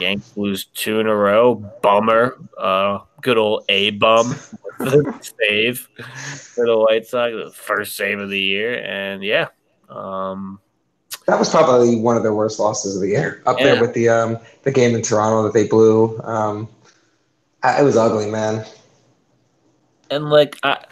Yanks 0.00 0.36
lose 0.36 0.66
two 0.66 1.00
in 1.00 1.06
a 1.06 1.14
row. 1.14 1.54
Bummer. 1.82 2.38
Uh, 2.58 3.00
good 3.20 3.36
old 3.36 3.64
A 3.68 3.90
bum 3.90 4.34
save 5.20 5.88
for 6.54 6.66
the 6.66 6.78
White 6.78 7.06
Sox, 7.06 7.32
the 7.32 7.50
first 7.50 7.96
save 7.96 8.18
of 8.18 8.30
the 8.30 8.40
year, 8.40 8.82
and 8.84 9.22
yeah, 9.22 9.48
um, 9.88 10.60
that 11.26 11.38
was 11.38 11.50
probably 11.50 11.96
one 11.96 12.16
of 12.16 12.22
their 12.22 12.34
worst 12.34 12.58
losses 12.58 12.96
of 12.96 13.02
the 13.02 13.08
year, 13.08 13.42
up 13.46 13.58
yeah. 13.58 13.66
there 13.66 13.80
with 13.80 13.94
the 13.94 14.08
um, 14.08 14.38
the 14.62 14.72
game 14.72 14.94
in 14.94 15.02
Toronto 15.02 15.42
that 15.44 15.52
they 15.52 15.66
blew. 15.66 16.18
Um, 16.20 16.68
it 17.64 17.84
was 17.84 17.96
ugly, 17.96 18.30
man. 18.30 18.64
And 20.10 20.30
like 20.30 20.58
I, 20.62 20.84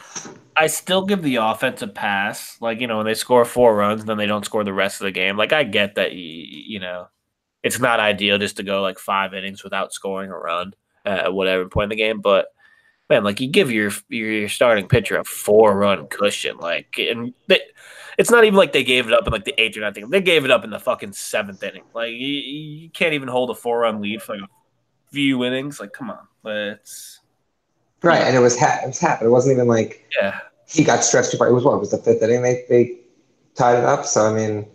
I 0.56 0.66
still 0.68 1.04
give 1.04 1.22
the 1.22 1.36
offense 1.36 1.82
a 1.82 1.88
pass. 1.88 2.56
Like 2.60 2.80
you 2.80 2.86
know, 2.86 2.98
when 2.98 3.06
they 3.06 3.14
score 3.14 3.44
four 3.44 3.74
runs, 3.74 4.00
and 4.00 4.08
then 4.08 4.18
they 4.18 4.26
don't 4.26 4.44
score 4.44 4.64
the 4.64 4.72
rest 4.72 5.00
of 5.00 5.06
the 5.06 5.12
game. 5.12 5.36
Like 5.36 5.52
I 5.52 5.64
get 5.64 5.96
that, 5.96 6.12
you, 6.12 6.20
you 6.20 6.80
know, 6.80 7.08
it's 7.62 7.80
not 7.80 8.00
ideal 8.00 8.38
just 8.38 8.56
to 8.56 8.62
go 8.62 8.82
like 8.82 8.98
five 8.98 9.34
innings 9.34 9.64
without 9.64 9.92
scoring 9.92 10.30
a 10.30 10.36
run 10.36 10.74
at 11.04 11.32
whatever 11.32 11.68
point 11.68 11.84
in 11.92 11.96
the 11.96 12.02
game, 12.02 12.20
but 12.20 12.46
man, 13.10 13.24
like 13.24 13.40
you 13.40 13.48
give 13.48 13.70
your 13.70 13.90
your 14.08 14.48
starting 14.48 14.88
pitcher 14.88 15.18
a 15.18 15.24
four 15.24 15.76
run 15.76 16.06
cushion, 16.06 16.56
like 16.58 16.98
and 16.98 17.34
they, 17.48 17.60
it's 18.16 18.30
not 18.30 18.44
even 18.44 18.56
like 18.56 18.72
they 18.72 18.84
gave 18.84 19.06
it 19.06 19.12
up 19.12 19.26
in 19.26 19.32
like 19.32 19.44
the 19.44 19.60
eighth 19.60 19.76
or 19.76 19.80
nothing. 19.80 20.08
They 20.08 20.22
gave 20.22 20.44
it 20.44 20.50
up 20.50 20.64
in 20.64 20.70
the 20.70 20.78
fucking 20.78 21.12
seventh 21.12 21.62
inning. 21.62 21.82
Like 21.92 22.12
you, 22.12 22.16
you 22.16 22.90
can't 22.90 23.12
even 23.12 23.28
hold 23.28 23.50
a 23.50 23.54
four 23.54 23.80
run 23.80 24.00
lead 24.00 24.22
for 24.22 24.36
like 24.36 24.48
a 24.48 25.12
few 25.12 25.44
innings. 25.44 25.80
Like 25.80 25.92
come 25.92 26.10
on, 26.10 26.26
let's. 26.44 27.20
right. 28.02 28.22
And 28.22 28.36
it 28.36 28.40
was 28.40 28.58
ha- 28.58 28.80
it 28.82 28.86
was 28.86 29.00
happening. 29.00 29.28
It 29.28 29.32
wasn't 29.32 29.56
even 29.56 29.68
like 29.68 30.06
yeah 30.18 30.40
he 30.70 30.84
got 30.84 31.02
stretched 31.02 31.32
too 31.32 31.36
far. 31.36 31.48
It 31.48 31.52
was 31.52 31.64
what 31.64 31.74
it 31.74 31.80
was 31.80 31.90
the 31.90 31.98
fifth 31.98 32.22
inning. 32.22 32.42
They 32.42 32.64
they 32.68 32.98
tied 33.54 33.78
it 33.78 33.84
up. 33.84 34.06
So 34.06 34.24
I 34.26 34.32
mean, 34.32 34.66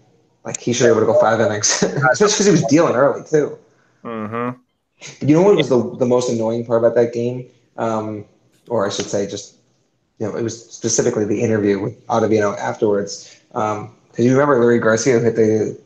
like 0.44 0.60
he 0.60 0.74
should 0.74 0.84
be 0.84 0.90
able 0.90 1.00
to 1.00 1.06
go 1.06 1.20
five 1.20 1.40
innings, 1.40 1.70
especially 1.84 2.28
because 2.28 2.46
he 2.46 2.52
was 2.52 2.66
dealing 2.66 2.96
early 2.96 3.24
too. 3.24 3.58
Mm-hmm. 4.04 4.60
You 5.26 5.36
know 5.36 5.42
what 5.42 5.56
was 5.56 5.70
the 5.70 5.96
the 5.98 6.06
most 6.06 6.30
annoying 6.30 6.66
part 6.66 6.84
about 6.84 6.96
that 6.96 7.14
game? 7.14 7.50
Um, 7.78 8.26
or 8.70 8.86
I 8.86 8.90
should 8.90 9.06
say, 9.06 9.28
just 9.28 9.56
you 10.20 10.28
know, 10.28 10.36
it 10.36 10.44
was 10.44 10.72
specifically 10.72 11.26
the 11.26 11.42
interview 11.42 11.80
with 11.82 12.08
Ottavino 12.08 12.58
afterwards. 12.58 13.40
Um, 13.54 13.96
you 14.18 14.32
remember 14.32 14.58
Leury 14.60 14.82
Garcia 14.82 15.20
hit 15.20 15.36
the 15.36 15.78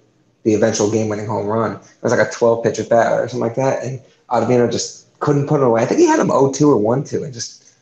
the 0.43 0.53
eventual 0.53 0.91
game 0.91 1.09
winning 1.09 1.25
home 1.25 1.47
run? 1.47 1.73
It 1.73 2.03
was 2.03 2.11
like 2.15 2.27
a 2.27 2.31
12 2.31 2.63
pitch 2.63 2.79
at 2.79 2.89
bat 2.89 3.11
or 3.19 3.27
something 3.27 3.47
like 3.47 3.55
that, 3.55 3.83
and 3.83 4.01
Ottavino 4.29 4.71
just 4.71 4.99
couldn't 5.19 5.47
put 5.47 5.61
it 5.61 5.65
away. 5.65 5.81
I 5.81 5.85
think 5.85 5.99
he 5.99 6.07
had 6.07 6.19
him 6.19 6.29
0-2 6.29 6.61
or 6.61 6.97
1-2, 6.97 7.25
and 7.25 7.33
just 7.33 7.73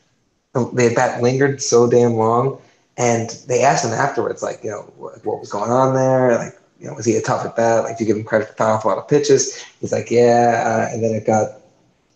the 0.54 0.94
bat 0.96 1.22
lingered 1.22 1.62
so 1.62 1.90
damn 1.90 2.14
long. 2.14 2.60
And 2.98 3.30
they 3.48 3.62
asked 3.62 3.86
him 3.86 3.92
afterwards, 3.92 4.42
like, 4.42 4.64
you 4.64 4.72
know, 4.72 4.92
what, 4.98 5.24
what 5.24 5.40
was 5.40 5.52
going 5.52 5.70
on 5.70 5.94
there? 5.94 6.36
Like, 6.36 6.60
you 6.80 6.88
know, 6.88 6.94
was 6.96 7.06
he 7.06 7.16
a 7.16 7.22
tough 7.22 7.46
at 7.46 7.56
bat? 7.56 7.84
Like, 7.84 7.98
do 7.98 8.04
you 8.04 8.08
give 8.08 8.18
him 8.18 8.24
credit 8.24 8.50
for 8.50 8.54
throwing 8.56 8.74
off 8.74 8.86
a 8.86 8.88
lot 8.88 8.98
of 8.98 9.08
pitches? 9.08 9.64
He's 9.80 9.92
like, 9.92 10.10
yeah. 10.10 10.64
Uh, 10.66 10.94
and 10.94 11.04
then 11.04 11.14
it 11.14 11.26
got, 11.26 11.57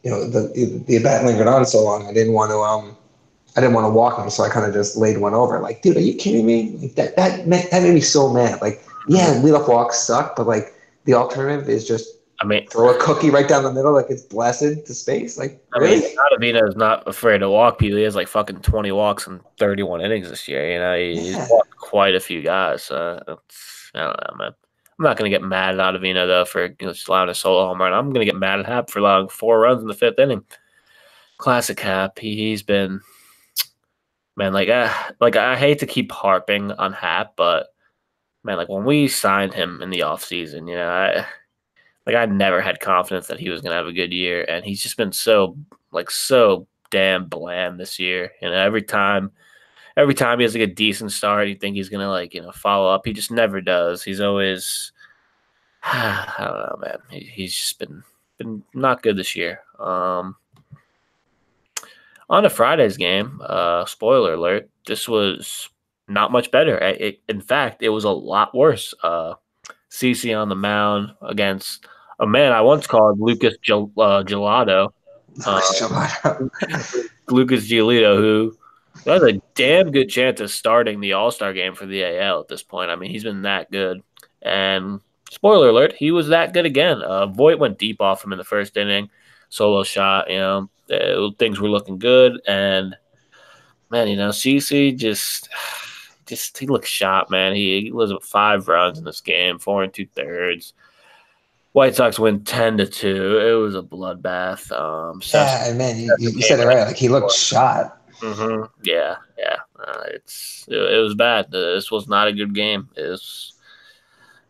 you 0.03 0.11
know, 0.11 0.27
the 0.27 0.83
the 0.87 0.99
bat 1.03 1.25
lingered 1.25 1.47
on 1.47 1.65
so 1.65 1.83
long. 1.83 2.07
I 2.07 2.13
didn't 2.13 2.33
want 2.33 2.51
to 2.51 2.57
um 2.57 2.97
I 3.55 3.61
didn't 3.61 3.73
want 3.73 3.85
to 3.85 3.89
walk 3.89 4.17
him, 4.17 4.29
so 4.29 4.43
I 4.43 4.49
kind 4.49 4.65
of 4.65 4.73
just 4.73 4.95
laid 4.95 5.17
one 5.17 5.33
over. 5.33 5.59
Like, 5.59 5.81
dude, 5.81 5.97
are 5.97 6.01
you 6.01 6.15
kidding 6.15 6.45
me? 6.45 6.71
Like, 6.81 6.95
that 6.95 7.15
that 7.17 7.47
made, 7.47 7.69
that 7.71 7.83
made 7.83 7.93
me 7.93 8.01
so 8.01 8.31
mad. 8.31 8.61
Like, 8.61 8.83
yeah, 9.07 9.33
leadoff 9.41 9.67
walks 9.67 9.99
suck, 9.99 10.35
but 10.35 10.47
like 10.47 10.73
the 11.05 11.13
alternative 11.13 11.69
is 11.69 11.87
just 11.87 12.07
I 12.41 12.45
mean, 12.45 12.65
throw 12.67 12.89
a 12.89 12.99
cookie 12.99 13.29
right 13.29 13.47
down 13.47 13.63
the 13.63 13.71
middle, 13.71 13.93
like 13.93 14.07
it's 14.09 14.23
blasted 14.23 14.85
to 14.87 14.93
space. 14.95 15.37
Like, 15.37 15.63
I 15.75 15.79
really? 15.79 15.99
mean, 15.99 16.17
Ottavino 16.17 16.67
is 16.67 16.75
not 16.75 17.07
afraid 17.07 17.39
to 17.39 17.49
walk 17.49 17.77
people. 17.77 17.97
He 17.97 18.03
has 18.03 18.15
like 18.15 18.27
fucking 18.27 18.61
twenty 18.61 18.91
walks 18.91 19.27
and 19.27 19.41
thirty-one 19.59 20.01
innings 20.01 20.29
this 20.29 20.47
year. 20.47 20.71
You 20.71 20.79
know, 20.79 20.97
he's 20.97 21.33
yeah. 21.33 21.47
walked 21.49 21.75
quite 21.77 22.15
a 22.15 22.19
few 22.19 22.41
guys. 22.41 22.83
So 22.83 23.21
I 23.27 23.99
don't 23.99 24.17
know, 24.17 24.35
man. 24.37 24.51
I'm 25.01 25.05
not 25.05 25.17
gonna 25.17 25.31
get 25.31 25.41
mad 25.41 25.79
at 25.79 25.81
Ottavino 25.95 26.27
though 26.27 26.45
for 26.45 26.65
you 26.65 26.85
know, 26.85 26.93
allowing 27.07 27.29
a 27.29 27.33
solo 27.33 27.65
home 27.65 27.81
run. 27.81 27.91
I'm 27.91 28.13
gonna 28.13 28.23
get 28.23 28.35
mad 28.35 28.59
at 28.59 28.67
Happ 28.67 28.91
for 28.91 28.99
allowing 28.99 29.29
four 29.29 29.59
runs 29.59 29.81
in 29.81 29.87
the 29.87 29.95
fifth 29.95 30.19
inning. 30.19 30.43
Classic 31.39 31.79
Happ. 31.79 32.19
He, 32.19 32.35
he's 32.35 32.61
been 32.61 33.01
man, 34.35 34.53
like, 34.53 34.69
uh, 34.69 34.93
like 35.19 35.35
I 35.35 35.57
hate 35.57 35.79
to 35.79 35.87
keep 35.87 36.11
harping 36.11 36.71
on 36.73 36.93
Happ, 36.93 37.35
but 37.35 37.69
man, 38.43 38.57
like 38.57 38.69
when 38.69 38.85
we 38.85 39.07
signed 39.07 39.55
him 39.55 39.81
in 39.81 39.89
the 39.89 40.01
offseason, 40.01 40.69
you 40.69 40.75
know, 40.75 40.87
I 40.87 41.25
like 42.05 42.15
I 42.15 42.27
never 42.27 42.61
had 42.61 42.79
confidence 42.79 43.25
that 43.25 43.39
he 43.39 43.49
was 43.49 43.61
gonna 43.61 43.73
have 43.73 43.87
a 43.87 43.93
good 43.93 44.13
year, 44.13 44.45
and 44.47 44.63
he's 44.63 44.83
just 44.83 44.97
been 44.97 45.11
so 45.11 45.57
like 45.91 46.11
so 46.11 46.67
damn 46.91 47.25
bland 47.25 47.79
this 47.79 47.97
year. 47.97 48.33
You 48.39 48.51
know, 48.51 48.55
every 48.55 48.83
time 48.83 49.31
every 49.97 50.13
time 50.13 50.39
he 50.39 50.43
has 50.43 50.53
like 50.53 50.63
a 50.63 50.73
decent 50.73 51.11
start, 51.11 51.47
you 51.47 51.55
think 51.55 51.75
he's 51.75 51.89
gonna 51.89 52.09
like, 52.09 52.33
you 52.33 52.41
know, 52.41 52.51
follow 52.51 52.89
up. 52.93 53.05
He 53.05 53.13
just 53.13 53.31
never 53.31 53.61
does. 53.61 54.03
He's 54.03 54.21
always 54.21 54.91
I 55.83 56.33
don't 56.37 56.57
know, 56.57 56.77
man. 56.81 56.97
He, 57.09 57.19
he's 57.25 57.55
just 57.55 57.79
been 57.79 58.03
been 58.37 58.63
not 58.73 59.03
good 59.03 59.17
this 59.17 59.35
year. 59.35 59.61
Um 59.79 60.35
on 62.31 62.45
a 62.45 62.49
Friday's 62.49 62.95
game, 62.95 63.41
uh, 63.43 63.83
spoiler 63.85 64.35
alert, 64.35 64.69
this 64.87 65.07
was 65.07 65.69
not 66.07 66.31
much 66.31 66.49
better. 66.49 66.77
It, 66.77 67.19
in 67.27 67.41
fact, 67.41 67.83
it 67.83 67.89
was 67.89 68.05
a 68.05 68.09
lot 68.09 68.55
worse. 68.55 68.93
Uh, 69.03 69.33
CC 69.91 70.35
on 70.35 70.47
the 70.47 70.55
mound 70.55 71.11
against 71.21 71.85
a 72.21 72.25
man 72.25 72.53
I 72.53 72.61
once 72.61 72.87
called 72.87 73.19
Lucas 73.19 73.57
Gel- 73.61 73.91
uh, 73.97 74.23
Gelato. 74.23 74.93
Uh, 75.45 75.59
Lucas 77.29 77.69
Giolito, 77.69 78.15
who 78.15 78.57
has 79.05 79.23
a 79.23 79.41
damn 79.55 79.91
good 79.91 80.09
chance 80.09 80.39
of 80.41 80.51
starting 80.51 80.99
the 80.99 81.13
All 81.13 81.31
Star 81.31 81.53
game 81.53 81.75
for 81.75 81.85
the 81.85 82.03
AL 82.03 82.41
at 82.41 82.47
this 82.47 82.63
point. 82.63 82.91
I 82.91 82.95
mean, 82.95 83.09
he's 83.09 83.23
been 83.23 83.43
that 83.43 83.71
good. 83.71 84.03
And 84.41 85.01
spoiler 85.29 85.69
alert, 85.69 85.93
he 85.93 86.11
was 86.11 86.27
that 86.27 86.53
good 86.53 86.65
again. 86.65 87.01
Uh, 87.01 87.27
Voit 87.27 87.59
went 87.59 87.79
deep 87.79 88.01
off 88.01 88.23
him 88.23 88.31
in 88.31 88.37
the 88.37 88.43
first 88.43 88.77
inning, 88.77 89.09
solo 89.49 89.83
shot. 89.83 90.29
You 90.29 90.37
know, 90.37 90.69
uh, 90.91 91.31
things 91.39 91.59
were 91.59 91.69
looking 91.69 91.99
good, 91.99 92.39
and 92.47 92.95
man, 93.89 94.07
you 94.07 94.17
know, 94.17 94.29
CC 94.29 94.95
just 94.95 95.49
just 96.25 96.57
he 96.57 96.67
looked 96.67 96.87
shot, 96.87 97.29
man. 97.29 97.55
He, 97.55 97.81
he 97.81 97.91
was 97.91 98.13
five 98.21 98.67
runs 98.67 98.99
in 98.99 99.05
this 99.05 99.21
game, 99.21 99.57
four 99.57 99.83
and 99.83 99.93
two 99.93 100.05
thirds. 100.05 100.73
White 101.73 101.95
Sox 101.95 102.19
win 102.19 102.43
ten 102.43 102.77
to 102.77 102.85
two. 102.85 103.37
It 103.39 103.53
was 103.53 103.75
a 103.75 103.81
bloodbath. 103.81 104.71
Um, 104.73 105.21
yeah, 105.33 105.69
and 105.69 105.77
man, 105.77 105.97
you, 105.97 106.13
you 106.19 106.41
said 106.41 106.59
it 106.59 106.65
right. 106.65 106.85
Like 106.85 106.97
he 106.97 107.07
looked 107.07 107.31
shot. 107.31 108.00
Mm-hmm. 108.21 108.65
Yeah, 108.83 109.15
yeah. 109.37 109.57
Uh, 109.79 110.03
it's 110.05 110.65
it, 110.67 110.77
it, 110.77 111.01
was 111.01 111.15
bad. 111.15 111.45
Uh, 111.47 111.73
this 111.73 111.89
was 111.89 112.07
not 112.07 112.27
a 112.27 112.33
good 112.33 112.53
game. 112.53 112.89
It's 112.95 113.53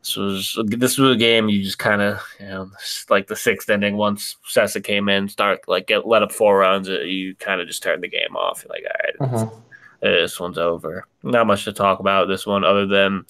this 0.01 0.17
was 0.17 0.59
this 0.65 0.97
was 0.97 1.15
a 1.15 1.19
game 1.19 1.47
you 1.47 1.61
just 1.61 1.77
kind 1.77 2.01
of 2.01 2.19
you 2.39 2.47
know 2.47 2.71
like 3.09 3.27
the 3.27 3.35
sixth 3.35 3.69
inning 3.69 3.97
once 3.97 4.35
Cessa 4.47 4.83
came 4.83 5.07
in 5.09 5.29
start 5.29 5.61
like 5.67 5.87
get 5.87 6.07
let 6.07 6.23
up 6.23 6.31
four 6.31 6.57
runs 6.57 6.89
uh, 6.89 7.01
you 7.01 7.35
kind 7.35 7.61
of 7.61 7.67
just 7.67 7.83
turn 7.83 8.01
the 8.01 8.07
game 8.07 8.35
off 8.35 8.63
You're 8.63 8.73
like 8.73 8.83
all 9.21 9.27
right, 9.29 9.45
uh-huh. 9.45 9.55
this 10.01 10.39
one's 10.39 10.57
over 10.57 11.05
not 11.21 11.45
much 11.45 11.65
to 11.65 11.73
talk 11.73 11.99
about 11.99 12.27
this 12.27 12.47
one 12.47 12.63
other 12.63 12.87
than 12.87 13.25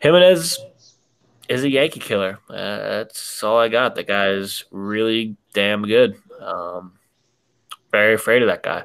Jimenez 0.00 0.58
is 1.48 1.62
a 1.62 1.70
Yankee 1.70 2.00
killer 2.00 2.40
uh, 2.50 2.54
that's 2.54 3.42
all 3.44 3.58
I 3.58 3.68
got 3.68 3.94
the 3.94 4.02
guy 4.02 4.30
is 4.30 4.64
really 4.72 5.36
damn 5.54 5.82
good 5.82 6.16
um, 6.40 6.94
very 7.92 8.14
afraid 8.14 8.42
of 8.42 8.48
that 8.48 8.64
guy 8.64 8.82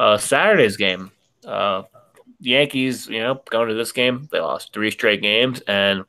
uh, 0.00 0.18
Saturday's 0.18 0.76
game 0.76 1.12
uh, 1.46 1.82
Yankees, 2.40 3.06
you 3.06 3.20
know, 3.20 3.40
going 3.50 3.68
to 3.68 3.74
this 3.74 3.92
game, 3.92 4.28
they 4.32 4.40
lost 4.40 4.72
three 4.72 4.90
straight 4.90 5.22
games. 5.22 5.60
And 5.66 6.04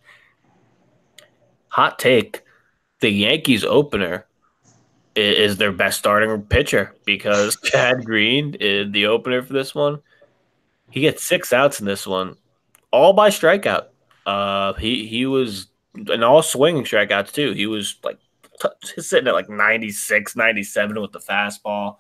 hot 1.68 2.00
take, 2.00 2.44
the 3.00 3.10
Yankees 3.10 3.64
opener 3.64 4.26
is 5.16 5.58
their 5.58 5.72
best 5.72 6.00
starting 6.00 6.42
pitcher 6.44 6.96
because 7.06 7.58
Chad 7.64 8.06
Green 8.06 8.56
is 8.60 8.92
the 8.92 9.08
opener 9.08 9.42
for 9.42 9.54
this 9.54 9.76
one. 9.76 10.00
He 10.90 11.02
gets 11.02 11.24
six 11.24 11.54
outs 11.54 11.80
in 11.80 11.86
this 11.86 12.06
one, 12.06 12.36
all 12.92 13.14
by 13.14 13.30
strikeout. 13.30 13.88
Uh, 14.26 14.74
he 14.74 15.08
he 15.08 15.26
was 15.26 15.68
and 15.96 16.24
all 16.24 16.42
swinging 16.42 16.84
strikeouts 16.84 17.32
too. 17.32 17.54
He 17.54 17.66
was 17.66 17.96
like 18.04 18.20
t- 18.62 19.02
sitting 19.02 19.28
at 19.28 19.34
like 19.34 19.50
96, 19.50 20.36
97 20.36 21.02
with 21.02 21.12
the 21.12 21.20
fastball. 21.20 21.96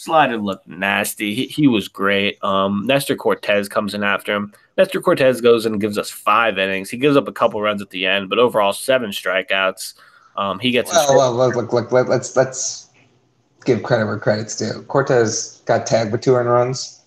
Slider 0.00 0.38
looked 0.38 0.66
nasty. 0.66 1.34
He, 1.34 1.44
he 1.44 1.68
was 1.68 1.86
great. 1.86 2.42
Um, 2.42 2.86
Nestor 2.86 3.16
Cortes 3.16 3.68
comes 3.68 3.92
in 3.92 4.02
after 4.02 4.34
him. 4.34 4.54
Nestor 4.78 4.98
Cortes 4.98 5.42
goes 5.42 5.66
and 5.66 5.78
gives 5.78 5.98
us 5.98 6.08
five 6.10 6.56
innings. 6.56 6.88
He 6.88 6.96
gives 6.96 7.18
up 7.18 7.28
a 7.28 7.32
couple 7.32 7.60
runs 7.60 7.82
at 7.82 7.90
the 7.90 8.06
end, 8.06 8.30
but 8.30 8.38
overall 8.38 8.72
seven 8.72 9.10
strikeouts. 9.10 9.92
Um, 10.36 10.58
he 10.58 10.70
gets. 10.70 10.90
Well, 10.90 11.16
well 11.16 11.34
look, 11.34 11.54
look, 11.54 11.74
look, 11.74 11.92
look, 11.92 12.08
let's 12.08 12.34
let's 12.34 12.88
give 13.66 13.82
credit 13.82 14.06
where 14.06 14.18
credit's 14.18 14.56
due. 14.56 14.80
Cortes 14.88 15.60
got 15.66 15.86
tagged 15.86 16.12
with 16.12 16.22
two 16.22 16.34
earned 16.34 16.48
runs 16.48 16.99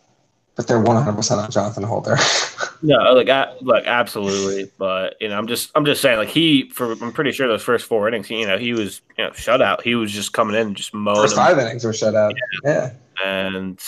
but 0.55 0.67
they're 0.67 0.83
100% 0.83 1.43
on 1.43 1.51
Jonathan 1.51 1.83
Holder. 1.83 2.15
no, 2.81 3.13
like, 3.13 3.29
I, 3.29 3.53
look, 3.61 3.85
absolutely. 3.85 4.71
But, 4.77 5.15
you 5.19 5.29
know, 5.29 5.37
I'm 5.37 5.47
just, 5.47 5.71
I'm 5.73 5.85
just 5.85 6.01
saying, 6.01 6.17
like, 6.17 6.29
he, 6.29 6.69
for, 6.69 6.91
I'm 6.91 7.11
pretty 7.11 7.31
sure 7.31 7.47
those 7.47 7.63
first 7.63 7.85
four 7.85 8.07
innings, 8.07 8.27
he, 8.27 8.39
you 8.39 8.47
know, 8.47 8.57
he 8.57 8.73
was, 8.73 9.01
you 9.17 9.23
know, 9.23 9.31
shutout. 9.31 9.81
He 9.81 9.95
was 9.95 10.11
just 10.11 10.33
coming 10.33 10.55
in 10.55 10.67
and 10.67 10.75
just 10.75 10.93
mowing. 10.93 11.17
First 11.17 11.35
five 11.35 11.57
innings 11.57 11.83
were 11.83 11.91
shutout. 11.91 12.35
Yeah. 12.63 12.91
yeah. 13.23 13.25
And, 13.25 13.81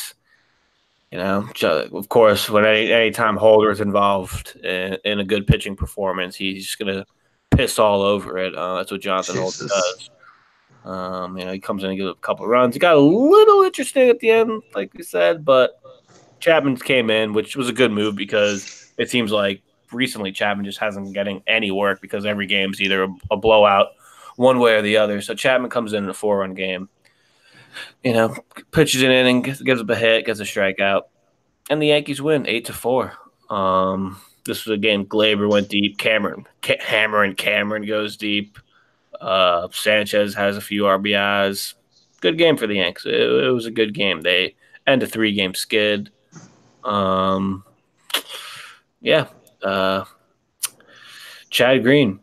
you 1.12 1.20
know, 1.20 1.48
of 1.64 2.10
course, 2.10 2.50
when 2.50 2.66
any, 2.66 2.92
any 2.92 3.12
time 3.12 3.38
Holder 3.38 3.70
is 3.70 3.82
involved 3.82 4.56
in, 4.58 4.98
in 5.06 5.20
a 5.20 5.24
good 5.24 5.46
pitching 5.46 5.76
performance, 5.76 6.36
he's 6.36 6.66
just 6.66 6.80
going 6.80 6.94
to 6.94 7.06
piss 7.56 7.78
all 7.78 8.02
over 8.02 8.40
it. 8.40 8.56
Uh, 8.56 8.78
that's 8.78 8.92
what 8.92 9.02
Jonathan 9.02 9.36
Jesus. 9.36 9.60
Holder 9.60 9.74
does. 9.74 10.10
Um, 10.84 11.38
you 11.38 11.46
know, 11.46 11.52
he 11.52 11.60
comes 11.60 11.84
in 11.84 11.90
and 11.90 11.98
gives 11.98 12.12
a 12.12 12.16
couple 12.16 12.48
runs. 12.48 12.76
He 12.76 12.80
got 12.80 12.96
a 12.96 13.00
little 13.00 13.64
interesting 13.64 14.10
at 14.10 14.20
the 14.20 14.30
end, 14.30 14.62
like 14.74 14.94
we 14.94 15.04
said, 15.04 15.44
but 15.44 15.80
Chapman 16.46 16.78
came 16.78 17.10
in, 17.10 17.34
which 17.34 17.56
was 17.56 17.70
a 17.70 17.74
good 17.74 17.92
move 17.92 18.16
because 18.16 18.94
it 19.00 19.10
seems 19.10 19.32
like 19.32 19.64
recently 19.92 20.32
Chapman 20.32 20.64
just 20.64 20.78
hasn't 20.78 21.08
been 21.08 21.14
getting 21.14 21.42
any 21.48 21.72
work 21.72 22.02
because 22.02 22.24
every 22.24 22.46
game's 22.46 22.80
either 22.80 23.06
a, 23.06 23.16
a 23.32 23.38
blowout 23.38 23.88
one 24.36 24.60
way 24.60 24.76
or 24.76 24.84
the 24.84 24.98
other. 24.98 25.22
So 25.22 25.34
Chapman 25.34 25.72
comes 25.72 25.94
in 25.94 26.04
in 26.04 26.10
a 26.10 26.14
four 26.14 26.38
run 26.38 26.54
game, 26.54 26.88
you 28.04 28.14
know, 28.14 28.36
pitches 28.70 29.02
an 29.02 29.10
inning, 29.10 29.42
gives, 29.42 29.82
up 29.82 29.90
a 29.90 29.96
hit, 29.96 30.28
gets 30.28 30.40
a 30.40 30.44
strikeout, 30.44 31.06
and 31.72 31.82
the 31.82 31.88
Yankees 31.88 32.22
win 32.22 32.46
eight 32.46 32.66
to 32.66 32.74
four. 32.74 33.14
Um, 33.50 34.22
this 34.46 34.68
was 34.68 34.76
a 34.76 34.80
game 34.80 35.08
Gleyber 35.08 35.50
went 35.50 35.70
deep. 35.70 35.98
Cameron, 35.98 36.46
Hammer 36.80 37.24
and 37.24 37.36
Cameron 37.36 37.88
goes 37.88 38.18
deep. 38.18 38.60
Uh, 39.20 39.68
Sanchez 39.72 40.36
has 40.36 40.58
a 40.58 40.62
few 40.62 40.84
RBIs. 40.84 41.74
Good 42.22 42.38
game 42.38 42.56
for 42.56 42.68
the 42.68 42.76
Yanks. 42.76 43.08
It, 43.08 43.16
it 43.16 43.52
was 43.52 43.66
a 43.66 43.72
good 43.72 43.96
game. 43.96 44.22
They 44.22 44.54
end 44.86 45.02
a 45.02 45.08
three 45.08 45.34
game 45.34 45.56
skid. 45.56 46.12
Um, 46.86 47.64
yeah. 49.02 49.28
Uh, 49.62 50.06
Chad 51.50 51.84
Green, 51.84 52.20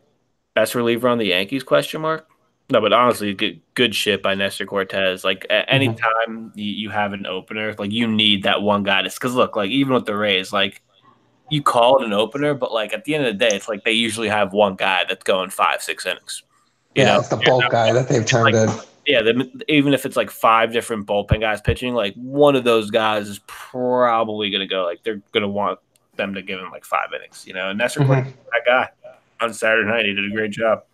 best 0.54 0.74
reliever 0.74 1.08
on 1.08 1.18
the 1.18 1.26
Yankees? 1.26 1.62
Question 1.62 2.00
mark. 2.00 2.28
No, 2.70 2.80
but 2.80 2.92
honestly, 2.92 3.34
good 3.34 3.60
good 3.74 3.94
shit 3.94 4.22
by 4.22 4.34
Nestor 4.34 4.64
Cortes. 4.64 5.24
Like 5.24 5.46
mm-hmm. 5.48 5.74
anytime 5.74 6.28
mm-hmm. 6.28 6.58
you, 6.58 6.72
you, 6.72 6.90
have 6.90 7.12
an 7.12 7.26
opener, 7.26 7.74
like 7.78 7.92
you 7.92 8.06
need 8.06 8.44
that 8.44 8.62
one 8.62 8.82
guy. 8.82 9.02
Because 9.02 9.34
look, 9.34 9.56
like 9.56 9.70
even 9.70 9.92
with 9.92 10.06
the 10.06 10.16
Rays, 10.16 10.52
like 10.52 10.80
you 11.50 11.62
call 11.62 12.00
it 12.00 12.06
an 12.06 12.14
opener, 12.14 12.54
but 12.54 12.72
like 12.72 12.94
at 12.94 13.04
the 13.04 13.14
end 13.14 13.26
of 13.26 13.38
the 13.38 13.38
day, 13.38 13.54
it's 13.54 13.68
like 13.68 13.84
they 13.84 13.92
usually 13.92 14.28
have 14.28 14.54
one 14.54 14.74
guy 14.74 15.04
that's 15.06 15.24
going 15.24 15.50
five, 15.50 15.82
six 15.82 16.06
innings. 16.06 16.42
You 16.94 17.02
yeah, 17.02 17.12
know? 17.12 17.20
it's 17.20 17.28
the 17.28 17.36
bulk 17.36 17.70
guy 17.70 17.92
that 17.92 18.08
they've 18.08 18.24
turned 18.24 18.54
like, 18.54 18.68
in. 18.68 18.84
Yeah, 19.06 19.22
the, 19.22 19.64
even 19.68 19.94
if 19.94 20.06
it's 20.06 20.16
like 20.16 20.30
five 20.30 20.72
different 20.72 21.06
bullpen 21.06 21.40
guys 21.40 21.60
pitching, 21.60 21.94
like 21.94 22.14
one 22.14 22.54
of 22.54 22.64
those 22.64 22.90
guys 22.90 23.28
is 23.28 23.40
probably 23.46 24.50
going 24.50 24.60
to 24.60 24.66
go. 24.66 24.84
Like 24.84 25.02
they're 25.02 25.20
going 25.32 25.42
to 25.42 25.48
want 25.48 25.80
them 26.16 26.34
to 26.34 26.42
give 26.42 26.60
him 26.60 26.70
like 26.70 26.84
five 26.84 27.08
innings, 27.14 27.44
you 27.46 27.52
know. 27.52 27.70
And 27.70 27.80
that's 27.80 27.96
mm-hmm. 27.96 28.10
that 28.12 28.64
guy 28.64 28.88
on 29.40 29.52
Saturday 29.52 29.88
night. 29.88 30.04
He 30.04 30.14
did 30.14 30.24
a 30.24 30.34
great 30.34 30.52
job. 30.52 30.84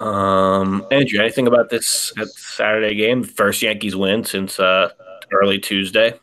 Um, 0.00 0.84
Andrew, 0.90 1.20
anything 1.20 1.46
about 1.46 1.70
this 1.70 2.12
Saturday 2.34 2.96
game? 2.96 3.22
First 3.22 3.62
Yankees 3.62 3.94
win 3.94 4.24
since 4.24 4.58
uh, 4.58 4.90
early 5.30 5.60
Tuesday. 5.60 6.18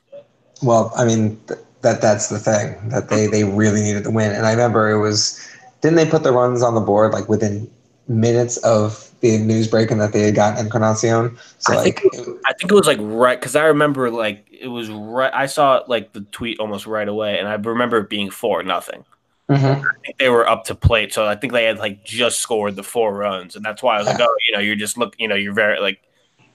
Well, 0.61 0.91
I 0.97 1.05
mean 1.05 1.39
th- 1.47 1.61
that 1.81 2.01
that's 2.01 2.27
the 2.27 2.39
thing 2.39 2.89
that 2.89 3.07
they 3.07 3.27
they 3.27 3.45
really 3.45 3.81
needed 3.81 4.03
to 4.03 4.11
win, 4.11 4.33
and 4.33 4.45
I 4.45 4.51
remember 4.51 4.89
it 4.89 4.99
was 4.99 5.49
didn't 5.79 5.95
they 5.95 6.05
put 6.05 6.23
the 6.23 6.33
runs 6.33 6.61
on 6.61 6.75
the 6.75 6.81
board 6.81 7.13
like 7.13 7.29
within 7.29 7.71
minutes 8.09 8.57
of 8.57 9.11
the 9.21 9.37
news 9.37 9.67
breaking 9.67 9.99
that 9.99 10.11
they 10.11 10.21
had 10.21 10.35
gotten 10.35 10.65
Encarnacion. 10.65 11.37
So 11.59 11.73
I 11.73 11.75
like, 11.77 11.99
think 12.01 12.13
it, 12.13 12.37
I 12.45 12.53
think 12.53 12.71
it 12.71 12.75
was 12.75 12.87
like 12.87 12.97
right 13.01 13.39
because 13.39 13.55
I 13.55 13.65
remember 13.65 14.09
like 14.09 14.45
it 14.51 14.67
was 14.67 14.89
right. 14.89 15.31
I 15.33 15.45
saw 15.45 15.83
like 15.87 16.13
the 16.13 16.21
tweet 16.21 16.59
almost 16.59 16.85
right 16.85 17.07
away, 17.07 17.37
and 17.39 17.47
I 17.47 17.53
remember 17.53 17.97
it 17.99 18.09
being 18.09 18.29
four 18.29 18.63
nothing. 18.63 19.05
Mm-hmm. 19.49 19.65
I 19.65 19.93
think 20.05 20.17
they 20.17 20.29
were 20.29 20.47
up 20.47 20.65
to 20.65 20.75
plate, 20.75 21.13
so 21.13 21.25
I 21.25 21.35
think 21.35 21.53
they 21.53 21.65
had 21.65 21.79
like 21.79 22.03
just 22.03 22.39
scored 22.39 22.75
the 22.75 22.83
four 22.83 23.15
runs, 23.15 23.55
and 23.55 23.63
that's 23.63 23.81
why 23.81 23.95
I 23.95 23.99
was 23.99 24.07
like, 24.07 24.19
oh, 24.19 24.35
you 24.47 24.53
know, 24.53 24.59
you're 24.59 24.75
just 24.75 24.97
look, 24.97 25.15
you 25.17 25.27
know, 25.27 25.35
you're 25.35 25.53
very 25.53 25.79
like 25.79 26.01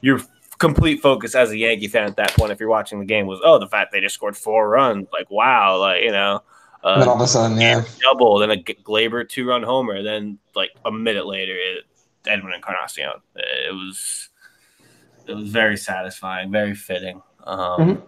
your 0.00 0.20
complete 0.58 1.00
focus 1.00 1.34
as 1.34 1.50
a 1.50 1.56
Yankee 1.56 1.88
fan 1.88 2.04
at 2.04 2.16
that 2.16 2.32
point, 2.34 2.52
if 2.52 2.60
you're 2.60 2.68
watching 2.68 3.00
the 3.00 3.04
game, 3.04 3.26
was 3.26 3.40
oh, 3.44 3.58
the 3.58 3.66
fact 3.66 3.92
they 3.92 4.00
just 4.00 4.14
scored 4.14 4.36
four 4.36 4.68
runs, 4.68 5.06
like 5.12 5.30
wow, 5.30 5.78
like 5.78 6.02
you 6.02 6.12
know. 6.12 6.42
Then 6.84 7.08
all 7.08 7.14
of 7.14 7.20
a 7.22 7.26
sudden, 7.26 7.58
yeah, 7.58 7.82
double, 8.02 8.38
then 8.38 8.50
a 8.50 8.56
Gleyber 8.56 9.26
two 9.26 9.48
run 9.48 9.62
homer, 9.62 10.02
then 10.02 10.38
like 10.54 10.70
a 10.84 10.92
minute 10.92 11.26
later, 11.26 11.54
it, 11.54 11.84
Edwin 12.26 12.52
Encarnacion. 12.52 13.10
It 13.34 13.72
was 13.72 14.28
it 15.26 15.34
was 15.34 15.48
very 15.48 15.78
satisfying, 15.78 16.52
very 16.52 16.74
fitting. 16.74 17.22
Um, 17.44 17.58
mm-hmm. 17.58 18.00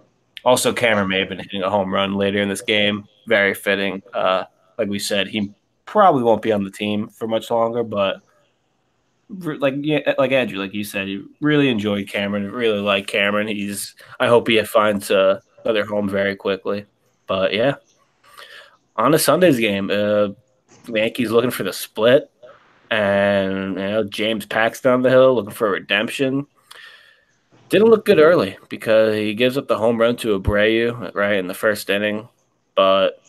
Also, 0.44 0.72
Cameron 0.72 1.08
Maybin 1.08 1.40
hitting 1.40 1.62
a 1.62 1.70
home 1.70 1.92
run 1.92 2.14
later 2.14 2.40
in 2.40 2.48
this 2.48 2.60
game, 2.60 3.08
very 3.26 3.54
fitting. 3.54 4.02
Uh, 4.12 4.44
like 4.78 4.88
we 4.88 4.98
said, 4.98 5.26
he 5.26 5.52
probably 5.86 6.22
won't 6.22 6.42
be 6.42 6.52
on 6.52 6.62
the 6.62 6.70
team 6.70 7.08
for 7.08 7.26
much 7.26 7.50
longer, 7.50 7.82
but 7.82 8.20
like 9.28 9.74
yeah, 9.78 10.14
like 10.18 10.32
Andrew, 10.32 10.58
like 10.58 10.74
you 10.74 10.84
said, 10.84 11.08
you 11.08 11.30
really 11.40 11.68
enjoyed 11.68 12.08
Cameron. 12.08 12.50
Really 12.50 12.80
like 12.80 13.06
Cameron. 13.06 13.48
He's. 13.48 13.94
I 14.20 14.26
hope 14.28 14.48
he 14.48 14.62
finds 14.64 15.10
uh, 15.10 15.40
another 15.64 15.84
home 15.84 16.08
very 16.08 16.36
quickly. 16.36 16.84
But 17.26 17.52
yeah, 17.52 17.76
on 18.96 19.14
a 19.14 19.18
Sunday's 19.18 19.58
game, 19.58 19.90
uh, 19.90 20.28
Yankees 20.88 21.30
looking 21.30 21.50
for 21.50 21.62
the 21.62 21.72
split, 21.72 22.30
and 22.90 23.74
you 23.74 23.80
know 23.80 24.04
James 24.04 24.46
Paxton 24.46 24.90
down 24.90 25.02
the 25.02 25.10
hill 25.10 25.34
looking 25.34 25.52
for 25.52 25.70
redemption. 25.70 26.46
Didn't 27.68 27.88
look 27.88 28.04
good 28.04 28.20
early 28.20 28.56
because 28.68 29.14
he 29.14 29.34
gives 29.34 29.58
up 29.58 29.66
the 29.66 29.76
home 29.76 29.98
run 29.98 30.16
to 30.18 30.38
Abreu 30.38 31.12
right 31.14 31.36
in 31.36 31.48
the 31.48 31.54
first 31.54 31.90
inning, 31.90 32.28
but 32.76 33.20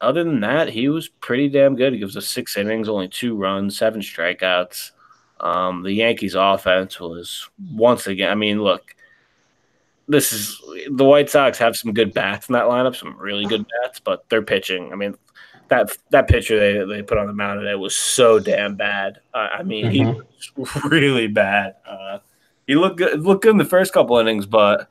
other 0.00 0.22
than 0.22 0.40
that, 0.40 0.68
he 0.68 0.88
was 0.88 1.08
pretty 1.08 1.48
damn 1.48 1.74
good. 1.74 1.92
He 1.92 1.98
gives 1.98 2.16
us 2.16 2.28
six 2.28 2.56
innings, 2.56 2.88
only 2.88 3.08
two 3.08 3.36
runs, 3.36 3.76
seven 3.76 4.00
strikeouts. 4.00 4.92
Um, 5.40 5.82
the 5.82 5.92
Yankees' 5.92 6.36
offense 6.36 7.00
was 7.00 7.48
once 7.72 8.06
again. 8.06 8.30
I 8.30 8.34
mean, 8.36 8.62
look, 8.62 8.94
this 10.08 10.32
is 10.32 10.60
the 10.90 11.04
White 11.04 11.30
Sox 11.30 11.58
have 11.58 11.76
some 11.76 11.92
good 11.92 12.14
bats 12.14 12.48
in 12.48 12.54
that 12.54 12.64
lineup, 12.64 12.96
some 12.96 13.16
really 13.18 13.44
good 13.44 13.66
bats, 13.82 14.00
but 14.00 14.24
they're 14.28 14.42
pitching. 14.42 14.92
I 14.92 14.96
mean, 14.96 15.14
that 15.68 15.96
that 16.10 16.28
pitcher 16.28 16.58
they 16.58 16.84
they 16.84 17.02
put 17.02 17.18
on 17.18 17.26
the 17.26 17.32
mound 17.34 17.60
today 17.60 17.74
was 17.74 17.94
so 17.94 18.38
damn 18.38 18.74
bad. 18.74 19.20
Uh, 19.34 19.48
I 19.58 19.62
mean, 19.62 19.86
mm-hmm. 19.86 20.20
he 20.20 20.50
was 20.56 20.84
really 20.84 21.28
bad. 21.28 21.76
Uh, 21.86 22.18
he 22.66 22.74
looked 22.74 22.98
good, 22.98 23.20
looked 23.20 23.42
good 23.42 23.52
in 23.52 23.58
the 23.58 23.64
first 23.64 23.92
couple 23.92 24.16
innings, 24.18 24.46
but 24.46 24.90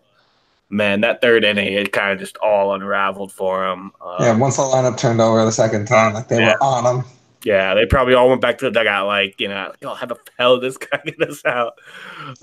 man, 0.70 1.02
that 1.02 1.22
third 1.22 1.44
inning, 1.44 1.74
it 1.74 1.92
kind 1.92 2.12
of 2.12 2.20
just 2.20 2.38
all 2.38 2.74
unraveled 2.74 3.32
for 3.32 3.68
him. 3.68 3.92
Uh, 4.00 4.18
yeah, 4.20 4.38
once 4.38 4.58
the 4.58 4.64
lineup 4.64 4.98
turned 4.98 5.20
over 5.20 5.44
the 5.44 5.52
second 5.52 5.88
time, 5.88 6.14
like 6.14 6.28
they 6.28 6.40
yeah. 6.40 6.54
were 6.54 6.64
on 6.64 6.98
him. 6.98 7.06
Yeah, 7.48 7.76
they 7.76 7.86
probably 7.86 8.14
all 8.14 8.28
went 8.28 8.42
back 8.42 8.58
to 8.58 8.66
the 8.66 8.72
dugout, 8.72 9.08
like 9.08 9.40
you 9.40 9.48
know, 9.48 9.70
like, 9.70 9.86
oh, 9.86 9.94
how 9.94 10.06
the 10.06 10.18
hell 10.38 10.60
this 10.60 10.76
guy 10.78 11.00
get 11.06 11.30
us 11.30 11.46
out? 11.46 11.76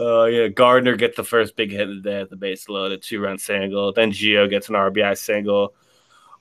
Uh, 0.01 0.25
yeah, 0.25 0.49
Gardner 0.49 0.97
gets 0.97 1.19
the 1.19 1.23
first 1.23 1.57
big 1.57 1.71
hit 1.71 1.91
of 1.91 1.97
the 1.97 2.11
day 2.11 2.21
at 2.23 2.31
the 2.31 2.37
base 2.37 2.71
loaded 2.71 3.03
two 3.03 3.21
run 3.21 3.37
single. 3.37 3.93
Then 3.93 4.13
Gio 4.13 4.49
gets 4.49 4.71
an 4.71 4.77
RBI 4.77 5.19
single. 5.19 5.75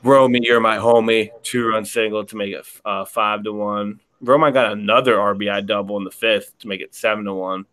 Romy, 0.01 0.39
you're 0.43 0.61
my 0.61 0.77
homie, 0.77 1.29
two 1.41 1.67
run 1.67 1.83
single 1.83 2.23
to 2.23 2.37
make 2.37 2.53
it 2.53 2.65
uh, 2.85 3.03
five 3.03 3.43
to 3.43 3.51
one. 3.51 3.99
Romine 4.23 4.53
got 4.53 4.71
another 4.71 5.17
RBI 5.17 5.67
double 5.67 5.97
in 5.97 6.05
the 6.05 6.11
fifth 6.11 6.57
to 6.59 6.69
make 6.69 6.79
it 6.79 6.95
seven 6.95 7.25
to 7.25 7.33
one. 7.33 7.65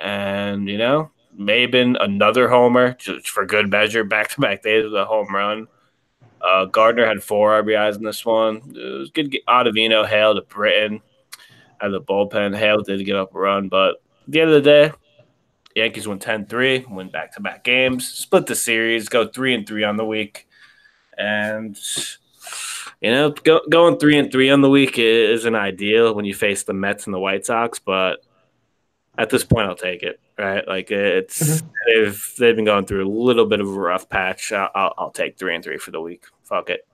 And 0.00 0.68
you 0.68 0.78
know, 0.78 1.12
Maybin 1.38 1.96
another 2.00 2.48
homer 2.48 2.94
just 2.94 3.28
for 3.28 3.46
good 3.46 3.70
measure, 3.70 4.02
back 4.02 4.30
to 4.30 4.40
back 4.40 4.64
days 4.64 4.82
with 4.82 4.94
a 4.96 5.04
home 5.04 5.32
run. 5.32 5.68
Uh, 6.40 6.64
Gardner 6.66 7.06
had 7.06 7.22
four 7.22 7.62
RBIs 7.62 7.96
in 7.96 8.02
this 8.02 8.24
one. 8.24 8.56
It 8.74 8.98
was 8.98 9.10
good. 9.10 9.36
Ottavino, 9.48 10.06
Hale 10.06 10.34
to 10.34 10.42
Britton 10.42 11.00
at 11.80 11.90
the 11.90 12.00
bullpen. 12.00 12.56
Hale 12.56 12.82
did 12.82 13.04
give 13.04 13.16
up 13.16 13.34
a 13.34 13.38
run, 13.38 13.68
but 13.68 14.02
at 14.26 14.32
the 14.32 14.40
end 14.40 14.50
of 14.50 14.62
the 14.62 14.70
day, 14.70 14.92
Yankees 15.74 16.08
won 16.08 16.18
10-3, 16.18 16.90
win 16.90 17.10
back-to-back 17.10 17.64
games, 17.64 18.08
split 18.08 18.46
the 18.46 18.54
series, 18.54 19.08
go 19.08 19.26
three 19.26 19.54
and 19.54 19.66
three 19.66 19.84
on 19.84 19.96
the 19.96 20.04
week, 20.04 20.48
and 21.16 21.78
you 23.00 23.10
know, 23.10 23.30
go, 23.30 23.60
going 23.70 23.98
three 23.98 24.18
and 24.18 24.32
three 24.32 24.50
on 24.50 24.60
the 24.60 24.68
week 24.68 24.98
isn't 24.98 25.54
ideal 25.54 26.14
when 26.14 26.24
you 26.24 26.34
face 26.34 26.64
the 26.64 26.72
Mets 26.72 27.06
and 27.06 27.14
the 27.14 27.20
White 27.20 27.46
Sox, 27.46 27.78
but 27.78 28.24
at 29.16 29.30
this 29.30 29.44
point, 29.44 29.68
I'll 29.68 29.76
take 29.76 30.02
it. 30.02 30.20
Right, 30.40 30.66
like 30.66 30.90
it's 30.90 31.60
mm-hmm. 31.60 31.66
they've 31.86 32.34
they've 32.38 32.56
been 32.56 32.64
going 32.64 32.86
through 32.86 33.06
a 33.06 33.10
little 33.10 33.44
bit 33.44 33.60
of 33.60 33.68
a 33.68 33.78
rough 33.78 34.08
patch. 34.08 34.52
I'll, 34.52 34.70
I'll, 34.74 34.94
I'll 34.96 35.10
take 35.10 35.38
three 35.38 35.54
and 35.54 35.62
three 35.62 35.76
for 35.76 35.90
the 35.90 36.00
week. 36.00 36.24
Fuck 36.44 36.70
it. 36.70 36.86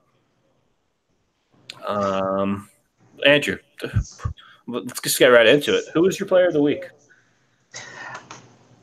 Um, 1.87 2.69
Andrew, 3.25 3.57
let's 4.67 4.99
just 4.99 5.17
get 5.17 5.27
right 5.27 5.47
into 5.47 5.77
it. 5.77 5.85
Who 5.93 6.01
was 6.01 6.19
your 6.19 6.27
player 6.27 6.47
of 6.47 6.53
the 6.53 6.61
week? 6.61 6.89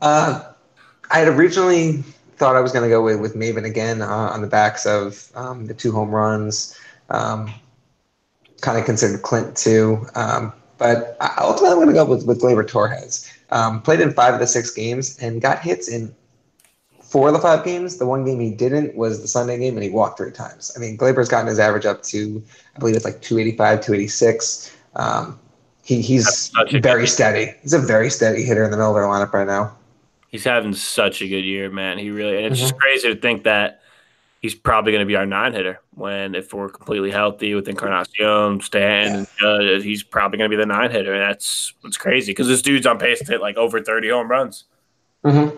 Uh, 0.01 0.53
I 1.11 1.19
had 1.19 1.27
originally 1.27 2.03
thought 2.37 2.55
I 2.55 2.61
was 2.61 2.71
going 2.71 2.83
to 2.83 2.89
go 2.89 3.03
with, 3.03 3.19
with 3.19 3.35
Maybin 3.35 3.65
again 3.65 4.01
uh, 4.01 4.07
on 4.07 4.41
the 4.41 4.47
backs 4.47 4.87
of 4.87 5.29
um, 5.35 5.67
the 5.67 5.75
two 5.75 5.91
home 5.91 6.09
runs. 6.09 6.75
Um, 7.11 7.53
kind 8.61 8.79
of 8.79 8.85
considered 8.85 9.21
Clint 9.21 9.55
too. 9.55 10.07
Um, 10.15 10.53
but 10.79 11.17
ultimately, 11.39 11.69
I'm 11.69 11.75
going 11.75 11.87
to 11.89 11.93
go 11.93 12.05
with, 12.05 12.25
with 12.25 12.41
Gleyber 12.41 12.67
Torres. 12.67 13.31
Um, 13.55 13.81
played 13.81 14.01
in 14.01 14.11
five 14.11 14.33
of 14.33 14.41
the 14.41 14.47
six 14.47 14.69
games 14.69 15.17
and 15.19 15.41
got 15.41 15.59
hits 15.59 15.87
in 15.87 16.13
four 17.01 17.29
of 17.29 17.33
the 17.33 17.39
five 17.39 17.63
games. 17.63 17.95
The 17.95 18.05
one 18.05 18.25
game 18.25 18.41
he 18.41 18.51
didn't 18.51 18.97
was 18.97 19.21
the 19.21 19.29
Sunday 19.29 19.57
game, 19.57 19.75
and 19.75 19.83
he 19.83 19.89
walked 19.89 20.17
three 20.17 20.33
times. 20.33 20.73
I 20.75 20.79
mean, 20.79 20.97
Gleyber's 20.97 21.29
gotten 21.29 21.47
his 21.47 21.57
average 21.57 21.85
up 21.85 22.03
to, 22.03 22.43
I 22.75 22.79
believe 22.79 22.97
it's 22.97 23.05
like 23.05 23.21
285, 23.21 23.79
286. 23.79 24.75
Um, 24.97 25.39
he, 25.85 26.01
he's 26.01 26.51
very 26.73 27.07
steady. 27.07 27.53
He's 27.61 27.71
a 27.71 27.79
very 27.79 28.09
steady 28.09 28.43
hitter 28.43 28.65
in 28.65 28.71
the 28.71 28.75
middle 28.75 28.91
of 28.91 28.95
their 28.95 29.05
lineup 29.05 29.31
right 29.31 29.47
now. 29.47 29.73
He's 30.27 30.43
having 30.43 30.73
such 30.73 31.21
a 31.21 31.27
good 31.29 31.45
year, 31.45 31.71
man. 31.71 31.97
He 31.97 32.09
really, 32.09 32.35
and 32.35 32.47
it's 32.47 32.57
mm-hmm. 32.57 32.67
just 32.67 32.77
crazy 32.77 33.13
to 33.13 33.15
think 33.15 33.45
that 33.45 33.79
he's 34.45 34.53
probably 34.53 34.91
going 34.91 35.01
to 35.01 35.07
be 35.07 35.15
our 35.15 35.25
nine 35.25 35.53
hitter 35.53 35.81
when 35.95 36.35
if 36.35 36.53
we're 36.53 36.69
completely 36.69 37.09
healthy 37.09 37.55
with 37.55 37.67
Encarnacion, 37.67 38.61
Stan, 38.61 39.25
yeah. 39.41 39.47
uh, 39.47 39.81
he's 39.81 40.03
probably 40.03 40.37
going 40.37 40.51
to 40.51 40.55
be 40.55 40.61
the 40.61 40.67
nine 40.67 40.91
hitter. 40.91 41.13
And 41.13 41.23
that's 41.23 41.73
what's 41.81 41.97
crazy 41.97 42.31
because 42.31 42.47
this 42.47 42.61
dude's 42.61 42.85
on 42.85 42.99
pace 42.99 43.19
to 43.19 43.25
hit 43.25 43.41
like 43.41 43.57
over 43.57 43.81
30 43.81 44.09
home 44.09 44.29
runs. 44.29 44.65
Mm-hmm. 45.23 45.57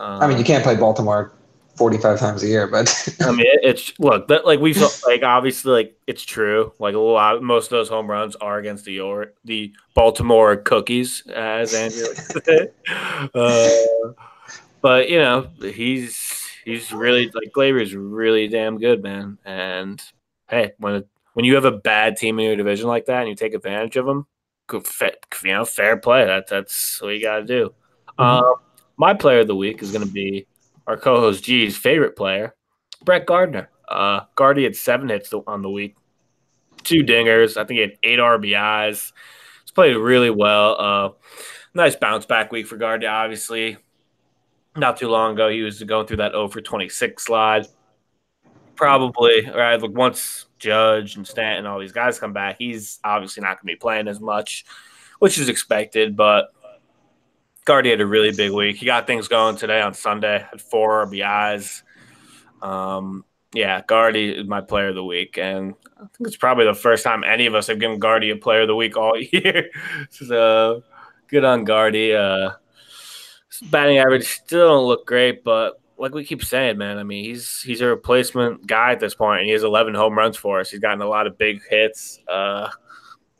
Um, 0.00 0.22
I 0.22 0.26
mean, 0.26 0.38
you 0.38 0.44
can't 0.44 0.64
play 0.64 0.74
Baltimore 0.74 1.32
45 1.76 2.18
times 2.18 2.42
a 2.42 2.46
year, 2.46 2.66
but 2.66 3.14
I 3.20 3.30
mean, 3.30 3.44
it's 3.46 3.92
look, 4.00 4.28
that, 4.28 4.46
like 4.46 4.58
we've 4.58 4.82
like 5.06 5.22
obviously 5.22 5.72
like 5.72 5.98
it's 6.06 6.22
true. 6.22 6.72
Like 6.78 6.94
a 6.94 6.98
lot, 6.98 7.42
most 7.42 7.66
of 7.66 7.70
those 7.72 7.90
home 7.90 8.10
runs 8.10 8.36
are 8.36 8.56
against 8.56 8.86
the 8.86 8.92
York, 8.92 9.34
the 9.44 9.74
Baltimore 9.94 10.56
Cookies, 10.56 11.24
as 11.34 11.74
Andrew 11.74 12.06
uh, 13.34 13.68
but 14.80 15.10
you 15.10 15.18
know, 15.18 15.48
he's 15.60 16.39
he's 16.64 16.92
really 16.92 17.30
like 17.34 17.52
is 17.56 17.94
really 17.94 18.48
damn 18.48 18.78
good, 18.78 19.02
man. 19.02 19.38
And 19.44 20.02
hey, 20.48 20.72
when 20.78 21.04
when 21.34 21.44
you 21.44 21.54
have 21.54 21.64
a 21.64 21.72
bad 21.72 22.16
team 22.16 22.38
in 22.38 22.46
your 22.46 22.56
division 22.56 22.88
like 22.88 23.06
that 23.06 23.20
and 23.20 23.28
you 23.28 23.34
take 23.34 23.54
advantage 23.54 23.96
of 23.96 24.06
them, 24.06 24.26
you 24.72 24.82
know, 25.44 25.64
fair 25.64 25.96
play. 25.96 26.24
That 26.26 26.48
that's 26.48 27.00
what 27.00 27.10
you 27.10 27.22
got 27.22 27.38
to 27.38 27.44
do. 27.44 27.74
Mm-hmm. 28.18 28.22
Um, 28.22 28.54
my 28.96 29.14
player 29.14 29.40
of 29.40 29.46
the 29.46 29.56
week 29.56 29.82
is 29.82 29.92
going 29.92 30.06
to 30.06 30.12
be 30.12 30.46
our 30.86 30.96
co-host 30.96 31.44
G's 31.44 31.76
favorite 31.76 32.16
player, 32.16 32.54
Brett 33.04 33.26
Gardner. 33.26 33.70
Uh, 33.88 34.20
Gardy 34.36 34.64
had 34.64 34.76
seven 34.76 35.08
hits 35.08 35.32
on 35.32 35.62
the 35.62 35.70
week, 35.70 35.96
two 36.84 37.02
dingers. 37.02 37.56
I 37.56 37.64
think 37.64 37.78
he 37.78 37.80
had 37.80 37.98
eight 38.02 38.18
RBIs. 38.18 39.12
He's 39.62 39.72
played 39.72 39.96
really 39.96 40.30
well. 40.30 40.76
Uh, 40.80 41.10
nice 41.74 41.96
bounce 41.96 42.26
back 42.26 42.52
week 42.52 42.66
for 42.66 42.76
Gardy, 42.76 43.06
obviously 43.06 43.78
not 44.76 44.96
too 44.96 45.08
long 45.08 45.32
ago, 45.34 45.48
he 45.48 45.62
was 45.62 45.82
going 45.82 46.06
through 46.06 46.18
that 46.18 46.32
0 46.32 46.48
for 46.48 46.60
26 46.60 47.24
slide. 47.24 47.66
Probably, 48.76 49.46
right? 49.50 49.80
Like 49.80 49.90
once 49.92 50.46
Judge 50.58 51.16
and 51.16 51.26
Stanton, 51.26 51.66
all 51.66 51.78
these 51.80 51.92
guys 51.92 52.18
come 52.18 52.32
back, 52.32 52.56
he's 52.58 52.98
obviously 53.04 53.42
not 53.42 53.48
going 53.56 53.58
to 53.58 53.66
be 53.66 53.76
playing 53.76 54.08
as 54.08 54.20
much. 54.20 54.64
which 55.18 55.38
is 55.38 55.48
expected. 55.48 56.16
But 56.16 56.48
Gardy 57.64 57.90
had 57.90 58.00
a 58.00 58.06
really 58.06 58.32
big 58.32 58.52
week. 58.52 58.76
He 58.76 58.86
got 58.86 59.06
things 59.06 59.28
going 59.28 59.56
today 59.56 59.80
on 59.80 59.94
Sunday. 59.94 60.46
Had 60.50 60.60
four 60.60 61.06
RBIs. 61.06 61.82
Um, 62.62 63.24
yeah, 63.52 63.82
Gardy 63.86 64.30
is 64.30 64.46
my 64.46 64.60
player 64.60 64.88
of 64.88 64.94
the 64.94 65.04
week, 65.04 65.36
and 65.38 65.74
I 65.96 66.00
think 66.00 66.26
it's 66.28 66.36
probably 66.36 66.64
the 66.64 66.74
first 66.74 67.04
time 67.04 67.24
any 67.24 67.46
of 67.46 67.54
us 67.54 67.66
have 67.66 67.78
given 67.80 67.98
Gardy 67.98 68.30
a 68.30 68.36
player 68.36 68.62
of 68.62 68.68
the 68.68 68.76
week 68.76 68.96
all 68.96 69.18
year. 69.32 69.70
so 70.10 70.82
good 71.28 71.44
on 71.44 71.64
Gardy. 71.64 72.14
Uh, 72.14 72.50
batting 73.62 73.98
average 73.98 74.26
still 74.26 74.68
don't 74.68 74.86
look 74.86 75.06
great, 75.06 75.44
but 75.44 75.80
like 76.00 76.14
we 76.14 76.24
keep 76.24 76.42
saying, 76.42 76.78
man, 76.78 76.98
I 76.98 77.02
mean, 77.02 77.24
he's 77.24 77.60
he's 77.60 77.80
a 77.80 77.86
replacement 77.86 78.66
guy 78.66 78.92
at 78.92 79.00
this 79.00 79.14
point, 79.14 79.40
and 79.40 79.46
he 79.46 79.52
has 79.52 79.62
11 79.62 79.94
home 79.94 80.16
runs 80.16 80.36
for 80.36 80.60
us. 80.60 80.70
He's 80.70 80.80
gotten 80.80 81.02
a 81.02 81.06
lot 81.06 81.26
of 81.26 81.36
big 81.36 81.62
hits, 81.68 82.18
uh, 82.26 82.70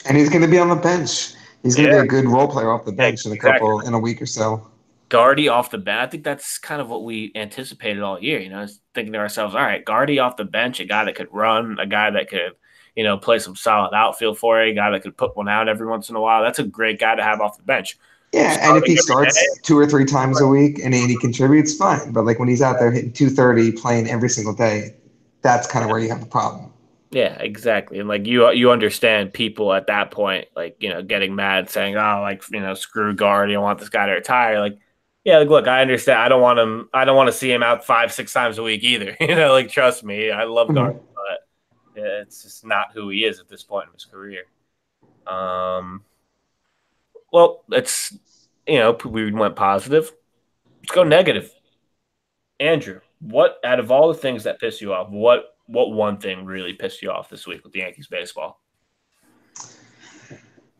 and 0.06 0.16
he's 0.16 0.28
going 0.28 0.42
to 0.42 0.48
be 0.48 0.58
on 0.58 0.68
the 0.68 0.76
bench. 0.76 1.32
He's 1.62 1.76
going 1.76 1.88
to 1.88 1.94
yeah. 1.94 2.02
be 2.02 2.06
a 2.06 2.10
good 2.10 2.26
role 2.26 2.48
player 2.48 2.70
off 2.70 2.84
the 2.84 2.92
bench 2.92 3.26
in 3.26 3.32
a 3.32 3.36
couple 3.36 3.80
in 3.80 3.94
a 3.94 3.98
week 3.98 4.20
or 4.22 4.26
so. 4.26 4.66
Gardy 5.08 5.48
off 5.48 5.70
the 5.70 5.78
bench. 5.78 6.06
I 6.06 6.06
think 6.06 6.22
that's 6.22 6.58
kind 6.58 6.80
of 6.80 6.88
what 6.88 7.02
we 7.02 7.32
anticipated 7.34 8.02
all 8.02 8.22
year. 8.22 8.38
You 8.40 8.50
know, 8.50 8.66
thinking 8.94 9.12
to 9.14 9.18
ourselves, 9.18 9.54
all 9.54 9.62
right, 9.62 9.84
Gardy 9.84 10.18
off 10.18 10.36
the 10.36 10.44
bench, 10.44 10.80
a 10.80 10.84
guy 10.84 11.04
that 11.04 11.16
could 11.16 11.28
run, 11.32 11.78
a 11.80 11.86
guy 11.86 12.10
that 12.10 12.28
could, 12.28 12.52
you 12.94 13.04
know, 13.04 13.18
play 13.18 13.38
some 13.38 13.56
solid 13.56 13.94
outfield 13.94 14.38
for 14.38 14.62
you, 14.62 14.72
a 14.72 14.74
guy 14.74 14.90
that 14.90 15.02
could 15.02 15.16
put 15.16 15.36
one 15.36 15.48
out 15.48 15.68
every 15.68 15.86
once 15.86 16.08
in 16.10 16.16
a 16.16 16.20
while. 16.20 16.42
That's 16.42 16.60
a 16.60 16.64
great 16.64 17.00
guy 17.00 17.14
to 17.14 17.22
have 17.22 17.40
off 17.40 17.56
the 17.56 17.64
bench. 17.64 17.98
Yeah, 18.32 18.56
and 18.60 18.76
if 18.76 18.84
he 18.84 18.96
starts 18.96 19.36
two 19.62 19.76
or 19.76 19.86
three 19.86 20.04
times 20.04 20.40
a 20.40 20.46
week 20.46 20.78
and 20.84 20.94
he 20.94 21.16
contributes, 21.18 21.76
fine. 21.76 22.12
But 22.12 22.24
like 22.24 22.38
when 22.38 22.48
he's 22.48 22.62
out 22.62 22.78
there 22.78 22.92
hitting 22.92 23.12
230, 23.12 23.72
playing 23.72 24.08
every 24.08 24.28
single 24.28 24.54
day, 24.54 24.94
that's 25.42 25.66
kind 25.66 25.84
of 25.84 25.90
where 25.90 25.98
you 25.98 26.08
have 26.10 26.20
the 26.20 26.26
problem. 26.26 26.72
Yeah, 27.10 27.34
exactly. 27.40 27.98
And 27.98 28.08
like 28.08 28.26
you 28.26 28.48
you 28.52 28.70
understand 28.70 29.32
people 29.32 29.72
at 29.72 29.88
that 29.88 30.12
point, 30.12 30.46
like, 30.54 30.76
you 30.78 30.90
know, 30.90 31.02
getting 31.02 31.34
mad 31.34 31.68
saying, 31.68 31.96
Oh, 31.96 32.20
like, 32.22 32.44
you 32.52 32.60
know, 32.60 32.74
screw 32.74 33.14
Gardy, 33.14 33.56
I 33.56 33.58
want 33.58 33.80
this 33.80 33.88
guy 33.88 34.06
to 34.06 34.12
retire. 34.12 34.60
Like 34.60 34.78
yeah, 35.24 35.38
like, 35.38 35.48
look, 35.48 35.68
I 35.68 35.82
understand. 35.82 36.18
I 36.18 36.28
don't 36.28 36.40
want 36.40 36.58
him. 36.58 36.88
I 36.94 37.04
don't 37.04 37.16
want 37.16 37.26
to 37.28 37.32
see 37.32 37.52
him 37.52 37.62
out 37.62 37.84
five, 37.84 38.12
six 38.12 38.32
times 38.32 38.56
a 38.58 38.62
week 38.62 38.82
either. 38.82 39.16
you 39.20 39.34
know, 39.34 39.52
like 39.52 39.68
trust 39.68 40.02
me, 40.02 40.30
I 40.30 40.44
love 40.44 40.68
mm-hmm. 40.68 40.98
but 41.14 41.46
it's 41.94 42.42
just 42.42 42.64
not 42.64 42.92
who 42.94 43.10
he 43.10 43.24
is 43.24 43.38
at 43.40 43.48
this 43.48 43.62
point 43.62 43.88
in 43.88 43.92
his 43.92 44.06
career. 44.06 44.44
Um, 45.26 46.02
well, 47.32 47.64
it's 47.70 48.16
you 48.66 48.78
know 48.78 48.96
we 49.04 49.32
went 49.32 49.56
positive. 49.56 50.12
Let's 50.80 50.92
go 50.92 51.04
negative. 51.04 51.50
Andrew, 52.58 53.00
what 53.20 53.58
out 53.64 53.80
of 53.80 53.90
all 53.90 54.08
the 54.08 54.14
things 54.14 54.44
that 54.44 54.60
piss 54.60 54.80
you 54.80 54.92
off, 54.92 55.10
what 55.10 55.56
what 55.66 55.92
one 55.92 56.18
thing 56.18 56.44
really 56.44 56.72
pissed 56.72 57.02
you 57.02 57.10
off 57.10 57.30
this 57.30 57.46
week 57.46 57.62
with 57.62 57.72
the 57.72 57.80
Yankees 57.80 58.08
baseball? 58.08 58.60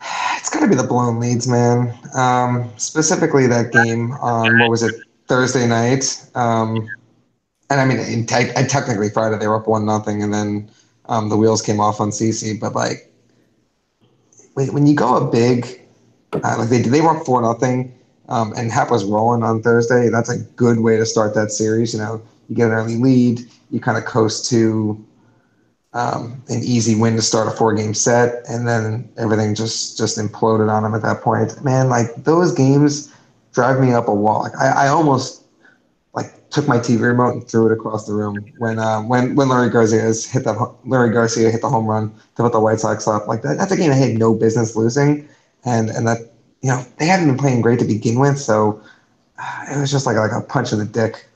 It's 0.37 0.49
got 0.49 0.61
to 0.61 0.67
be 0.67 0.75
the 0.75 0.83
blown 0.83 1.21
leads, 1.21 1.47
man. 1.47 1.95
Um, 2.15 2.73
specifically 2.79 3.47
that 3.47 3.73
game 3.73 4.13
on 4.13 4.59
what 4.59 4.71
was 4.71 4.83
it 4.83 4.95
Thursday 5.29 5.67
night. 5.67 6.27
Um, 6.35 6.89
and 7.69 7.81
I 7.81 7.85
mean, 7.85 7.99
in 8.01 8.27
te- 8.27 8.53
technically 8.67 9.11
Friday 9.11 9.39
they 9.39 9.47
were 9.47 9.57
up 9.57 9.69
one 9.69 9.85
nothing, 9.85 10.23
and 10.23 10.33
then 10.33 10.71
um, 11.05 11.29
the 11.29 11.37
wheels 11.37 11.63
came 11.63 11.79
off 11.81 12.01
on 12.01 12.11
CC. 12.11 12.59
But 12.59 12.75
like, 12.75 13.13
when 14.55 14.87
you 14.87 14.95
go 14.95 15.17
a 15.17 15.31
big, 15.31 15.80
uh, 16.33 16.57
like 16.59 16.69
they 16.69 16.83
they 16.83 17.01
were 17.01 17.17
up 17.17 17.25
four 17.27 17.43
nothing, 17.43 17.93
um, 18.29 18.53
and 18.57 18.71
Happ 18.71 18.91
was 18.91 19.05
rolling 19.05 19.43
on 19.43 19.63
Thursday. 19.63 20.09
That's 20.09 20.29
a 20.29 20.39
good 20.57 20.81
way 20.81 20.97
to 20.97 21.07
start 21.07 21.35
that 21.35 21.51
series. 21.51 21.93
You 21.93 22.01
know, 22.01 22.23
you 22.49 22.57
get 22.57 22.69
an 22.69 22.73
early 22.75 22.97
lead, 22.97 23.41
you 23.71 23.81
kind 23.81 23.99
of 23.99 24.05
coast 24.05 24.49
to 24.51 25.05
um, 25.93 26.43
an 26.49 26.61
easy 26.63 26.95
win 26.95 27.17
to 27.17 27.23
start 27.23 27.49
a 27.49 27.51
four 27.51 27.75
game 27.75 27.95
set, 27.95 28.45
and 28.49 28.67
then 28.67 29.09
everything 29.19 29.55
just 29.55 29.99
just 29.99 30.19
imploded 30.19 30.71
on 30.71 30.85
him 30.85 30.95
at 30.95 31.03
that 31.03 31.23
point. 31.23 31.63
Man, 31.65 31.89
like 31.89 32.15
those 32.17 32.53
games 32.53 33.13
drive 33.53 33.81
me 33.81 33.93
up 33.93 34.09
a 34.09 34.15
wall. 34.15 34.43
Like 34.43 34.57
I, 34.57 34.87
I 34.87 34.89
almost 34.89 35.45
like 36.15 36.49
took 36.51 36.69
my 36.69 36.79
TV 36.79 37.01
remote 37.03 37.33
and 37.33 37.49
threw 37.49 37.67
it 37.67 37.73
across 37.73 38.07
the 38.07 38.13
room 38.13 38.37
when 38.59 38.79
uh, 38.79 39.01
when 39.03 39.35
when 39.35 39.49
Leury 39.49 39.73
Garcia 39.73 40.03
hit 40.03 40.45
that 40.45 40.57
Leury 40.87 41.13
Garcia 41.13 41.51
hit 41.51 41.61
the 41.61 41.69
home 41.69 41.87
run 41.87 42.13
to 42.37 42.43
put 42.43 42.53
the 42.53 42.61
White 42.61 42.81
Sox 42.81 43.09
up. 43.09 43.27
Like 43.27 43.43
that, 43.43 43.59
that's 43.59 43.73
a 43.73 43.77
game 43.77 43.91
I 43.91 43.95
had 43.95 44.17
no 44.17 44.35
business 44.35 44.77
losing, 44.77 45.29
and 45.65 45.91
and 45.91 46.07
that 46.07 46.19
you 46.63 46.71
know 46.71 46.85
they 46.99 47.07
hadn't 47.07 47.27
been 47.27 47.39
playing 47.39 47.61
great 47.61 47.79
to 47.81 47.85
begin 47.85 48.19
with, 48.19 48.39
so 48.39 48.83
uh, 49.39 49.65
it 49.71 49.79
was 49.79 49.91
just 49.91 50.07
like 50.07 50.17
like 50.17 50.33
a 50.33 50.41
punch 50.41 50.73
in 50.73 50.79
the 50.79 50.85
dick. 50.85 51.27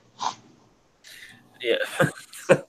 Yeah. 1.60 1.76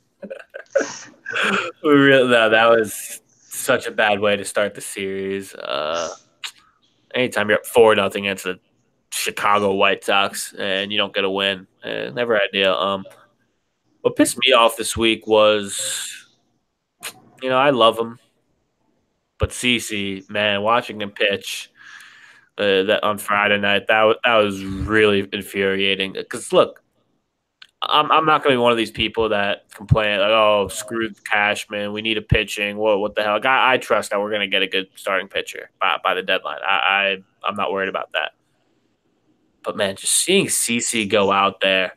we 1.83 1.89
really, 1.89 2.29
no, 2.29 2.49
that 2.49 2.69
was 2.69 3.21
such 3.49 3.87
a 3.87 3.91
bad 3.91 4.19
way 4.21 4.37
to 4.37 4.45
start 4.45 4.73
the 4.73 4.81
series. 4.81 5.53
Uh, 5.53 6.09
anytime 7.13 7.49
you're 7.49 7.57
up 7.57 7.65
four 7.65 7.93
nothing 7.95 8.27
against 8.27 8.45
the 8.45 8.59
Chicago 9.11 9.73
White 9.73 10.03
Sox 10.03 10.53
and 10.57 10.91
you 10.91 10.97
don't 10.97 11.13
get 11.13 11.23
a 11.23 11.29
win, 11.29 11.67
eh, 11.83 12.09
never 12.11 12.39
ideal. 12.39 12.73
Um, 12.73 13.05
what 14.01 14.15
pissed 14.15 14.37
me 14.37 14.53
off 14.53 14.77
this 14.77 14.95
week 14.95 15.27
was, 15.27 16.27
you 17.41 17.49
know, 17.49 17.57
I 17.57 17.71
love 17.71 17.97
him, 17.97 18.19
but 19.39 19.49
CC, 19.49 20.29
man, 20.29 20.61
watching 20.61 21.01
him 21.01 21.11
pitch. 21.11 21.71
Uh, 22.57 22.83
that 22.83 23.03
on 23.03 23.17
Friday 23.17 23.57
night, 23.57 23.85
that 23.87 24.15
that 24.23 24.35
was 24.35 24.63
really 24.63 25.27
infuriating. 25.33 26.13
Because 26.13 26.53
look, 26.53 26.81
I'm, 27.81 28.11
I'm 28.11 28.25
not 28.25 28.43
going 28.43 28.53
to 28.53 28.57
be 28.57 28.61
one 28.61 28.71
of 28.71 28.77
these 28.77 28.91
people 28.91 29.29
that 29.29 29.69
complain 29.73 30.19
like, 30.19 30.29
oh, 30.29 30.67
screw 30.69 31.09
Cashman. 31.29 31.93
We 31.93 32.01
need 32.01 32.17
a 32.17 32.21
pitching. 32.21 32.77
What 32.77 32.99
what 32.99 33.15
the 33.15 33.23
hell? 33.23 33.33
Like, 33.33 33.45
I, 33.45 33.73
I 33.73 33.77
trust 33.77 34.11
that 34.11 34.19
we're 34.19 34.29
going 34.29 34.41
to 34.41 34.47
get 34.47 34.61
a 34.61 34.67
good 34.67 34.87
starting 34.95 35.27
pitcher 35.27 35.69
by, 35.79 35.97
by 36.03 36.13
the 36.13 36.23
deadline. 36.23 36.59
I, 36.65 36.75
I 36.75 37.17
I'm 37.47 37.55
not 37.55 37.71
worried 37.71 37.89
about 37.89 38.11
that. 38.13 38.31
But 39.63 39.75
man, 39.75 39.95
just 39.95 40.13
seeing 40.13 40.47
CC 40.47 41.09
go 41.09 41.31
out 41.31 41.59
there 41.61 41.95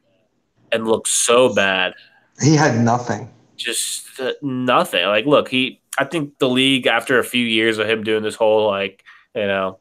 and 0.72 0.86
look 0.86 1.06
so 1.06 1.54
bad. 1.54 1.94
He 2.42 2.54
had 2.54 2.78
nothing. 2.78 3.30
Just 3.56 4.20
uh, 4.20 4.32
nothing. 4.42 5.06
Like, 5.06 5.26
look, 5.26 5.48
he. 5.48 5.80
I 5.98 6.04
think 6.04 6.38
the 6.38 6.48
league 6.48 6.86
after 6.86 7.18
a 7.18 7.24
few 7.24 7.44
years 7.44 7.78
of 7.78 7.88
him 7.88 8.04
doing 8.04 8.22
this 8.22 8.34
whole 8.34 8.66
like 8.66 9.04
you 9.34 9.46
know 9.46 9.78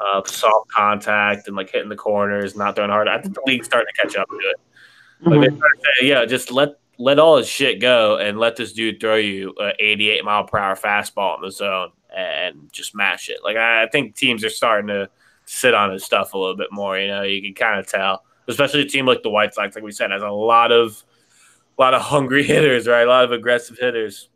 uh, 0.00 0.22
soft 0.24 0.70
contact 0.70 1.48
and 1.48 1.56
like 1.56 1.70
hitting 1.70 1.88
the 1.88 1.96
corners, 1.96 2.56
not 2.56 2.76
throwing 2.76 2.90
hard. 2.90 3.08
I 3.08 3.20
think 3.20 3.34
the 3.34 3.42
league's 3.46 3.66
starting 3.66 3.88
to 3.94 4.02
catch 4.02 4.16
up 4.16 4.28
to 4.28 4.36
it. 4.36 4.56
Mm-hmm. 5.24 5.56
Say, 5.56 6.08
yeah, 6.08 6.24
just 6.24 6.50
let 6.50 6.78
let 6.98 7.18
all 7.18 7.36
his 7.36 7.48
shit 7.48 7.80
go 7.80 8.18
and 8.18 8.38
let 8.38 8.56
this 8.56 8.72
dude 8.72 9.00
throw 9.00 9.16
you 9.16 9.54
an 9.58 9.72
88 9.78 10.24
mile 10.24 10.44
per 10.44 10.58
hour 10.58 10.76
fastball 10.76 11.36
in 11.36 11.42
the 11.42 11.50
zone 11.50 11.90
and 12.14 12.72
just 12.72 12.94
mash 12.94 13.28
it. 13.28 13.38
Like 13.42 13.56
I, 13.56 13.84
I 13.84 13.88
think 13.88 14.14
teams 14.14 14.44
are 14.44 14.50
starting 14.50 14.88
to 14.88 15.08
sit 15.46 15.74
on 15.74 15.92
his 15.92 16.04
stuff 16.04 16.34
a 16.34 16.38
little 16.38 16.56
bit 16.56 16.68
more. 16.70 16.98
You 16.98 17.08
know, 17.08 17.22
you 17.22 17.42
can 17.42 17.54
kind 17.54 17.80
of 17.80 17.86
tell, 17.86 18.24
especially 18.48 18.82
a 18.82 18.88
team 18.88 19.06
like 19.06 19.22
the 19.22 19.30
White 19.30 19.54
Sox, 19.54 19.74
like 19.74 19.84
we 19.84 19.92
said, 19.92 20.10
has 20.10 20.22
a 20.22 20.28
lot 20.28 20.72
of 20.72 21.02
a 21.78 21.82
lot 21.82 21.94
of 21.94 22.02
hungry 22.02 22.44
hitters, 22.44 22.86
right? 22.86 23.02
A 23.02 23.10
lot 23.10 23.24
of 23.24 23.32
aggressive 23.32 23.78
hitters. 23.78 24.28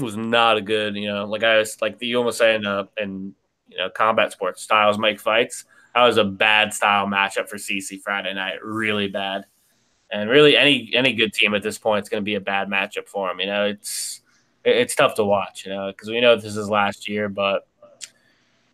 Was 0.00 0.16
not 0.16 0.56
a 0.56 0.60
good, 0.60 0.96
you 0.96 1.08
know, 1.08 1.24
like 1.24 1.42
I 1.42 1.58
was 1.58 1.80
like 1.80 1.96
you 2.00 2.16
almost 2.18 2.38
saying 2.38 2.64
uh, 2.64 2.84
in 2.96 3.34
you 3.68 3.78
know 3.78 3.90
combat 3.90 4.32
sports 4.32 4.62
styles 4.62 4.98
make 4.98 5.20
fights. 5.20 5.64
That 5.94 6.04
was 6.04 6.16
a 6.16 6.24
bad 6.24 6.72
style 6.72 7.06
matchup 7.06 7.48
for 7.48 7.56
CC 7.56 8.00
Friday 8.00 8.32
night, 8.34 8.62
really 8.62 9.08
bad. 9.08 9.44
And 10.10 10.30
really, 10.30 10.56
any 10.56 10.90
any 10.94 11.12
good 11.12 11.32
team 11.32 11.54
at 11.54 11.62
this 11.62 11.78
point 11.78 12.04
is 12.04 12.08
going 12.08 12.22
to 12.22 12.24
be 12.24 12.36
a 12.36 12.40
bad 12.40 12.68
matchup 12.68 13.08
for 13.08 13.30
him. 13.30 13.40
You 13.40 13.46
know, 13.46 13.66
it's 13.66 14.22
it's 14.64 14.94
tough 14.94 15.14
to 15.16 15.24
watch. 15.24 15.66
You 15.66 15.72
know, 15.72 15.88
because 15.88 16.08
we 16.08 16.20
know 16.20 16.36
this 16.36 16.56
is 16.56 16.68
last 16.68 17.08
year, 17.08 17.28
but 17.28 17.66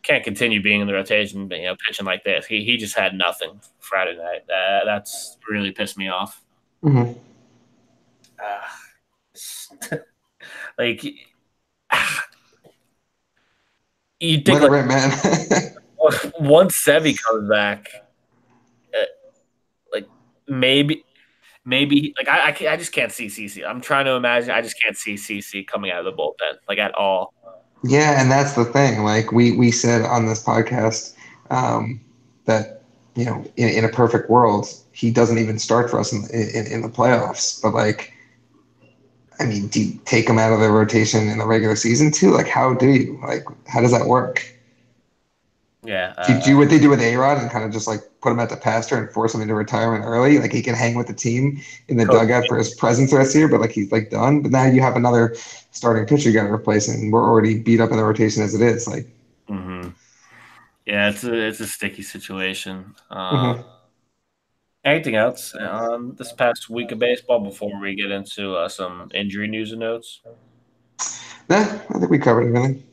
can't 0.03 0.23
continue 0.23 0.63
being 0.63 0.81
in 0.81 0.87
the 0.87 0.93
rotation. 0.93 1.51
You 1.51 1.63
know, 1.63 1.77
pitching 1.87 2.07
like 2.07 2.25
this. 2.25 2.47
He 2.47 2.65
he 2.65 2.77
just 2.77 2.97
had 2.97 3.15
nothing 3.15 3.61
Friday 3.81 4.17
night. 4.17 4.47
That 4.47 4.83
that's 4.85 5.39
really 5.49 5.73
pissed 5.73 5.99
me 5.99 6.09
off. 6.09 6.41
Mm-hmm. 6.85 7.19
Uh, 9.91 9.97
like. 10.79 11.05
You 14.21 14.41
think 14.41 14.63
like, 14.63 14.87
man. 14.87 15.11
once 16.41 16.83
Sevi 16.83 17.15
comes 17.21 17.49
back, 17.51 17.91
uh, 18.95 19.05
like 19.93 20.07
maybe 20.49 21.05
maybe 21.65 22.15
like 22.17 22.29
I, 22.29 22.51
I, 22.51 22.73
I 22.73 22.77
just 22.77 22.93
can't 22.93 23.13
see 23.13 23.27
CC. 23.27 23.69
I'm 23.69 23.83
trying 23.83 24.07
to 24.07 24.13
imagine. 24.13 24.51
I 24.51 24.63
just 24.63 24.81
can't 24.81 24.97
see 24.97 25.15
CC 25.15 25.67
coming 25.67 25.91
out 25.91 25.99
of 25.99 26.05
the 26.07 26.13
bullpen 26.13 26.59
like 26.69 26.79
at 26.79 26.95
all. 26.95 27.35
Yeah, 27.83 28.21
and 28.21 28.31
that's 28.31 28.55
the 28.55 28.65
thing. 28.65 29.03
Like 29.03 29.33
we 29.33 29.57
we 29.57 29.71
said 29.71 30.03
on 30.03 30.27
this 30.27 30.43
podcast 30.43 31.15
um, 31.51 32.01
that 32.47 32.83
you 33.15 33.27
know 33.27 33.45
in, 33.57 33.69
in 33.69 33.85
a 33.85 33.91
perfect 33.91 34.31
world 34.31 34.69
he 34.93 35.11
doesn't 35.11 35.39
even 35.39 35.59
start 35.59 35.91
for 35.91 35.99
us 35.99 36.13
in, 36.13 36.25
in, 36.33 36.67
in 36.67 36.83
the 36.83 36.89
playoffs. 36.89 37.61
But 37.61 37.75
like, 37.75 38.14
I 39.41 39.47
mean, 39.47 39.69
do 39.69 39.83
you 39.83 40.01
take 40.05 40.29
him 40.29 40.39
out 40.39 40.53
of 40.53 40.61
the 40.61 40.71
rotation 40.71 41.29
in 41.29 41.39
the 41.39 41.47
regular 41.47 41.77
season 41.77 42.11
too? 42.13 42.31
Like, 42.31 42.49
how 42.49 42.75
do 42.75 42.89
you 42.89 43.21
like? 43.27 43.45
How 43.67 43.81
does 43.81 43.93
that 43.93 44.07
work? 44.07 44.47
Yeah. 45.85 46.15
Uh, 46.17 46.27
do 46.27 46.33
you 46.35 46.43
do 46.43 46.57
what 46.57 46.71
they 46.71 46.79
do 46.79 46.89
with 46.89 47.01
A 47.01 47.17
Rod 47.17 47.39
and 47.39 47.51
kind 47.51 47.65
of 47.65 47.73
just 47.73 47.87
like 47.87 48.01
put 48.23 48.33
him 48.33 48.41
at 48.41 48.49
the 48.49 48.57
pasture 48.57 48.97
and 48.97 49.13
force 49.13 49.35
him 49.35 49.43
into 49.43 49.55
retirement 49.55 50.05
early? 50.05 50.39
Like 50.39 50.53
he 50.53 50.63
can 50.63 50.75
hang 50.75 50.95
with 50.95 51.09
the 51.09 51.15
team 51.15 51.61
in 51.89 51.99
the 51.99 52.07
dugout 52.07 52.47
for 52.49 52.57
his 52.57 52.75
presence 52.75 53.11
the 53.11 53.19
rest 53.19 53.31
of 53.31 53.33
the 53.35 53.39
year, 53.41 53.49
but 53.49 53.61
like 53.61 53.73
he's 53.73 53.93
like 53.93 54.11
done. 54.11 54.41
But 54.43 54.51
now 54.53 54.65
you 54.67 54.81
have 54.81 54.97
another 54.97 55.35
starting 55.73 56.07
pitcher 56.07 56.31
you 56.31 56.35
got 56.35 56.47
to 56.47 56.53
replace, 56.53 56.89
and 56.89 57.13
we're 57.13 57.23
already 57.23 57.59
beat 57.59 57.81
up 57.81 57.91
in 57.91 57.97
the 57.99 58.05
rotation 58.05 58.43
as 58.43 58.55
it 58.55 58.63
is. 58.63 58.87
Like, 58.89 59.07
mm-hmm. 59.49 59.91
Yeah, 60.87 61.11
it's 61.11 61.25
a 61.25 61.35
it's 61.35 61.61
a 61.61 61.67
sticky 61.67 62.03
situation. 62.03 62.95
Um, 63.11 63.65
Mm-hmm. 63.65 63.69
Anything 64.85 65.17
else 65.17 65.55
on 65.55 66.15
this 66.17 66.33
past 66.33 66.69
week 66.69 66.93
of 66.93 66.99
baseball 66.99 67.41
before 67.41 67.81
we 67.81 67.95
get 67.95 68.11
into 68.11 68.55
uh, 68.55 68.69
some 68.69 69.11
injury 69.15 69.49
news 69.49 69.73
and 69.73 69.81
notes? 69.81 70.21
Nah, 71.49 71.57
I 71.57 71.99
think 71.99 72.11
we 72.11 72.19
covered 72.19 72.55
everything. 72.55 72.85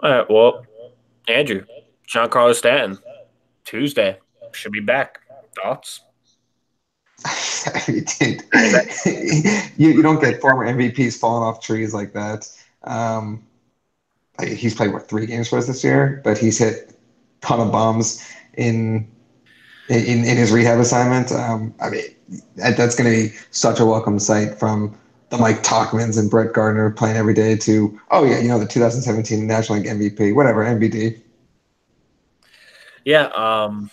All 0.00 0.10
right. 0.10 0.30
Well, 0.30 0.66
Andrew, 1.28 1.64
Giancarlo 2.08 2.54
Stanton, 2.54 2.98
Tuesday 3.64 4.18
should 4.52 4.72
be 4.72 4.80
back. 4.80 5.20
Thoughts? 5.62 6.00
you, 7.88 8.04
you, 9.76 9.88
you 9.90 10.02
don't 10.02 10.20
get 10.20 10.40
former 10.40 10.66
MVPs 10.66 11.18
falling 11.18 11.42
off 11.42 11.60
trees 11.60 11.94
like 11.94 12.12
that. 12.12 12.48
Um, 12.84 13.44
he's 14.42 14.74
played 14.74 14.92
what 14.92 15.08
three 15.08 15.26
games 15.26 15.48
for 15.48 15.58
us 15.58 15.66
this 15.66 15.82
year, 15.82 16.20
but 16.24 16.38
he's 16.38 16.58
hit 16.58 16.90
a 16.90 17.46
ton 17.46 17.60
of 17.60 17.72
bombs 17.72 18.24
in 18.56 19.10
in, 19.88 20.24
in 20.24 20.36
his 20.36 20.50
rehab 20.50 20.78
assignment. 20.78 21.32
Um, 21.32 21.74
I 21.80 21.90
mean, 21.90 22.02
that, 22.56 22.76
that's 22.76 22.94
going 22.94 23.10
to 23.10 23.28
be 23.28 23.36
such 23.50 23.80
a 23.80 23.86
welcome 23.86 24.18
sight 24.18 24.58
from 24.58 24.96
the 25.30 25.38
Mike 25.38 25.62
Tauchmans 25.62 26.18
and 26.18 26.30
Brett 26.30 26.52
Gardner 26.52 26.90
playing 26.90 27.16
every 27.16 27.34
day 27.34 27.56
to 27.56 28.00
oh 28.10 28.24
yeah, 28.24 28.38
you 28.38 28.48
know 28.48 28.58
the 28.58 28.66
2017 28.66 29.46
National 29.46 29.78
League 29.78 29.88
MVP, 29.88 30.34
whatever 30.34 30.64
MVD. 30.64 31.20
Yeah, 33.04 33.26
um, 33.36 33.90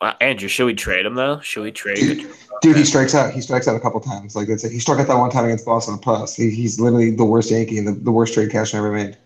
uh, 0.00 0.12
Andrew, 0.20 0.48
should 0.48 0.66
we 0.66 0.74
trade 0.74 1.06
him 1.06 1.14
though? 1.14 1.40
Should 1.40 1.62
we 1.62 1.72
trade? 1.72 1.96
Dude, 1.96 2.30
dude, 2.62 2.76
he 2.76 2.84
strikes 2.84 3.14
out. 3.14 3.32
He 3.32 3.40
strikes 3.40 3.68
out 3.68 3.76
a 3.76 3.80
couple 3.80 4.00
times. 4.00 4.34
Like 4.34 4.48
that's 4.48 4.64
it. 4.64 4.72
He 4.72 4.78
struck 4.78 4.98
out 4.98 5.06
that 5.06 5.16
one 5.16 5.30
time 5.30 5.44
against 5.44 5.64
Boston 5.64 5.98
Plus. 5.98 6.34
He, 6.34 6.50
he's 6.50 6.80
literally 6.80 7.10
the 7.10 7.24
worst 7.24 7.50
Yankee 7.50 7.78
and 7.78 7.86
the, 7.86 7.92
the 7.92 8.12
worst 8.12 8.34
trade 8.34 8.50
cash 8.50 8.74
I 8.74 8.78
ever 8.78 8.92
made. 8.92 9.16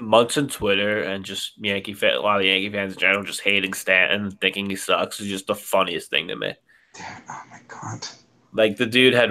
Months 0.00 0.36
on 0.38 0.48
Twitter 0.48 1.02
and 1.02 1.24
just 1.24 1.52
Yankee 1.58 1.94
fan, 1.94 2.14
a 2.14 2.20
lot 2.20 2.40
of 2.40 2.46
Yankee 2.46 2.70
fans 2.70 2.94
in 2.94 2.98
general 2.98 3.24
just 3.24 3.42
hating 3.42 3.74
Stanton, 3.74 4.30
thinking 4.30 4.68
he 4.68 4.76
sucks 4.76 5.20
is 5.20 5.28
just 5.28 5.46
the 5.46 5.54
funniest 5.54 6.10
thing 6.10 6.28
to 6.28 6.36
me. 6.36 6.54
Dude, 6.94 7.04
oh 7.28 7.42
my 7.50 7.60
god! 7.68 8.06
Like 8.52 8.76
the 8.76 8.86
dude 8.86 9.14
had 9.14 9.30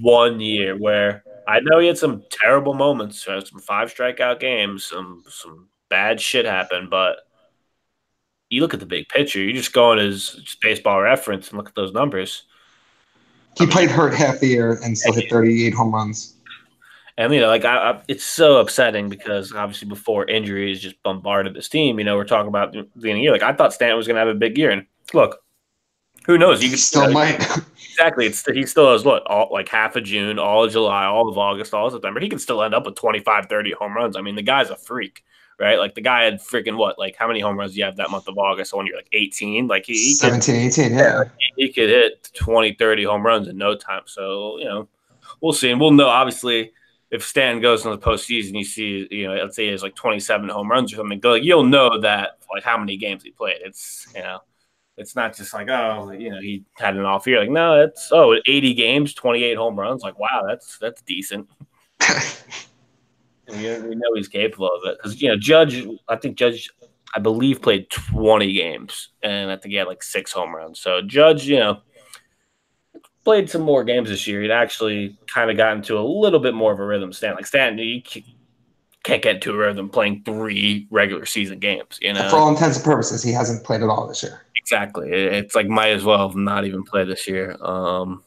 one 0.00 0.40
year 0.40 0.76
where 0.76 1.24
I 1.48 1.60
know 1.60 1.78
he 1.78 1.86
had 1.86 1.98
some 1.98 2.22
terrible 2.30 2.74
moments, 2.74 3.24
some 3.24 3.42
five 3.60 3.94
strikeout 3.94 4.40
games, 4.40 4.84
some 4.84 5.24
some 5.28 5.68
bad 5.88 6.20
shit 6.20 6.46
happened, 6.46 6.90
but 6.90 7.16
you 8.50 8.60
look 8.60 8.74
at 8.74 8.80
the 8.80 8.86
big 8.86 9.08
picture. 9.08 9.40
You 9.40 9.52
just 9.52 9.72
go 9.72 9.92
on 9.92 9.98
his 9.98 10.56
baseball 10.60 11.00
reference 11.00 11.48
and 11.48 11.56
look 11.56 11.68
at 11.68 11.74
those 11.74 11.92
numbers. 11.92 12.44
He 13.56 13.64
I 13.64 13.66
mean, 13.66 13.72
played 13.72 13.90
hurt 13.90 14.14
half 14.14 14.40
the 14.40 14.48
year 14.48 14.78
and 14.84 14.96
still 14.96 15.12
hit 15.12 15.30
38 15.30 15.74
home 15.74 15.92
runs. 15.92 16.36
And 17.18 17.32
you 17.32 17.40
know, 17.40 17.48
like 17.48 17.64
I, 17.64 17.90
I, 17.90 18.02
it's 18.08 18.24
so 18.24 18.58
upsetting 18.58 19.08
because 19.08 19.52
obviously 19.52 19.88
before 19.88 20.24
injuries 20.26 20.80
just 20.80 21.02
bombarded 21.02 21.54
this 21.54 21.68
team. 21.68 21.98
You 21.98 22.04
know, 22.04 22.16
we're 22.16 22.24
talking 22.24 22.48
about 22.48 22.72
the 22.72 22.82
beginning 22.96 23.16
of 23.16 23.18
the 23.18 23.22
year. 23.22 23.32
Like 23.32 23.42
I 23.42 23.52
thought 23.52 23.72
Stanton 23.72 23.96
was 23.96 24.06
going 24.06 24.16
to 24.16 24.20
have 24.20 24.28
a 24.28 24.34
big 24.34 24.56
year, 24.56 24.70
and 24.70 24.86
look, 25.12 25.42
who 26.26 26.38
knows? 26.38 26.62
You 26.62 26.76
still 26.76 27.02
you 27.02 27.08
know, 27.08 27.14
might. 27.14 27.40
exactly. 27.90 28.26
It's 28.26 28.44
he 28.46 28.64
still 28.66 28.92
has 28.92 29.04
what 29.04 29.26
all 29.26 29.48
like 29.50 29.68
half 29.68 29.96
of 29.96 30.04
June, 30.04 30.38
all 30.38 30.64
of 30.64 30.72
July, 30.72 31.04
all 31.04 31.28
of 31.28 31.36
August, 31.36 31.74
all 31.74 31.86
of 31.86 31.92
September. 31.92 32.20
He 32.20 32.28
can 32.28 32.38
still 32.38 32.62
end 32.62 32.74
up 32.74 32.86
with 32.86 32.96
25, 32.96 33.46
30 33.46 33.72
home 33.72 33.94
runs. 33.94 34.16
I 34.16 34.22
mean, 34.22 34.36
the 34.36 34.42
guy's 34.42 34.70
a 34.70 34.76
freak 34.76 35.22
right? 35.60 35.78
Like 35.78 35.94
the 35.94 36.00
guy 36.00 36.24
had 36.24 36.40
freaking 36.40 36.76
what? 36.78 36.98
Like 36.98 37.14
how 37.16 37.28
many 37.28 37.38
home 37.38 37.58
runs 37.58 37.74
do 37.74 37.78
you 37.78 37.84
have 37.84 37.96
that 37.96 38.10
month 38.10 38.26
of 38.26 38.38
August? 38.38 38.70
So 38.70 38.78
when 38.78 38.86
you're 38.86 38.96
like 38.96 39.10
18, 39.12 39.68
like 39.68 39.84
he, 39.84 39.92
he 39.92 40.14
17, 40.14 40.54
could, 40.54 40.82
18, 40.82 40.92
yeah. 40.92 41.24
He, 41.56 41.66
he 41.66 41.72
could 41.72 41.90
hit 41.90 42.30
20, 42.34 42.74
30 42.74 43.04
home 43.04 43.24
runs 43.24 43.46
in 43.46 43.58
no 43.58 43.76
time. 43.76 44.02
So, 44.06 44.58
you 44.58 44.64
know, 44.64 44.88
we'll 45.42 45.52
see. 45.52 45.70
And 45.70 45.78
we'll 45.78 45.92
know 45.92 46.08
obviously 46.08 46.72
if 47.10 47.24
Stan 47.24 47.60
goes 47.60 47.84
in 47.84 47.90
the 47.90 47.98
postseason, 47.98 48.56
you 48.56 48.64
see, 48.64 49.08
you 49.10 49.26
know, 49.26 49.34
let's 49.34 49.56
say 49.56 49.66
he 49.66 49.70
has 49.72 49.82
like 49.82 49.94
27 49.94 50.48
home 50.48 50.70
runs 50.70 50.92
or 50.92 50.96
something, 50.96 51.20
like 51.22 51.42
you'll 51.42 51.64
know 51.64 52.00
that 52.00 52.38
like 52.52 52.62
how 52.62 52.78
many 52.78 52.96
games 52.96 53.22
he 53.22 53.30
played. 53.30 53.58
It's, 53.64 54.06
you 54.14 54.22
know, 54.22 54.38
it's 54.96 55.16
not 55.16 55.36
just 55.36 55.52
like, 55.54 55.68
oh, 55.68 56.10
you 56.10 56.30
know, 56.30 56.40
he 56.40 56.64
had 56.78 56.96
an 56.96 57.04
off 57.04 57.26
year. 57.26 57.40
Like, 57.40 57.50
no, 57.50 57.80
it's 57.80 58.10
oh, 58.12 58.36
80 58.46 58.74
games, 58.74 59.14
28 59.14 59.56
home 59.56 59.78
runs. 59.78 60.02
Like, 60.02 60.18
wow, 60.18 60.44
that's 60.46 60.78
that's 60.78 61.02
decent. 61.02 61.48
we, 63.48 63.80
we 63.80 63.94
know 63.94 64.14
he's 64.14 64.28
capable 64.28 64.68
of 64.68 64.88
it 64.88 64.98
because 64.98 65.20
you 65.20 65.28
know 65.28 65.36
Judge. 65.36 65.86
I 66.08 66.16
think 66.16 66.36
Judge, 66.36 66.70
I 67.14 67.18
believe, 67.18 67.62
played 67.62 67.90
twenty 67.90 68.52
games, 68.52 69.10
and 69.22 69.50
I 69.50 69.56
think 69.56 69.72
he 69.72 69.76
had 69.76 69.86
like 69.86 70.02
six 70.02 70.32
home 70.32 70.54
runs. 70.54 70.80
So 70.80 71.02
Judge, 71.02 71.46
you 71.46 71.58
know, 71.58 71.80
played 73.24 73.50
some 73.50 73.62
more 73.62 73.84
games 73.84 74.08
this 74.08 74.26
year. 74.26 74.42
He'd 74.42 74.50
actually 74.50 75.16
kind 75.32 75.50
of 75.50 75.56
got 75.56 75.76
into 75.76 75.98
a 75.98 76.02
little 76.02 76.40
bit 76.40 76.54
more 76.54 76.72
of 76.72 76.80
a 76.80 76.84
rhythm. 76.84 77.12
Stan, 77.12 77.34
like 77.34 77.46
Stan, 77.46 77.78
you 77.78 78.02
can't 79.02 79.22
get 79.22 79.36
into 79.36 79.52
a 79.52 79.56
rhythm 79.56 79.88
playing 79.88 80.22
three 80.24 80.86
regular 80.90 81.26
season 81.26 81.58
games. 81.58 81.98
You 82.00 82.12
know, 82.12 82.28
for 82.28 82.36
all 82.36 82.48
intents 82.48 82.76
and 82.76 82.84
purposes, 82.84 83.22
he 83.22 83.32
hasn't 83.32 83.64
played 83.64 83.82
at 83.82 83.88
all 83.88 84.06
this 84.06 84.22
year. 84.22 84.42
Exactly. 84.56 85.10
It's 85.10 85.54
like 85.54 85.68
might 85.68 85.90
as 85.90 86.04
well 86.04 86.32
not 86.32 86.64
even 86.64 86.84
play 86.84 87.04
this 87.04 87.26
year. 87.26 87.56
Um, 87.62 88.22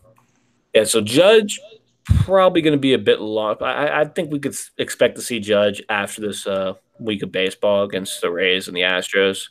yeah. 0.73 0.83
So 0.83 1.01
Judge 1.01 1.59
probably 2.05 2.61
going 2.61 2.73
to 2.73 2.79
be 2.79 2.93
a 2.93 2.99
bit 2.99 3.21
long. 3.21 3.55
I, 3.61 4.01
I, 4.01 4.05
think 4.05 4.31
we 4.31 4.39
could 4.39 4.55
expect 4.77 5.15
to 5.15 5.21
see 5.21 5.39
Judge 5.39 5.81
after 5.87 6.21
this 6.21 6.45
uh, 6.45 6.73
week 6.99 7.23
of 7.23 7.31
baseball 7.31 7.83
against 7.83 8.19
the 8.19 8.29
Rays 8.29 8.67
and 8.67 8.75
the 8.75 8.81
Astros. 8.81 9.47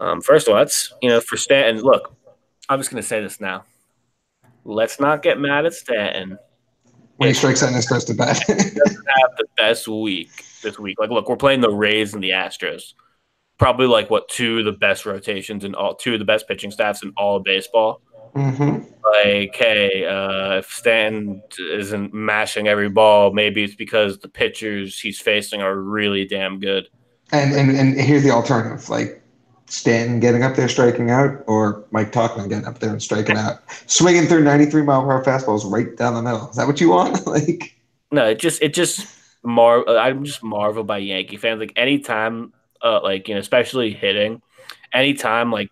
Um, 0.00 0.20
first 0.22 0.48
of 0.48 0.52
all, 0.52 0.58
that's 0.58 0.92
you 1.02 1.08
know 1.08 1.20
for 1.20 1.36
Stanton. 1.36 1.82
Look, 1.82 2.14
I'm 2.68 2.80
just 2.80 2.90
going 2.90 3.02
to 3.02 3.06
say 3.06 3.20
this 3.20 3.40
now. 3.40 3.64
Let's 4.64 5.00
not 5.00 5.22
get 5.22 5.38
mad 5.38 5.66
at 5.66 5.74
Stanton 5.74 6.38
when 7.16 7.28
he 7.28 7.34
strikes 7.34 7.62
out 7.62 7.72
and 7.72 7.82
starts 7.82 8.04
to 8.06 8.14
bat. 8.14 8.40
doesn't 8.46 8.68
have 8.68 9.36
the 9.38 9.46
best 9.56 9.88
week 9.88 10.44
this 10.62 10.78
week. 10.78 10.98
Like, 10.98 11.10
look, 11.10 11.28
we're 11.28 11.36
playing 11.36 11.60
the 11.60 11.70
Rays 11.70 12.14
and 12.14 12.22
the 12.22 12.30
Astros. 12.30 12.94
Probably 13.58 13.86
like 13.86 14.10
what 14.10 14.28
two 14.28 14.60
of 14.60 14.64
the 14.64 14.72
best 14.72 15.06
rotations 15.06 15.64
and 15.64 15.76
all 15.76 15.94
two 15.94 16.14
of 16.14 16.18
the 16.18 16.24
best 16.24 16.48
pitching 16.48 16.70
staffs 16.70 17.02
in 17.02 17.12
all 17.16 17.36
of 17.36 17.44
baseball. 17.44 18.00
Mm-hmm. 18.34 18.84
Like, 19.04 19.54
hey, 19.54 20.06
uh, 20.06 20.58
if 20.58 20.72
Stanton 20.72 21.42
isn't 21.58 22.14
mashing 22.14 22.66
every 22.66 22.88
ball, 22.88 23.32
maybe 23.32 23.62
it's 23.62 23.74
because 23.74 24.18
the 24.18 24.28
pitchers 24.28 24.98
he's 24.98 25.20
facing 25.20 25.60
are 25.60 25.76
really 25.76 26.24
damn 26.24 26.58
good. 26.58 26.88
And 27.30 27.54
and, 27.54 27.70
and 27.70 28.00
here's 28.00 28.22
the 28.22 28.30
alternative: 28.30 28.88
like 28.88 29.21
Stanton 29.72 30.20
getting 30.20 30.42
up 30.42 30.54
there 30.54 30.68
striking 30.68 31.10
out, 31.10 31.42
or 31.46 31.82
Mike 31.92 32.12
Tauchman 32.12 32.50
getting 32.50 32.66
up 32.66 32.78
there 32.78 32.90
and 32.90 33.02
striking 33.02 33.38
out, 33.38 33.62
swinging 33.86 34.26
through 34.26 34.44
93 34.44 34.82
mile 34.82 35.02
per 35.02 35.12
hour 35.12 35.24
fastballs 35.24 35.70
right 35.70 35.96
down 35.96 36.12
the 36.12 36.20
middle. 36.20 36.50
Is 36.50 36.56
that 36.56 36.66
what 36.66 36.78
you 36.78 36.90
want? 36.90 37.26
like, 37.26 37.74
no, 38.10 38.26
it 38.26 38.38
just 38.38 38.60
it 38.60 38.74
just 38.74 39.06
mar. 39.42 39.88
I'm 39.88 40.24
just 40.24 40.42
marvel 40.42 40.84
by 40.84 40.98
Yankee 40.98 41.38
fans. 41.38 41.58
Like 41.58 41.72
anytime, 41.76 42.52
uh, 42.82 43.00
like 43.02 43.28
you 43.28 43.34
know, 43.34 43.40
especially 43.40 43.92
hitting, 43.92 44.42
anytime 44.92 45.50
like 45.50 45.70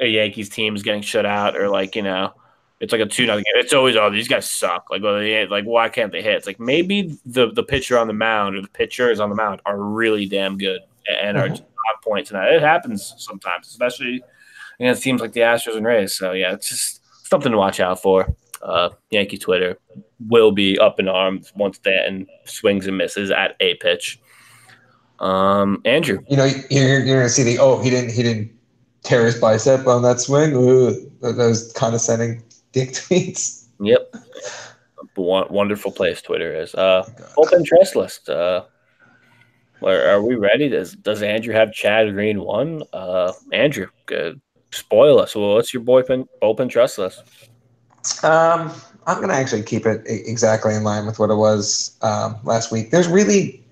a 0.00 0.06
Yankees 0.06 0.48
team 0.48 0.74
is 0.74 0.82
getting 0.82 1.02
shut 1.02 1.26
out 1.26 1.54
or 1.54 1.68
like 1.68 1.94
you 1.94 2.02
know 2.02 2.32
it's 2.80 2.90
like 2.90 3.02
a 3.02 3.06
two 3.06 3.26
nothing. 3.26 3.44
It's 3.56 3.74
always 3.74 3.96
oh 3.96 4.08
these 4.08 4.28
guys 4.28 4.50
suck. 4.50 4.86
Like 4.90 5.02
well 5.02 5.18
they, 5.18 5.46
like 5.46 5.64
why 5.64 5.90
can't 5.90 6.10
they 6.10 6.22
hit? 6.22 6.36
It's 6.36 6.46
like 6.46 6.58
maybe 6.58 7.18
the 7.26 7.52
the 7.52 7.62
pitcher 7.62 7.98
on 7.98 8.06
the 8.06 8.14
mound 8.14 8.56
or 8.56 8.62
the 8.62 8.68
pitchers 8.68 9.20
on 9.20 9.28
the 9.28 9.36
mound 9.36 9.60
are 9.66 9.78
really 9.78 10.24
damn 10.24 10.56
good 10.56 10.80
and 11.06 11.36
mm-hmm. 11.36 11.44
are 11.44 11.48
just 11.50 11.64
on 11.90 12.00
points 12.02 12.30
and 12.30 12.42
it 12.44 12.62
happens 12.62 13.14
sometimes, 13.18 13.68
especially 13.68 14.22
against 14.80 15.02
teams 15.02 15.20
like 15.20 15.32
the 15.32 15.40
Astros 15.40 15.76
and 15.76 15.86
Rays. 15.86 16.16
So 16.16 16.32
yeah, 16.32 16.52
it's 16.52 16.68
just 16.68 17.02
something 17.28 17.52
to 17.52 17.58
watch 17.58 17.80
out 17.80 18.00
for. 18.00 18.34
Uh, 18.62 18.90
Yankee 19.10 19.38
Twitter 19.38 19.76
will 20.28 20.52
be 20.52 20.78
up 20.78 21.00
in 21.00 21.08
arms 21.08 21.52
once 21.56 21.76
Stanton 21.76 22.26
swings 22.44 22.86
and 22.86 22.96
misses 22.96 23.30
at 23.30 23.56
a 23.60 23.74
pitch. 23.76 24.20
Um, 25.18 25.80
Andrew, 25.84 26.20
you 26.28 26.36
know 26.36 26.44
you're, 26.70 27.04
you're 27.04 27.16
gonna 27.16 27.28
see 27.28 27.42
the 27.42 27.58
oh 27.58 27.80
he 27.80 27.90
didn't 27.90 28.10
he 28.10 28.22
didn't 28.22 28.52
tear 29.02 29.24
his 29.24 29.38
bicep 29.38 29.86
on 29.86 30.02
that 30.02 30.20
swing. 30.20 30.52
Ooh, 30.54 31.10
those 31.20 31.72
condescending 31.72 32.42
dick 32.72 32.90
tweets. 32.92 33.66
Yep. 33.80 34.14
Wonderful 35.16 35.92
place 35.92 36.22
Twitter 36.22 36.54
is. 36.54 36.74
Uh, 36.74 37.08
open 37.36 37.64
trust 37.64 37.96
list. 37.96 38.28
Uh, 38.28 38.64
are, 39.84 40.08
are 40.08 40.22
we 40.22 40.34
ready? 40.34 40.68
Does 40.68 40.94
Does 40.94 41.22
Andrew 41.22 41.54
have 41.54 41.72
Chad 41.72 42.12
Green 42.12 42.42
one? 42.42 42.82
Uh, 42.92 43.32
Andrew, 43.52 43.88
good. 44.06 44.40
spoil 44.70 45.18
us. 45.20 45.34
Well, 45.34 45.54
what's 45.54 45.72
your 45.72 45.82
boyfriend 45.82 46.28
open 46.40 46.68
trust 46.68 46.98
list? 46.98 47.22
Um, 48.24 48.72
I'm 49.06 49.20
gonna 49.20 49.34
actually 49.34 49.62
keep 49.62 49.86
it 49.86 50.02
exactly 50.06 50.74
in 50.74 50.84
line 50.84 51.06
with 51.06 51.18
what 51.18 51.30
it 51.30 51.36
was 51.36 51.96
um, 52.02 52.36
last 52.44 52.72
week. 52.72 52.90
There's 52.90 53.08
really 53.08 53.62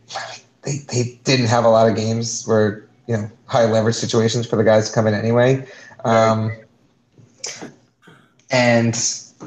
they, 0.63 0.79
they 0.93 1.19
didn't 1.25 1.47
have 1.47 1.65
a 1.65 1.69
lot 1.69 1.89
of 1.89 1.97
games 1.97 2.47
where 2.47 2.87
you 3.07 3.17
know 3.17 3.31
high 3.47 3.65
leverage 3.65 3.97
situations 3.97 4.47
for 4.47 4.57
the 4.57 4.65
guys 4.65 4.89
to 4.89 4.95
come 4.95 5.07
in 5.07 5.15
anyway. 5.15 5.67
Um, 6.05 6.53
and 8.51 8.97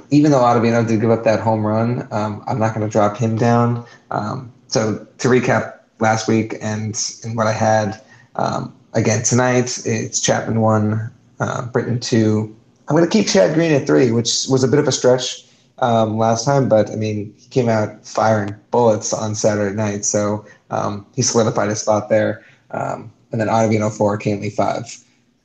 even 0.10 0.32
though 0.32 0.40
Ottavino 0.40 0.88
did 0.88 1.02
give 1.02 1.12
up 1.12 1.24
that 1.24 1.40
home 1.40 1.66
run, 1.66 2.08
um, 2.12 2.44
I'm 2.48 2.60
not 2.60 2.74
going 2.74 2.88
to 2.88 2.92
drop 2.92 3.18
him 3.18 3.36
down. 3.38 3.86
Um, 4.12 4.52
so 4.68 5.06
to 5.20 5.28
recap 5.28 5.73
last 6.00 6.28
week 6.28 6.56
and, 6.62 7.00
and 7.24 7.38
what 7.38 7.48
I 7.48 7.54
had 7.54 8.02
um, 8.36 8.74
again 8.94 9.24
tonight, 9.24 9.80
it's 9.86 10.20
Chapman 10.20 10.62
one, 10.62 11.12
uh, 11.40 11.66
Britton 11.68 12.00
two. 12.00 12.56
I'm 12.88 12.96
going 12.96 13.10
to 13.10 13.18
keep 13.18 13.28
Chad 13.28 13.54
Green 13.54 13.72
at 13.72 13.88
three, 13.88 14.12
which 14.12 14.46
was 14.50 14.64
a 14.64 14.68
bit 14.68 14.80
of 14.80 14.88
a 14.88 14.92
stretch 14.92 15.46
um, 15.80 16.18
last 16.18 16.46
time, 16.46 16.70
but 16.70 16.92
I 16.92 16.96
mean 16.96 17.34
he 17.38 17.48
came 17.50 17.70
out 17.70 18.06
firing 18.06 18.56
bullets 18.72 19.14
on 19.14 19.36
Saturday 19.36 19.76
night, 19.76 20.06
so 20.06 20.46
um, 20.70 21.06
he 21.16 21.22
solidified 21.22 21.70
his 21.70 21.82
spot 21.82 22.10
there. 22.10 22.46
Um, 22.72 23.12
and 23.32 23.42
then 23.42 23.48
Ottavino 23.48 23.92
four, 23.96 24.18
Kahnle 24.18 24.54
five. 24.54 24.96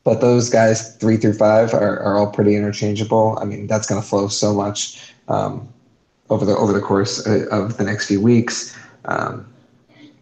But 0.04 0.20
those 0.20 0.48
guys 0.48 0.96
three 0.96 1.16
through 1.16 1.34
five 1.34 1.74
are, 1.74 2.00
are 2.00 2.16
all 2.16 2.30
pretty 2.30 2.54
interchangeable. 2.54 3.38
I 3.40 3.44
mean, 3.44 3.66
that's 3.66 3.86
going 3.86 4.00
to 4.00 4.06
flow 4.06 4.28
so 4.28 4.54
much 4.54 5.12
um, 5.28 5.68
over 6.30 6.44
the 6.44 6.56
over 6.56 6.72
the 6.72 6.80
course 6.80 7.26
of 7.26 7.76
the 7.76 7.84
next 7.84 8.06
few 8.06 8.20
weeks. 8.20 8.76
Um, 9.06 9.46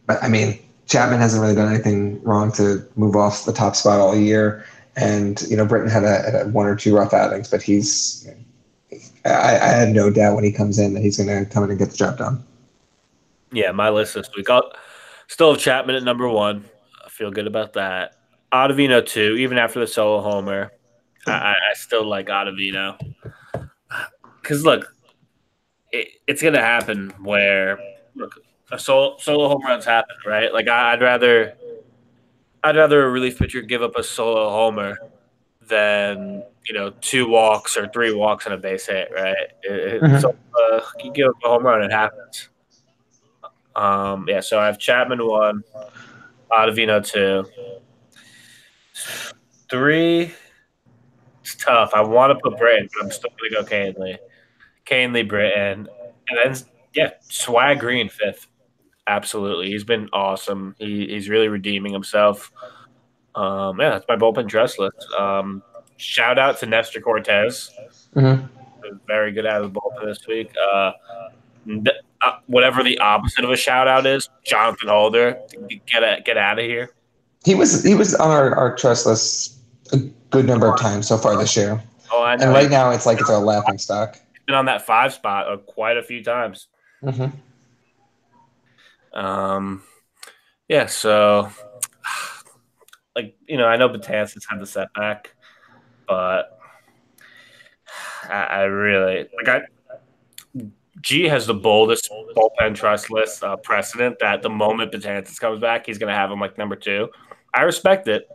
but 0.06 0.22
I 0.22 0.28
mean, 0.28 0.58
Chapman 0.86 1.18
hasn't 1.18 1.42
really 1.42 1.54
done 1.54 1.72
anything 1.72 2.22
wrong 2.22 2.52
to 2.52 2.86
move 2.96 3.16
off 3.16 3.44
the 3.44 3.52
top 3.52 3.76
spot 3.76 4.00
all 4.00 4.16
year. 4.16 4.64
And 4.96 5.42
you 5.42 5.56
know, 5.56 5.66
Britton 5.66 5.90
had 5.90 6.04
a, 6.04 6.42
a 6.42 6.48
one 6.48 6.66
or 6.66 6.76
two 6.76 6.96
rough 6.96 7.12
outings, 7.12 7.50
but 7.50 7.62
he's. 7.62 8.28
I, 9.24 9.58
I 9.58 9.68
had 9.68 9.88
no 9.88 10.08
doubt 10.08 10.36
when 10.36 10.44
he 10.44 10.52
comes 10.52 10.78
in 10.78 10.94
that 10.94 11.00
he's 11.00 11.16
going 11.16 11.44
to 11.44 11.50
come 11.50 11.64
in 11.64 11.70
and 11.70 11.78
get 11.78 11.90
the 11.90 11.96
job 11.96 12.18
done. 12.18 12.44
Yeah, 13.52 13.72
my 13.72 13.90
list 13.90 14.14
this 14.14 14.30
week. 14.36 14.48
I'll 14.48 14.72
still 15.26 15.52
have 15.52 15.60
Chapman 15.60 15.96
at 15.96 16.04
number 16.04 16.28
one. 16.28 16.64
I 17.04 17.08
feel 17.08 17.32
good 17.32 17.48
about 17.48 17.72
that. 17.72 18.16
Ottavino 18.52 19.04
two, 19.04 19.36
even 19.36 19.58
after 19.58 19.80
the 19.80 19.86
solo 19.86 20.20
homer. 20.20 20.70
I, 21.26 21.54
I 21.54 21.74
still 21.74 22.04
like 22.04 22.28
Ottavino 22.28 22.96
because 24.40 24.64
look, 24.64 24.94
it, 25.90 26.08
it's 26.28 26.40
going 26.40 26.54
to 26.54 26.62
happen 26.62 27.10
where 27.18 27.78
look 28.14 28.40
a 28.70 28.78
solo, 28.78 29.16
solo 29.18 29.48
home 29.48 29.62
runs 29.62 29.84
happen, 29.84 30.16
right? 30.26 30.52
Like 30.52 30.68
I, 30.68 30.94
would 30.94 31.02
rather, 31.02 31.54
I'd 32.64 32.76
rather 32.76 33.04
a 33.04 33.10
relief 33.10 33.38
pitcher 33.38 33.62
give 33.62 33.82
up 33.82 33.96
a 33.96 34.02
solo 34.02 34.50
homer 34.50 34.98
than 35.68 36.44
you 36.66 36.74
know 36.74 36.90
two 37.00 37.28
walks 37.28 37.76
or 37.76 37.88
three 37.88 38.12
walks 38.12 38.44
and 38.46 38.54
a 38.54 38.58
base 38.58 38.86
hit, 38.86 39.10
right? 39.14 39.36
It, 39.62 40.02
mm-hmm. 40.02 40.18
So 40.18 40.36
uh, 40.58 40.80
you 41.02 41.12
give 41.12 41.28
up 41.28 41.36
a 41.44 41.48
home 41.48 41.64
run, 41.64 41.82
it 41.82 41.92
happens. 41.92 42.48
Um, 43.74 44.26
yeah, 44.28 44.40
so 44.40 44.58
I 44.58 44.66
have 44.66 44.78
Chapman 44.78 45.24
one, 45.26 45.62
Ottavino 46.50 47.04
two, 47.04 47.44
three. 49.70 50.34
It's 51.42 51.54
tough. 51.56 51.92
I 51.94 52.00
want 52.00 52.32
to 52.32 52.40
put 52.42 52.58
Britton, 52.58 52.88
but 52.94 53.04
I'm 53.04 53.10
still 53.12 53.30
gonna 53.38 53.62
go 53.62 53.70
Kahnle, 53.70 54.18
Kahnle, 54.86 55.28
Britton, 55.28 55.88
and 56.28 56.38
then 56.42 56.56
yeah, 56.94 57.10
Swag 57.20 57.78
Green 57.78 58.08
fifth. 58.08 58.48
Absolutely, 59.08 59.70
he's 59.70 59.84
been 59.84 60.08
awesome. 60.12 60.74
He, 60.78 61.06
he's 61.06 61.28
really 61.28 61.48
redeeming 61.48 61.92
himself. 61.92 62.50
Um, 63.34 63.78
yeah, 63.80 63.90
that's 63.90 64.06
my 64.08 64.16
bullpen 64.16 64.48
dress 64.48 64.78
list. 64.78 65.06
Um, 65.18 65.62
shout 65.96 66.38
out 66.38 66.58
to 66.60 66.66
Nestor 66.66 67.00
Cortes. 67.00 67.70
Mm-hmm. 68.14 68.46
Very 69.06 69.32
good 69.32 69.46
out 69.46 69.62
of 69.62 69.72
the 69.72 69.80
bullpen 69.80 70.04
this 70.06 70.26
week. 70.26 70.50
Uh, 70.56 70.92
th- 71.66 71.88
uh, 72.22 72.38
whatever 72.46 72.82
the 72.82 72.98
opposite 72.98 73.44
of 73.44 73.50
a 73.50 73.56
shout 73.56 73.88
out 73.88 74.06
is, 74.06 74.28
Jonathan 74.44 74.88
Holder, 74.88 75.38
get 75.86 76.02
a, 76.02 76.22
get 76.22 76.36
out 76.36 76.58
of 76.58 76.64
here. 76.64 76.90
He 77.44 77.54
was 77.54 77.84
he 77.84 77.94
was 77.94 78.14
on 78.14 78.30
our, 78.30 78.54
our 78.56 78.74
trust 78.74 79.06
list 79.06 79.58
a 79.92 79.98
good 80.30 80.46
number 80.46 80.66
of 80.66 80.80
times 80.80 81.06
so 81.06 81.16
far 81.16 81.36
this 81.36 81.56
year. 81.56 81.80
Oh. 82.10 82.24
And 82.24 82.50
right 82.50 82.70
now 82.70 82.90
it's 82.90 83.06
like 83.06 83.20
it's 83.20 83.30
a 83.30 83.38
laughing 83.38 83.78
stock. 83.78 84.18
Been 84.46 84.54
on 84.54 84.66
that 84.66 84.86
five 84.86 85.12
spot 85.12 85.48
uh, 85.48 85.56
quite 85.58 85.96
a 85.96 86.02
few 86.02 86.22
times. 86.22 86.68
Mm-hmm. 87.02 87.36
Um, 89.16 89.82
yeah, 90.68 90.86
so 90.86 91.50
like 93.14 93.36
you 93.48 93.56
know, 93.56 93.66
I 93.66 93.76
know 93.76 93.88
Betances 93.88 94.42
had 94.48 94.60
the 94.60 94.66
setback, 94.66 95.34
but 96.06 96.58
I, 98.24 98.42
I 98.42 98.62
really 98.64 99.26
like 99.36 99.48
I. 99.48 99.62
G 101.02 101.24
has 101.24 101.46
the 101.46 101.54
boldest 101.54 102.10
bullpen 102.10 102.74
trust 102.74 103.10
list 103.10 103.44
uh, 103.44 103.56
precedent 103.56 104.18
that 104.20 104.42
the 104.42 104.48
moment 104.48 104.92
Betances 104.92 105.38
comes 105.38 105.60
back, 105.60 105.86
he's 105.86 105.98
going 105.98 106.10
to 106.10 106.18
have 106.18 106.30
him 106.30 106.40
like 106.40 106.58
number 106.58 106.74
two. 106.74 107.08
I 107.54 107.62
respect 107.62 108.08
it, 108.08 108.28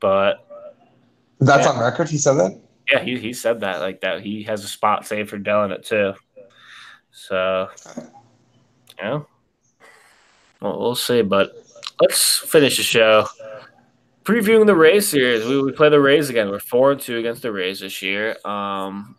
but 0.00 0.46
that's 1.40 1.66
yeah. 1.66 1.72
on 1.72 1.80
record. 1.80 2.08
He 2.08 2.18
said 2.18 2.34
that. 2.34 2.60
Yeah, 2.90 3.00
he, 3.00 3.18
he 3.18 3.32
said 3.32 3.60
that 3.60 3.80
like 3.80 4.00
that. 4.00 4.22
He 4.22 4.44
has 4.44 4.64
a 4.64 4.68
spot 4.68 5.04
saved 5.04 5.28
for 5.30 5.38
Dellin 5.38 5.72
it 5.72 5.84
too. 5.84 6.14
So, 7.10 7.68
yeah. 8.98 9.22
Well, 10.66 10.80
we'll 10.80 10.94
see, 10.96 11.22
but 11.22 11.52
let's 12.00 12.38
finish 12.38 12.76
the 12.76 12.82
show. 12.82 13.28
Previewing 14.24 14.66
the 14.66 14.74
Rays 14.74 15.08
series, 15.08 15.46
we, 15.46 15.62
we 15.62 15.70
play 15.70 15.88
the 15.88 16.00
Rays 16.00 16.28
again. 16.28 16.50
We're 16.50 16.58
four 16.58 16.92
and 16.92 17.00
two 17.00 17.18
against 17.18 17.42
the 17.42 17.52
Rays 17.52 17.80
this 17.80 18.02
year. 18.02 18.36
Um, 18.44 19.16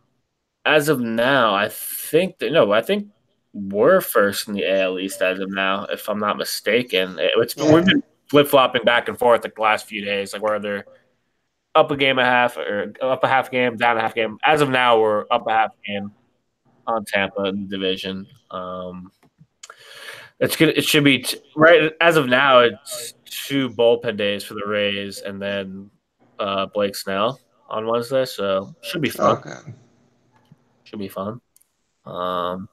as 0.66 0.90
of 0.90 1.00
now, 1.00 1.56
I 1.56 1.70
think 1.70 2.40
that 2.40 2.52
no, 2.52 2.74
I 2.74 2.82
think 2.82 3.08
we're 3.54 4.02
first 4.02 4.50
in 4.50 4.54
the 4.56 4.70
AL 4.70 5.00
East 5.00 5.22
as 5.22 5.40
of 5.40 5.50
now, 5.50 5.86
if 5.86 6.10
I'm 6.10 6.20
not 6.20 6.38
mistaken. 6.38 7.18
It's 7.20 7.56
yeah. 7.56 7.74
we've 7.74 7.86
been 7.86 8.04
flip 8.30 8.50
flopping 8.50 8.84
back 8.84 9.08
and 9.08 9.18
forth 9.18 9.44
the 9.44 9.52
last 9.58 9.86
few 9.86 10.04
days, 10.04 10.34
like 10.34 10.42
where 10.42 10.60
they're 10.60 10.86
up 11.74 11.90
a 11.92 11.96
game 11.96 12.20
a 12.20 12.26
half 12.26 12.58
or 12.58 12.94
up 13.02 13.24
a 13.24 13.28
half 13.30 13.50
game, 13.50 13.78
down 13.78 13.98
a 13.98 14.02
half 14.02 14.14
game. 14.14 14.38
As 14.44 14.60
of 14.60 14.70
now, 14.70 15.00
we're 15.00 15.26
up 15.32 15.48
a 15.48 15.52
half 15.52 15.72
game 15.86 16.12
on 16.86 17.06
Tampa 17.06 17.46
in 17.46 17.62
the 17.64 17.70
division. 17.70 18.28
Um, 18.52 19.12
it's 20.40 20.56
good. 20.56 20.78
It 20.78 20.84
should 20.84 21.04
be 21.04 21.20
t- 21.20 21.40
right 21.56 21.92
as 22.02 22.16
of 22.16 22.28
now. 22.28 22.60
It's 22.60 23.14
two 23.26 23.70
bullpen 23.70 24.18
days 24.18 24.44
for 24.44 24.54
the 24.54 24.66
Rays, 24.66 25.20
and 25.20 25.42
then 25.42 25.90
uh, 26.40 26.68
Blake 26.68 26.96
Snell 26.96 27.40
on 27.70 27.88
Wednesday. 27.88 28.26
So 28.26 28.76
should 28.82 29.02
be 29.02 29.10
fun. 29.10 29.38
Okay. 29.38 29.74
Should 30.84 31.00
be 31.00 31.10
fun. 31.10 31.42
Um, 32.06 32.70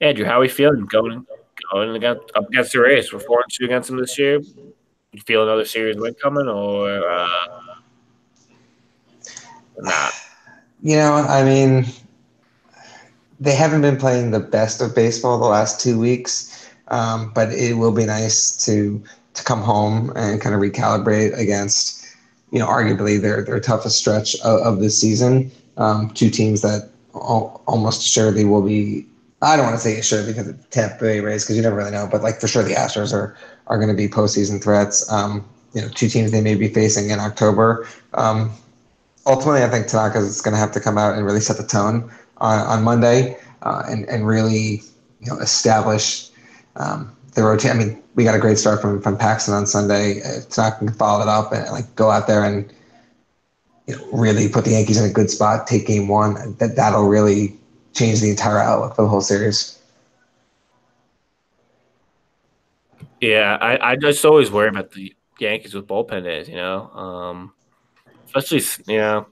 Andrew, 0.00 0.24
how 0.24 0.38
are 0.38 0.40
we 0.40 0.48
feeling 0.48 0.86
going 0.86 1.26
going 1.72 1.96
against 1.96 2.30
up 2.34 2.48
against 2.48 2.72
the 2.72 2.80
Rays? 2.80 3.12
We're 3.12 3.20
four 3.20 3.40
and 3.40 3.52
two 3.52 3.64
against 3.64 3.88
them 3.88 3.98
this 3.98 4.18
year. 4.18 4.40
You 5.12 5.20
feel 5.26 5.42
another 5.42 5.64
series 5.64 5.96
win 5.96 6.14
coming, 6.14 6.48
or 6.48 7.08
uh, 7.08 7.48
not? 9.78 10.12
You 10.80 10.94
know, 10.94 11.14
I 11.14 11.42
mean, 11.42 11.86
they 13.40 13.54
haven't 13.54 13.82
been 13.82 13.96
playing 13.96 14.30
the 14.30 14.40
best 14.40 14.80
of 14.80 14.94
baseball 14.94 15.38
the 15.38 15.46
last 15.46 15.80
two 15.80 15.98
weeks, 15.98 16.68
um, 16.88 17.32
but 17.34 17.52
it 17.52 17.74
will 17.74 17.92
be 17.92 18.04
nice 18.04 18.64
to 18.66 19.02
to 19.34 19.44
come 19.44 19.62
home 19.62 20.12
and 20.16 20.40
kind 20.40 20.54
of 20.54 20.60
recalibrate 20.60 21.36
against, 21.38 22.04
you 22.50 22.58
know, 22.58 22.66
arguably 22.66 23.20
their 23.20 23.44
their 23.44 23.60
toughest 23.60 23.98
stretch 23.98 24.34
of, 24.40 24.60
of 24.60 24.80
the 24.80 24.90
season. 24.90 25.50
Um, 25.76 26.10
two 26.10 26.30
teams 26.30 26.62
that 26.62 26.90
al- 27.14 27.62
almost 27.66 28.02
surely 28.02 28.44
will 28.44 28.62
be. 28.62 29.06
I 29.40 29.56
don't 29.56 29.66
want 29.66 29.76
to 29.76 29.82
say 29.82 30.00
sure 30.00 30.26
because 30.26 30.48
of 30.48 30.70
Tampa 30.70 30.98
Bay 30.98 31.20
Rays 31.20 31.44
because 31.44 31.56
you 31.56 31.62
never 31.62 31.76
really 31.76 31.92
know, 31.92 32.08
but 32.10 32.22
like 32.22 32.40
for 32.40 32.48
sure 32.48 32.64
the 32.64 32.74
Astros 32.74 33.12
are 33.12 33.36
are 33.68 33.76
going 33.76 33.88
to 33.88 33.94
be 33.94 34.08
postseason 34.08 34.62
threats. 34.62 35.10
Um, 35.12 35.48
you 35.74 35.82
know, 35.82 35.88
two 35.88 36.08
teams 36.08 36.32
they 36.32 36.40
may 36.40 36.56
be 36.56 36.68
facing 36.68 37.10
in 37.10 37.20
October. 37.20 37.86
Um, 38.14 38.50
ultimately, 39.26 39.62
I 39.62 39.68
think 39.68 39.86
Tanaka 39.86 40.18
is 40.18 40.40
going 40.40 40.54
to 40.54 40.58
have 40.58 40.72
to 40.72 40.80
come 40.80 40.98
out 40.98 41.14
and 41.14 41.24
really 41.24 41.40
set 41.40 41.58
the 41.58 41.66
tone 41.66 42.10
on, 42.38 42.60
on 42.66 42.82
Monday 42.84 43.38
uh, 43.62 43.82
and, 43.88 44.08
and 44.08 44.26
really 44.26 44.82
you 45.20 45.26
know 45.26 45.38
establish 45.38 46.30
um, 46.76 47.14
the 47.34 47.42
rotation. 47.42 47.78
I 47.78 47.84
mean, 47.84 48.02
we 48.14 48.24
got 48.24 48.34
a 48.34 48.38
great 48.38 48.58
start 48.58 48.80
from 48.80 49.00
from 49.02 49.16
Paxton 49.16 49.54
on 49.54 49.66
Sunday. 49.66 50.18
If 50.18 50.48
Tanaka 50.48 50.78
can 50.78 50.92
follow 50.92 51.22
it 51.22 51.28
up 51.28 51.52
and 51.52 51.70
like 51.70 51.94
go 51.94 52.10
out 52.10 52.26
there 52.26 52.44
and 52.44 52.72
you 53.86 53.96
know, 53.96 54.08
really 54.12 54.48
put 54.48 54.64
the 54.64 54.72
Yankees 54.72 55.00
in 55.00 55.08
a 55.08 55.12
good 55.12 55.30
spot, 55.30 55.66
take 55.66 55.86
game 55.86 56.08
one, 56.08 56.56
that 56.58 56.76
that'll 56.76 57.08
really 57.08 57.56
change 57.94 58.20
the 58.20 58.30
entire 58.30 58.58
outlook 58.58 58.94
for 58.94 59.02
the 59.02 59.08
whole 59.08 59.20
series. 59.20 59.78
Yeah, 63.20 63.58
I, 63.60 63.92
I 63.92 63.96
just 63.96 64.24
always 64.24 64.50
worry 64.50 64.68
about 64.68 64.92
the 64.92 65.14
Yankees 65.40 65.74
with 65.74 65.88
bullpen 65.88 66.22
days, 66.22 66.48
you 66.48 66.54
know. 66.54 66.90
Um, 66.90 67.52
especially 68.26 68.62
you 68.92 69.00
know 69.00 69.26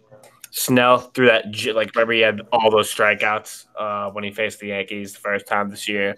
Snell 0.57 0.99
through 0.99 1.27
that 1.27 1.45
like 1.75 1.95
remember 1.95 2.15
he 2.15 2.21
had 2.21 2.41
all 2.51 2.71
those 2.71 2.93
strikeouts 2.93 3.67
uh, 3.79 4.11
when 4.13 4.25
he 4.25 4.31
faced 4.31 4.59
the 4.59 4.69
Yankees 4.69 5.13
the 5.13 5.19
first 5.19 5.47
time 5.47 5.69
this 5.69 5.87
year. 5.87 6.17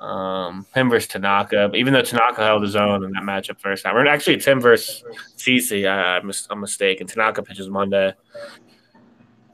Um, 0.00 0.64
him 0.74 0.88
versus 0.88 1.08
Tanaka, 1.08 1.70
even 1.74 1.92
though 1.92 2.00
Tanaka 2.00 2.42
held 2.42 2.62
his 2.62 2.76
own 2.76 3.04
in 3.04 3.10
that 3.12 3.24
matchup 3.24 3.60
first 3.60 3.84
time. 3.84 3.94
Or 3.94 4.06
actually, 4.06 4.36
it's 4.36 4.46
him 4.46 4.58
versus 4.58 5.04
CC. 5.36 5.86
I, 5.86 6.16
I'm, 6.16 6.32
I'm 6.48 6.60
mistaken. 6.60 7.06
Tanaka 7.06 7.42
pitches 7.42 7.68
Monday. 7.68 8.14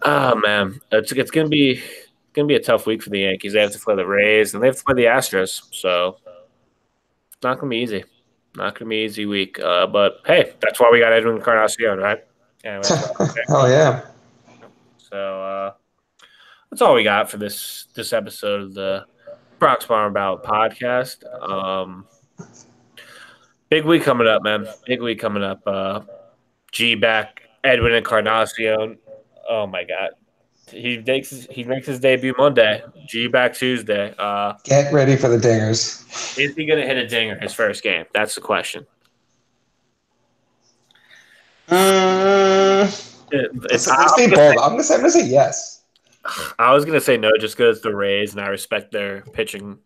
Oh 0.03 0.37
man, 0.37 0.81
it's 0.93 1.11
it's 1.11 1.33
gonna 1.33 1.49
be 1.49 1.83
gonna 2.35 2.47
be 2.47 2.55
a 2.55 2.63
tough 2.63 2.87
week 2.87 3.03
for 3.03 3.11
the 3.11 3.19
Yankees. 3.19 3.53
They 3.53 3.63
have 3.63 3.73
to 3.73 3.81
play 3.81 3.97
the 3.97 4.07
Rays 4.07 4.55
and 4.55 4.63
they 4.63 4.69
have 4.69 4.77
to 4.77 4.85
play 4.85 4.95
the 4.95 5.07
Astros, 5.07 5.61
so 5.73 6.19
it's 7.33 7.43
not 7.43 7.59
gonna 7.59 7.71
be 7.71 7.79
easy. 7.79 8.05
Not 8.55 8.79
gonna 8.79 8.91
be 8.91 9.05
easy 9.05 9.27
week. 9.27 9.59
Uh, 9.59 9.89
but 9.89 10.19
hey, 10.25 10.53
that's 10.61 10.79
why 10.79 10.89
we 10.93 11.01
got 11.01 11.13
Edwin 11.13 11.37
Encarnacion, 11.37 11.99
right? 11.99 12.21
Yeah. 12.65 12.81
oh 13.49 13.67
yeah. 13.67 14.03
So 14.99 15.43
uh, 15.43 15.73
that's 16.71 16.81
all 16.83 16.95
we 16.95 17.05
got 17.05 17.31
for 17.31 17.37
this 17.37 17.87
this 17.95 18.13
episode 18.13 18.63
of 18.63 18.75
the 18.75 19.05
Bronx 19.59 19.85
Farm 19.85 20.11
About 20.11 20.45
podcast. 20.45 21.25
Um, 21.43 22.07
big 23.69 23.85
week 23.85 24.03
coming 24.03 24.27
up, 24.27 24.43
man. 24.43 24.67
Big 24.87 25.01
week 25.03 25.21
coming 25.21 25.43
up. 25.43 25.61
Uh, 25.67 26.01
G 26.71 26.95
back, 26.95 27.43
Edwin 27.65 27.93
Encarnacion. 27.95 28.99
Oh 29.49 29.67
my 29.67 29.85
god. 29.85 30.11
He 30.71 30.99
makes 30.99 31.29
his, 31.31 31.47
he 31.51 31.65
makes 31.65 31.87
his 31.87 32.01
debut 32.01 32.35
Monday. 32.39 32.83
G 33.07 33.29
back 33.29 33.55
Tuesday. 33.55 34.15
Uh, 34.19 34.55
Get 34.65 34.93
ready 34.93 35.17
for 35.17 35.29
the 35.29 35.37
dingers. 35.37 36.39
Is 36.39 36.55
he 36.55 36.65
going 36.65 36.81
to 36.81 36.87
hit 36.87 36.97
a 36.97 37.07
dinger 37.07 37.39
his 37.39 37.53
first 37.53 37.83
game? 37.83 38.07
That's 38.15 38.35
the 38.35 38.41
question. 38.41 38.87
It- 41.69 41.75
let's, 41.75 42.12
it's- 43.33 43.89
I'm, 43.89 44.07
bold. 44.07 44.31
gonna 44.31 44.37
say, 44.37 44.49
I'm 44.51 44.57
gonna 44.71 44.83
say 44.85 44.95
I'm 44.95 45.01
gonna 45.01 45.11
say 45.11 45.27
yes. 45.27 45.83
I 46.59 46.73
was 46.73 46.85
gonna 46.85 47.01
say 47.01 47.17
no, 47.17 47.33
just 47.41 47.57
because 47.57 47.81
the 47.83 47.95
Rays 47.95 48.33
and 48.33 48.41
I 48.41 48.47
respect 48.49 48.93
their 48.93 49.23
pitching, 49.33 49.79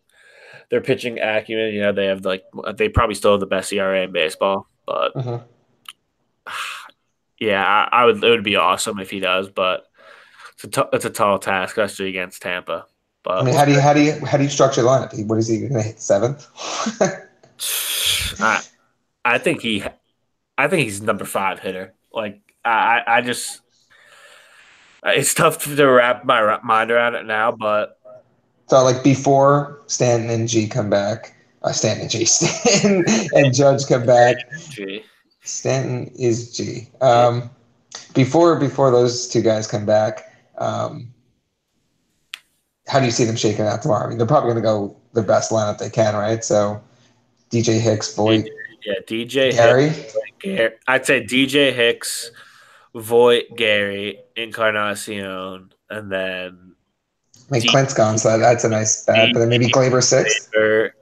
their 0.69 0.81
pitching 0.81 1.19
acumen. 1.19 1.73
You 1.73 1.81
know, 1.81 1.91
they 1.93 2.05
have 2.05 2.25
like 2.25 2.43
they 2.75 2.89
probably 2.89 3.15
still 3.15 3.31
have 3.31 3.39
the 3.39 3.45
best 3.47 3.71
ERA 3.73 4.03
in 4.03 4.11
baseball, 4.11 4.67
but 4.85 5.15
Mhm. 5.15 5.43
yeah, 7.39 7.63
I, 7.65 8.01
I 8.01 8.05
would. 8.05 8.23
It 8.23 8.29
would 8.29 8.43
be 8.43 8.55
awesome 8.55 8.99
if 8.99 9.09
he 9.09 9.19
does, 9.19 9.49
but 9.49 9.85
it's 10.53 10.63
a 10.65 10.67
t- 10.67 10.89
it's 10.93 11.05
a 11.05 11.09
tall 11.09 11.39
task, 11.39 11.71
especially 11.77 12.09
against 12.09 12.41
Tampa. 12.41 12.85
But 13.23 13.39
I 13.39 13.43
mean, 13.43 13.55
how 13.55 13.65
do 13.65 13.71
you 13.73 13.79
how 13.79 13.93
do 13.93 14.01
you 14.01 14.13
how 14.25 14.37
do 14.37 14.43
you 14.43 14.49
structure 14.49 14.81
the 14.83 14.87
lineup? 14.87 15.25
What 15.25 15.37
is 15.39 15.47
he 15.47 15.67
gonna 15.67 15.81
hit 15.81 15.99
seventh? 15.99 16.47
I, 18.39 18.61
I 19.25 19.37
think 19.39 19.61
he, 19.61 19.83
I 20.57 20.67
think 20.67 20.83
he's 20.83 21.01
number 21.01 21.25
five 21.25 21.59
hitter. 21.59 21.93
Like 22.13 22.41
I, 22.67 23.03
I 23.17 23.21
just, 23.21 23.61
it's 25.03 25.33
tough 25.33 25.63
to 25.63 25.85
wrap 25.85 26.25
my 26.25 26.59
mind 26.63 26.91
around 26.91 27.15
it 27.15 27.25
now. 27.25 27.51
But 27.51 27.99
so 28.67 28.83
like 28.83 29.03
before 29.03 29.81
Stanton 29.87 30.29
and 30.29 30.47
G 30.47 30.67
come 30.67 30.89
back, 30.89 31.35
uh, 31.63 31.71
Stanton 31.71 32.03
and 32.03 32.11
G, 32.11 32.25
Stanton 32.25 33.05
and 33.33 33.53
Judge 33.53 33.87
come 33.87 34.05
back. 34.05 34.37
gee, 34.69 35.03
Stanton 35.41 36.11
is 36.17 36.55
G. 36.55 36.89
Um, 37.01 37.49
before 38.13 38.59
before 38.59 38.91
those 38.91 39.27
two 39.27 39.41
guys 39.41 39.67
come 39.67 39.85
back, 39.85 40.23
um, 40.57 41.13
how 42.87 42.99
do 42.99 43.05
you 43.05 43.11
see 43.11 43.25
them 43.25 43.35
shaking 43.35 43.65
out 43.65 43.81
tomorrow? 43.81 44.05
I 44.05 44.09
mean, 44.09 44.17
they're 44.17 44.27
probably 44.27 44.51
going 44.51 44.63
to 44.63 44.67
go 44.67 44.95
the 45.13 45.23
best 45.23 45.51
lineup 45.51 45.77
they 45.77 45.89
can, 45.89 46.15
right? 46.15 46.43
So 46.43 46.81
DJ 47.49 47.79
Hicks, 47.79 48.13
Voit, 48.15 48.45
yeah, 48.85 48.93
DJ 49.05 49.51
Gary. 49.51 49.89
Hicks, 50.41 50.75
I'd 50.87 51.05
say 51.05 51.23
DJ 51.23 51.73
Hicks, 51.73 52.31
Voit, 52.95 53.45
Gary, 53.55 54.19
Encarnacion, 54.35 55.73
and 55.89 56.11
then 56.11 56.75
I 57.49 57.59
mean, 57.59 57.67
Clint's 57.69 57.93
gone, 57.93 58.17
so 58.17 58.37
that's 58.37 58.63
a 58.63 58.69
nice 58.69 59.05
bet. 59.05 59.29
But 59.33 59.39
then 59.39 59.49
maybe 59.49 59.67
Gleyber 59.67 60.03
six. 60.03 60.49
or 60.55 60.93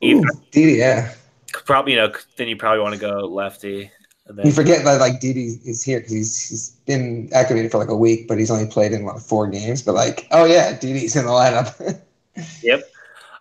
Didi, 0.00 0.74
yeah. 0.74 1.12
probably 1.64 1.92
you 1.92 1.98
know 1.98 2.12
then 2.36 2.48
you 2.48 2.56
probably 2.56 2.80
want 2.80 2.94
to 2.94 3.00
go 3.00 3.20
lefty. 3.20 3.90
And 4.26 4.42
You 4.44 4.52
forget 4.52 4.84
that 4.84 5.00
like 5.00 5.20
Didi 5.20 5.58
is 5.64 5.82
here 5.82 6.00
because 6.00 6.12
he's 6.12 6.48
he's 6.48 6.70
been 6.86 7.28
activated 7.32 7.70
for 7.70 7.78
like 7.78 7.88
a 7.88 7.96
week, 7.96 8.28
but 8.28 8.38
he's 8.38 8.50
only 8.50 8.66
played 8.66 8.92
in 8.92 9.04
what 9.04 9.20
four 9.20 9.46
games. 9.48 9.82
But 9.82 9.94
like, 9.94 10.26
oh 10.30 10.44
yeah, 10.44 10.78
Didi's 10.78 11.16
in 11.16 11.24
the 11.24 11.30
lineup. 11.30 12.00
Yep. 12.64 12.82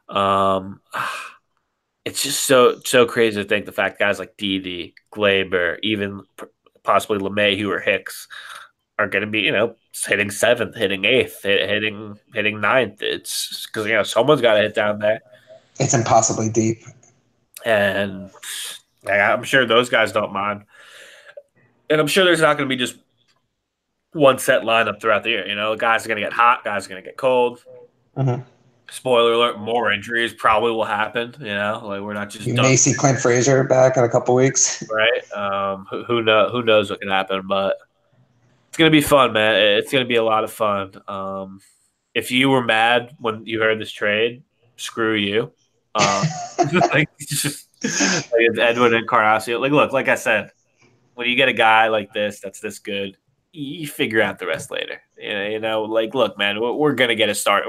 Um, 0.08 0.80
it's 2.06 2.22
just 2.22 2.44
so 2.44 2.80
so 2.86 3.08
crazy 3.08 3.42
to 3.42 3.48
think 3.48 3.66
the 3.66 3.72
fact 3.72 3.98
guys 3.98 4.20
like 4.20 4.38
Didi, 4.38 4.94
Gleyber, 5.12 5.80
even 5.82 6.22
possibly 6.84 7.20
LeMay, 7.20 7.66
or 7.68 7.80
Hicks 7.80 8.28
are 9.00 9.08
going 9.08 9.24
to 9.24 9.30
be 9.30 9.42
you 9.42 9.52
know 9.52 9.76
hitting 10.06 10.30
seventh, 10.32 10.76
hitting 10.76 11.06
eighth, 11.06 11.44
hit, 11.44 11.68
hitting 11.70 12.20
hitting 12.34 12.62
ninth. 12.62 13.02
It's 13.02 13.66
because 13.68 13.88
you 13.88 13.94
know 13.94 14.04
someone's 14.04 14.42
got 14.42 14.56
to 14.56 14.62
hit 14.62 14.76
down 14.76 15.00
there, 15.00 15.22
it's 15.80 15.94
impossibly 15.94 16.50
deep. 16.50 16.84
and 17.66 18.30
I'm 19.08 19.44
sure 19.44 19.66
those 19.66 19.90
guys 19.90 20.12
don't 20.12 20.34
mind. 20.34 20.64
And 21.90 22.00
I'm 22.00 22.08
sure 22.08 22.24
there's 22.24 22.42
not 22.42 22.58
going 22.58 22.70
to 22.70 22.74
be 22.76 22.80
just 22.80 22.96
one 24.14 24.38
set 24.40 24.62
lineup 24.62 25.02
throughout 25.02 25.24
the 25.24 25.30
year. 25.30 25.48
You 25.48 25.56
know, 25.56 25.76
guys 25.76 26.06
are 26.06 26.08
going 26.08 26.22
to 26.22 26.24
get 26.24 26.34
hot, 26.34 26.64
guys 26.64 26.86
are 26.86 26.90
going 26.90 27.04
to 27.04 27.08
get 27.08 27.18
cold. 27.18 27.64
Mhm. 28.18 28.46
Spoiler 28.94 29.34
alert: 29.34 29.60
more 29.60 29.92
injuries 29.92 30.34
probably 30.34 30.72
will 30.72 30.86
happen. 30.86 31.34
You 31.40 31.48
know, 31.48 31.82
like 31.84 32.02
we're 32.02 32.14
not 32.14 32.30
just 32.30 32.46
You 32.46 32.54
may 32.54 32.76
see 32.76 32.94
Clint 32.94 33.20
Frazier 33.20 33.64
back 33.64 33.98
in 33.98 34.04
a 34.04 34.10
couple 34.10 34.36
weeks. 34.36 34.84
right? 34.88 35.32
Um, 35.32 35.88
who, 35.90 36.04
who 36.04 36.22
know 36.22 36.50
who 36.52 36.62
knows 36.62 36.92
what 36.92 37.02
can 37.02 37.10
happen, 37.10 37.48
but 37.48 37.78
it's 38.70 38.78
gonna 38.78 38.92
be 38.92 39.02
fun, 39.02 39.34
man. 39.34 39.56
It's 39.80 39.92
gonna 39.92 40.06
be 40.06 40.18
a 40.18 40.24
lot 40.24 40.44
of 40.44 40.52
fun. 40.54 40.92
Um, 41.08 41.60
if 42.14 42.30
you 42.30 42.50
were 42.50 42.64
mad 42.64 43.16
when 43.18 43.48
you 43.48 43.60
heard 43.60 43.82
this 43.82 43.92
trade, 43.92 44.44
screw 44.76 45.16
you. 45.16 45.52
Um, 45.96 46.28
like, 46.94 47.10
just, 47.18 47.70
like 47.82 48.60
Edwin 48.60 48.94
Encarnacion. 48.94 49.60
Like, 49.60 49.72
look, 49.72 49.92
like 49.92 50.08
I 50.08 50.16
said, 50.16 50.52
when 51.16 51.28
you 51.28 51.36
get 51.36 51.50
a 51.50 51.54
guy 51.54 51.88
like 51.88 52.14
this 52.14 52.42
that's 52.42 52.60
this 52.60 52.78
good, 52.78 53.18
you 53.54 53.88
figure 53.88 54.22
out 54.22 54.38
the 54.38 54.46
rest 54.46 54.70
later. 54.70 55.02
You 55.18 55.30
know, 55.34 55.48
you 55.48 55.60
know 55.60 55.82
like, 55.86 56.14
look, 56.14 56.38
man, 56.38 56.62
we're, 56.62 56.74
we're 56.74 56.94
gonna 56.94 57.16
get 57.16 57.30
a 57.30 57.36
start. 57.36 57.66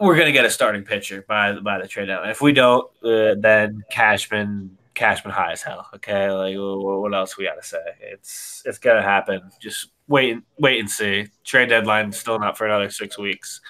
We're 0.00 0.16
gonna 0.16 0.32
get 0.32 0.46
a 0.46 0.50
starting 0.50 0.82
pitcher 0.82 1.24
by 1.28 1.52
by 1.60 1.78
the 1.78 1.86
trade 1.86 2.06
deadline. 2.06 2.30
If 2.30 2.40
we 2.40 2.52
don't, 2.52 2.86
uh, 3.04 3.34
then 3.38 3.84
Cashman 3.90 4.78
Cashman 4.94 5.32
high 5.32 5.52
as 5.52 5.60
hell. 5.62 5.86
Okay, 5.94 6.30
like 6.30 6.54
wh- 6.56 7.00
what 7.02 7.14
else 7.14 7.36
we 7.36 7.44
got 7.44 7.56
to 7.56 7.62
say? 7.62 7.78
It's 8.00 8.62
it's 8.64 8.78
gonna 8.78 9.02
happen. 9.02 9.42
Just 9.60 9.90
wait 10.08 10.32
and 10.32 10.42
wait 10.58 10.80
and 10.80 10.90
see. 10.90 11.26
Trade 11.44 11.68
deadline 11.68 12.12
still 12.12 12.38
not 12.38 12.56
for 12.56 12.66
another 12.66 12.88
six 12.88 13.18
weeks. 13.18 13.60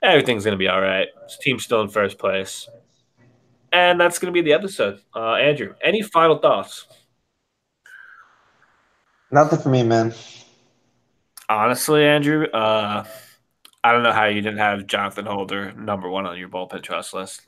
Everything's 0.00 0.44
gonna 0.44 0.56
be 0.56 0.68
all 0.68 0.80
right. 0.80 1.08
This 1.22 1.38
team's 1.40 1.64
still 1.64 1.80
in 1.80 1.88
first 1.88 2.18
place, 2.18 2.68
and 3.72 4.00
that's 4.00 4.20
gonna 4.20 4.32
be 4.32 4.42
the 4.42 4.52
episode. 4.52 5.00
Uh, 5.12 5.34
Andrew, 5.34 5.74
any 5.82 6.02
final 6.02 6.38
thoughts? 6.38 6.86
Nothing 9.32 9.58
for 9.58 9.70
me, 9.70 9.82
man. 9.82 10.14
Honestly, 11.48 12.04
Andrew, 12.04 12.46
uh, 12.46 13.04
I 13.86 13.92
don't 13.92 14.02
know 14.02 14.12
how 14.12 14.24
you 14.24 14.42
didn't 14.42 14.58
have 14.58 14.88
Jonathan 14.88 15.26
Holder 15.26 15.70
number 15.72 16.10
one 16.10 16.26
on 16.26 16.36
your 16.36 16.48
bullpen 16.48 16.82
trust 16.82 17.14
list. 17.14 17.42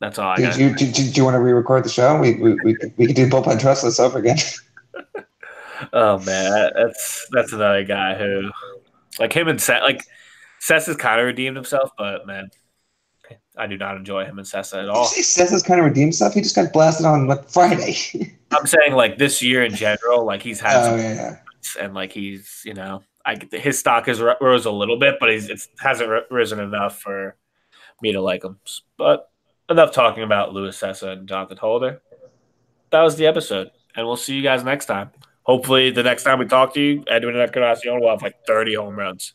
That's 0.00 0.18
all 0.18 0.30
I 0.30 0.36
Did 0.36 0.50
got. 0.50 0.58
you 0.58 0.74
do, 0.74 1.02
you 1.02 1.24
want 1.24 1.34
to 1.34 1.40
re-record 1.40 1.84
the 1.84 1.90
show? 1.90 2.18
We 2.18 2.36
we 2.36 2.54
we 2.64 2.74
could, 2.74 2.94
we 2.96 3.06
could 3.06 3.16
do 3.16 3.28
bullpen 3.28 3.60
trustless 3.60 4.00
over 4.00 4.18
again. 4.18 4.38
Oh 5.92 6.18
man, 6.20 6.70
that's 6.74 7.28
that's 7.32 7.52
another 7.52 7.84
guy 7.84 8.14
who, 8.16 8.50
like 9.18 9.34
him 9.34 9.46
and 9.46 9.60
Seth, 9.60 9.82
like 9.82 10.00
Seth 10.58 10.86
has 10.86 10.96
kind 10.96 11.20
of 11.20 11.26
redeemed 11.26 11.54
himself, 11.54 11.90
but 11.98 12.26
man, 12.26 12.48
I 13.58 13.66
do 13.66 13.76
not 13.76 13.98
enjoy 13.98 14.24
him 14.24 14.38
and 14.38 14.46
Cessa 14.46 14.82
at 14.82 14.88
all. 14.88 15.06
Did 15.06 15.18
you 15.18 15.22
say 15.22 15.42
Seth 15.42 15.50
has 15.50 15.62
kind 15.62 15.78
of 15.78 15.84
redeemed 15.84 16.14
stuff? 16.14 16.32
He 16.32 16.40
just 16.40 16.56
got 16.56 16.72
blasted 16.72 17.04
on 17.04 17.26
like 17.26 17.46
Friday. 17.50 17.94
I'm 18.52 18.66
saying 18.66 18.94
like 18.94 19.18
this 19.18 19.42
year 19.42 19.64
in 19.64 19.74
general, 19.74 20.24
like 20.24 20.42
he's 20.42 20.60
had 20.60 20.94
oh 20.94 20.96
yeah. 20.96 21.40
and 21.78 21.92
like 21.92 22.10
he's 22.10 22.62
you 22.64 22.72
know, 22.72 23.02
I 23.26 23.36
his 23.52 23.78
stock 23.78 24.06
has 24.06 24.22
rose 24.40 24.66
a 24.66 24.70
little 24.70 24.98
bit, 24.98 25.16
but 25.18 25.30
he's 25.30 25.50
it 25.50 25.60
hasn't 25.80 26.10
risen 26.30 26.60
enough 26.60 27.00
for 27.00 27.36
me 28.00 28.12
to 28.12 28.20
like 28.20 28.44
him. 28.44 28.58
But 28.96 29.30
enough 29.68 29.92
talking 29.92 30.22
about 30.22 30.52
Luis 30.52 30.78
Cessa 30.78 31.12
and 31.12 31.28
Jonathan 31.28 31.56
Holder. 31.56 32.00
That 32.90 33.02
was 33.02 33.16
the 33.16 33.26
episode, 33.26 33.72
and 33.96 34.06
we'll 34.06 34.16
see 34.16 34.36
you 34.36 34.42
guys 34.42 34.62
next 34.62 34.86
time. 34.86 35.10
Hopefully, 35.42 35.90
the 35.90 36.04
next 36.04 36.22
time 36.22 36.38
we 36.38 36.46
talk 36.46 36.72
to 36.74 36.80
you, 36.80 37.04
Edwin 37.08 37.36
Encarnacion 37.36 38.00
will 38.00 38.10
have 38.10 38.22
like 38.22 38.36
30 38.46 38.74
home 38.74 38.96
runs. 38.96 39.32